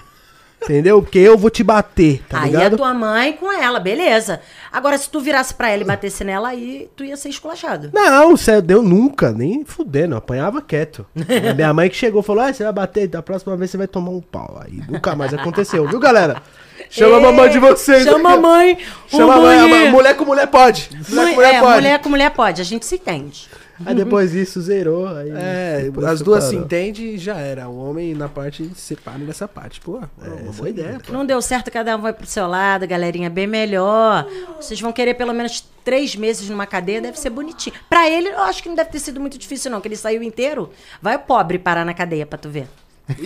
[0.61, 1.01] Entendeu?
[1.01, 2.73] Porque eu vou te bater, tá aí ligado?
[2.73, 4.41] é tua mãe com ela, beleza.
[4.71, 7.89] Agora, se tu virasse pra ela e batesse nela, aí tu ia ser esculachado.
[7.93, 11.05] Não, você deu nunca, nem fudendo, apanhava quieto.
[11.49, 13.87] A minha mãe que chegou falou: ah, você vai bater, da próxima vez você vai
[13.87, 14.61] tomar um pau.
[14.63, 16.41] Aí nunca mais aconteceu, viu, galera?
[16.89, 18.03] Chama a mamãe de vocês.
[18.03, 18.77] Chama a mãe.
[19.07, 20.15] Chama a mãe, a mulher.
[20.15, 20.89] com mulher pode.
[21.09, 21.75] Mulher com mulher é, pode.
[21.75, 23.47] mulher com mulher pode, a gente se entende.
[23.85, 25.07] Aí depois disso zerou.
[25.07, 26.65] Aí É, depois as duas se separou.
[26.65, 27.69] entendem e já era.
[27.69, 29.79] O homem na parte separa nessa parte.
[29.81, 30.99] Pô, é, uma boa ideia.
[31.05, 31.13] pô.
[31.13, 34.27] Não deu certo, cada um vai pro seu lado, galerinha, bem melhor.
[34.59, 37.75] Vocês vão querer pelo menos três meses numa cadeia, deve ser bonitinho.
[37.89, 40.21] Pra ele, eu acho que não deve ter sido muito difícil, não, que ele saiu
[40.21, 40.69] inteiro.
[41.01, 42.67] Vai o pobre parar na cadeia pra tu ver.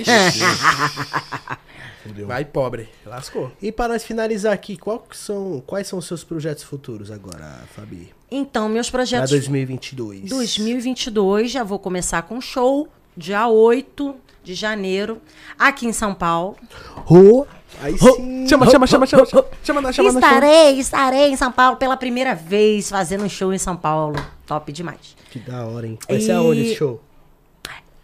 [2.27, 2.89] Vai pobre.
[3.05, 3.51] Lascou.
[3.61, 7.61] E para nós finalizar aqui, qual que são, quais são os seus projetos futuros agora,
[7.75, 8.11] Fabi?
[8.35, 10.29] Então, meus Pra projetos 2022.
[10.29, 15.21] 2022, já vou começar com show, dia 8 de janeiro,
[15.57, 16.57] aqui em São Paulo.
[17.05, 17.47] Rua.
[17.81, 18.47] Aí sim.
[18.47, 20.09] Chama, chama, chama, chama, chama, chama, chama, chama.
[20.19, 24.15] estarei, estarei em São Paulo pela primeira vez fazendo um show em São Paulo.
[24.47, 25.15] Top demais.
[25.29, 25.97] Que da hora, hein?
[26.09, 27.01] Vai ser E- aonde esse show?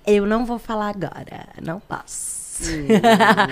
[0.06, 2.39] Eu não vou falar agora, não posso.
[3.01, 3.47] Tá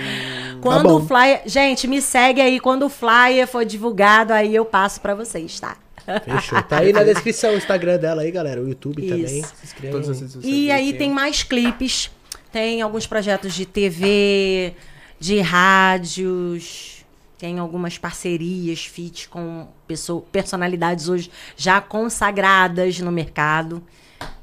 [0.60, 0.96] quando bom.
[0.96, 1.42] o flyer.
[1.46, 2.60] Gente, me segue aí.
[2.60, 5.76] Quando o flyer for divulgado, aí eu passo pra vocês, tá?
[6.24, 6.62] Fechou.
[6.62, 8.60] Tá aí na descrição o Instagram dela aí, galera.
[8.60, 9.10] O YouTube Isso.
[9.10, 9.42] também.
[9.42, 9.66] Se
[10.06, 12.10] sociais E aí tem mais clipes,
[12.50, 14.74] tem alguns projetos de TV,
[15.20, 17.04] de rádios,
[17.38, 23.82] tem algumas parcerias, feats com pessoa, personalidades hoje já consagradas no mercado,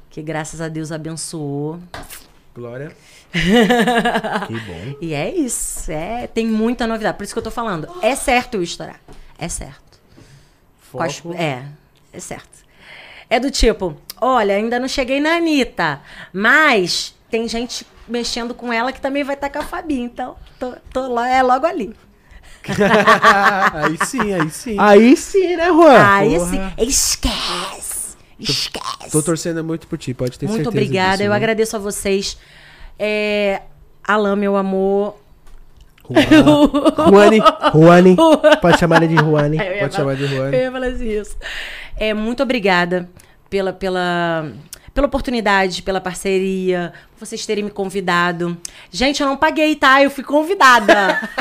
[0.08, 1.78] que graças a Deus abençoou.
[2.54, 2.96] Glória.
[4.46, 4.96] Que bom.
[5.02, 7.18] E é isso, é, tem muita novidade.
[7.18, 8.98] Por isso que eu tô falando, é certo eu estourar,
[9.38, 9.85] é certo.
[10.96, 11.34] Com as- Foco.
[11.34, 11.62] É,
[12.12, 12.48] é certo.
[13.28, 16.00] É do tipo, olha, ainda não cheguei na Anitta,
[16.32, 20.74] mas tem gente mexendo com ela que também vai estar com a Fabi, então tô,
[20.92, 21.92] tô lá, é logo ali.
[23.72, 24.76] aí sim, aí sim.
[24.78, 26.14] Aí sim, né, Juan?
[26.14, 26.50] Aí porra.
[26.50, 29.10] sim, esquece, esquece.
[29.10, 31.36] Tô torcendo muito por ti, pode ter Muito certeza obrigada, disso, eu né?
[31.36, 32.36] agradeço a vocês.
[32.98, 33.62] É,
[34.06, 35.16] Alain, meu amor.
[37.08, 37.40] Juani.
[37.72, 38.16] Juani.
[38.60, 39.22] Pode chamar ele de
[39.74, 40.50] ia Pode falar- chamar de Juan.
[40.50, 41.36] Eu ia falar assim, isso.
[41.98, 43.08] É, muito obrigada
[43.48, 44.46] pela, pela,
[44.94, 48.56] pela oportunidade, pela parceria, por vocês terem me convidado.
[48.90, 50.02] Gente, eu não paguei, tá?
[50.02, 51.18] Eu fui convidada.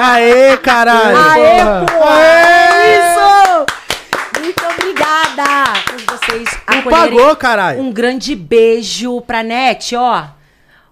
[0.00, 1.16] Aê, caralho.
[1.16, 2.04] Aê, pô!
[2.10, 3.66] É isso!
[4.40, 7.16] Muito obrigada por vocês Não acolherem.
[7.16, 7.80] pagou, caralho.
[7.80, 10.24] Um grande beijo pra NET, ó.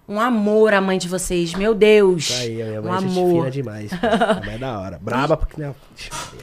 [0.07, 2.23] Um amor a mãe de vocês, meu Deus.
[2.29, 3.35] Isso aí, a minha um mãe é gente amor.
[3.37, 3.91] fina demais.
[4.51, 4.99] é da hora.
[5.01, 5.73] Braba porque não.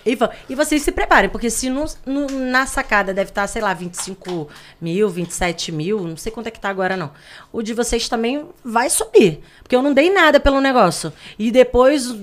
[0.07, 3.61] E, vo- e vocês se preparem, porque se no- no- na sacada deve estar, sei
[3.61, 4.49] lá, 25
[4.81, 7.11] mil, 27 mil, não sei quanto é que tá agora, não.
[7.53, 9.41] O de vocês também vai subir.
[9.62, 11.12] Porque eu não dei nada pelo negócio.
[11.39, 12.15] E depois,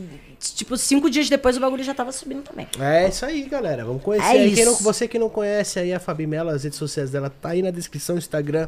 [0.55, 2.67] tipo, cinco dias depois o bagulho já tava subindo também.
[2.79, 3.85] É isso aí, galera.
[3.85, 4.25] Vamos conhecer.
[4.25, 4.55] É aí.
[4.55, 7.49] Quem não- você que não conhece aí a Fabi Mello, as redes sociais dela tá
[7.49, 8.67] aí na descrição, Instagram,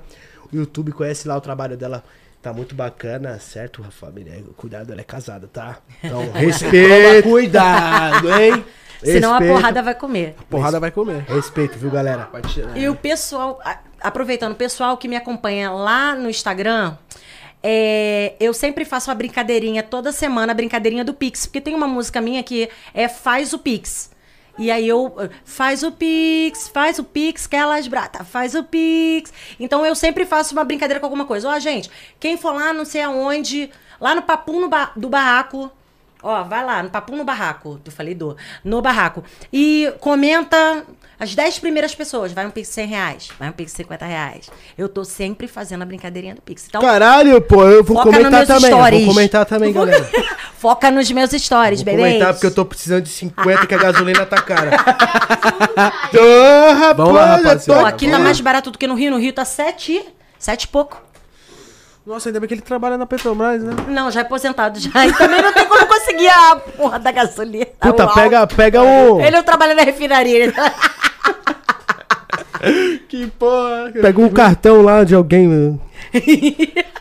[0.54, 2.04] YouTube, conhece lá o trabalho dela.
[2.42, 4.42] Tá muito bacana, certo, família?
[4.56, 5.78] Cuidado, ela é casada, tá?
[6.02, 7.28] Então, respeito.
[7.30, 8.64] Cuidado, hein?
[9.04, 9.54] Senão a Respeito.
[9.58, 10.36] porrada vai comer.
[10.50, 11.24] Porrada vai comer.
[11.28, 12.30] Respeito, viu, galera?
[12.76, 16.96] E o pessoal, a- aproveitando, o pessoal que me acompanha lá no Instagram,
[17.62, 21.88] é, eu sempre faço uma brincadeirinha toda semana, a brincadeirinha do Pix, porque tem uma
[21.88, 24.12] música minha que é Faz o Pix.
[24.60, 28.64] E aí eu eh, faz o Pix, faz o Pix, que elas brata, faz o
[28.64, 29.32] Pix.
[29.60, 31.50] Então eu sempre faço uma brincadeira com alguma coisa.
[31.50, 35.72] Ó, gente, quem for lá, não sei aonde, lá no Papum no ba- do Barraco,
[36.22, 37.80] Ó, vai lá, no Papum no Barraco.
[37.86, 38.36] Eu falei do.
[38.62, 39.24] No Barraco.
[39.54, 40.84] E comenta
[41.18, 42.34] as 10 primeiras pessoas.
[42.34, 43.30] Vai um Pix 100 reais.
[43.40, 44.50] Vai um Pix 50 reais.
[44.78, 46.66] Eu tô sempre fazendo a brincadeirinha do Pix.
[46.68, 48.70] Então, Caralho, pô, eu vou comentar também.
[48.70, 49.06] eu stories.
[49.06, 50.10] Vou comentar também, galera.
[50.60, 52.04] Foca nos meus stories, Vou bebê.
[52.04, 54.72] comentar porque eu tô precisando de 50 que a gasolina tá cara.
[56.12, 57.88] Tô, rapaz, Vamos lá, rapaziada.
[57.88, 59.12] Aqui tá mais barato do que no Rio.
[59.12, 60.04] No Rio tá 7.
[60.38, 61.02] 7 e pouco.
[62.06, 63.74] Nossa, ainda bem que ele trabalha na Petrobras, né?
[63.88, 65.06] Não, já é aposentado já.
[65.06, 67.68] E também não tem como conseguir a porra da gasolina.
[67.80, 68.14] Puta, Uau.
[68.16, 69.22] pega, pega o.
[69.22, 70.44] Ele não trabalha na refinaria.
[70.46, 70.54] ele-
[73.08, 73.92] Que porra.
[74.02, 75.80] Pega um cartão lá de alguém.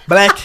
[0.06, 0.42] Black.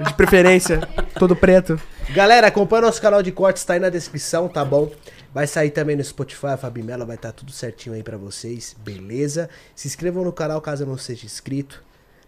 [0.00, 0.80] De preferência.
[1.18, 1.80] Todo preto.
[2.12, 4.90] Galera, acompanha nosso canal de cortes, tá aí na descrição, tá bom?
[5.32, 8.76] Vai sair também no Spotify, a Fabi Mello vai estar tudo certinho aí pra vocês,
[8.78, 9.48] beleza?
[9.74, 11.82] Se inscrevam no canal caso não seja inscrito.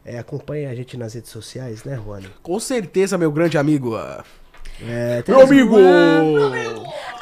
[0.05, 2.29] É, acompanhem a gente nas redes sociais, né, Juani?
[2.43, 3.97] Com certeza, meu grande amigo.
[4.81, 5.77] É, tem Meu amigo!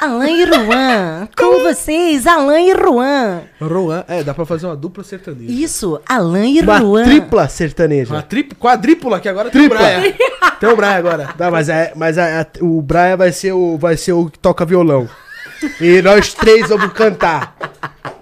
[0.01, 1.29] Alain e Ruan.
[1.37, 3.43] Com vocês, Alain e Ruan.
[3.61, 4.05] Roan.
[4.09, 5.53] É, dá pra fazer uma dupla sertaneja.
[5.53, 7.05] Isso, Alain e Uma Ruan.
[7.05, 8.13] tripla sertaneja.
[8.13, 9.79] Uma trip, quadrípula, que agora Tripla.
[9.79, 10.15] tem o Brian.
[10.61, 11.29] Tem o Brian agora.
[11.37, 14.39] Tá, mas, é, mas é- é- o Brian vai ser o, vai ser o que
[14.39, 15.09] toca violão.
[15.81, 17.55] E nós três vamos cantar.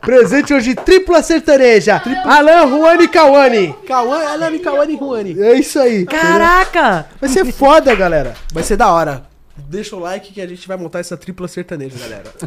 [0.03, 2.03] Presente hoje, tripla sertaneja.
[2.25, 3.73] Alan, Juani e Cauane.
[3.87, 5.41] Cauã, Alane, Cauane e Ruane.
[5.41, 6.05] É isso aí.
[6.05, 7.07] Caraca!
[7.21, 8.35] Vai ser foda, galera.
[8.53, 9.25] Vai ser da hora.
[9.57, 12.25] Deixa o like que a gente vai montar essa tripla sertaneja, galera.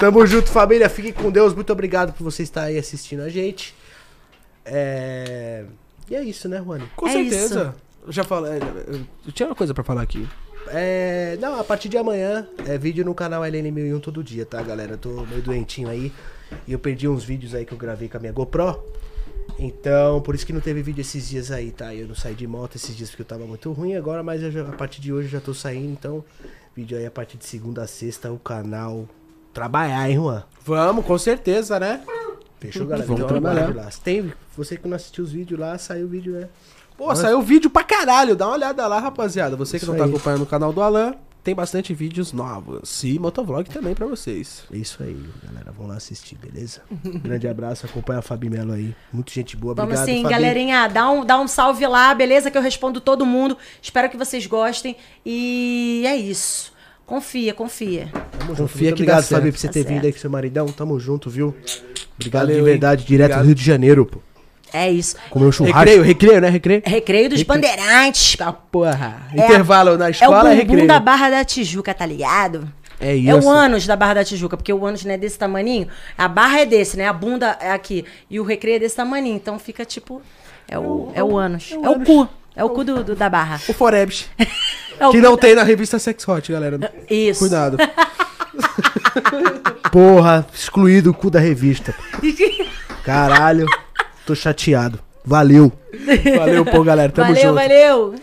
[0.00, 0.88] Tamo junto, família.
[0.88, 1.54] Fiquem com Deus.
[1.54, 3.74] Muito obrigado por você estar aí assistindo a gente.
[4.64, 5.64] É...
[6.08, 6.84] E é isso, né, Juani?
[6.96, 7.74] Com É certeza.
[8.06, 8.58] Eu já falei.
[8.86, 10.26] Eu eu tinha uma coisa pra falar aqui.
[10.68, 11.36] É...
[11.40, 14.92] Não, a partir de amanhã é vídeo no canal LN1001 todo dia, tá, galera?
[14.92, 16.12] Eu tô meio doentinho aí.
[16.66, 18.82] E eu perdi uns vídeos aí que eu gravei com a minha GoPro.
[19.58, 21.94] Então, por isso que não teve vídeo esses dias aí, tá?
[21.94, 24.50] Eu não saí de moto esses dias porque eu tava muito ruim agora, mas eu
[24.50, 26.24] já- a partir de hoje eu já tô saindo, então
[26.74, 29.08] vídeo aí a partir de segunda a sexta o canal
[29.54, 30.42] trabalhar, hein, Juan?
[30.64, 32.02] Vamos, com certeza, né?
[32.60, 33.06] Fechou, galera?
[33.06, 33.74] Vamos Então, trabalhar.
[33.74, 33.88] lá.
[34.04, 36.48] Tem, você que não assistiu os vídeos lá, saiu o vídeo, né?
[36.96, 38.34] Pô, saiu vídeo pra caralho.
[38.34, 39.56] Dá uma olhada lá, rapaziada.
[39.56, 40.10] Você que Isso não tá aí.
[40.10, 41.14] acompanhando o canal do Alan,
[41.44, 43.04] tem bastante vídeos novos.
[43.04, 44.64] E motovlog também pra vocês.
[44.72, 45.72] É isso aí, galera.
[45.72, 46.80] Vamos lá assistir, beleza?
[47.22, 48.94] Grande abraço, acompanha a Fabi Melo aí.
[49.12, 50.34] Muito gente boa, Vamos obrigado, sim, Fabi.
[50.34, 50.88] galerinha.
[50.88, 52.50] Dá um, dá um salve lá, beleza?
[52.50, 53.56] Que eu respondo todo mundo.
[53.82, 54.96] Espero que vocês gostem.
[55.24, 56.72] E é isso.
[57.04, 58.08] Confia, confia.
[58.38, 58.62] Tamo junto.
[58.62, 59.40] Confia Muito que dá obrigado, certo.
[59.40, 60.06] Fabi, por você Tá ter vindo certo.
[60.06, 60.66] aí com seu maridão.
[60.68, 61.54] Tamo junto, viu?
[62.16, 63.06] Obrigado Valeu, de verdade, hein?
[63.06, 63.42] direto Obrigado.
[63.44, 64.18] do Rio de Janeiro, pô.
[64.72, 65.16] É isso.
[65.30, 65.78] Comeu churrasco.
[65.78, 66.48] Recreio, recreio, né?
[66.48, 66.82] Recreio.
[66.84, 68.36] Recreio dos Bandeirantes.
[68.36, 69.22] Tá porra.
[69.34, 70.88] É- Intervalo na É o escola é, bumbum recreio.
[70.88, 72.68] da Barra da Tijuca, tá ligado?
[73.00, 73.30] É isso.
[73.30, 75.86] É o ânus da Barra da Tijuca, porque o ânus não é desse tamaninho.
[76.16, 77.06] A barra é desse, né?
[77.06, 78.04] A bunda é aqui.
[78.30, 79.36] E o recreio é desse tamaninho.
[79.36, 80.22] Então fica tipo.
[80.68, 81.72] É o, é o ânus.
[81.72, 82.28] É o cu.
[82.56, 83.60] É o cu do, do- da barra.
[83.68, 84.28] O Forebs.
[84.98, 86.90] É o que não da- tem na revista Sex Hot, galera.
[87.10, 87.40] Isso.
[87.40, 87.76] Cuidado.
[89.92, 91.94] Porra, excluído o cu da revista.
[93.04, 93.66] Caralho,
[94.26, 94.98] tô chateado.
[95.24, 95.72] Valeu.
[96.36, 97.10] Valeu, pô, galera.
[97.12, 97.54] Tamo valeu, junto.
[97.54, 98.14] valeu.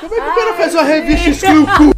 [0.00, 1.94] Como é que o cara faz uma revista e exclui o cu?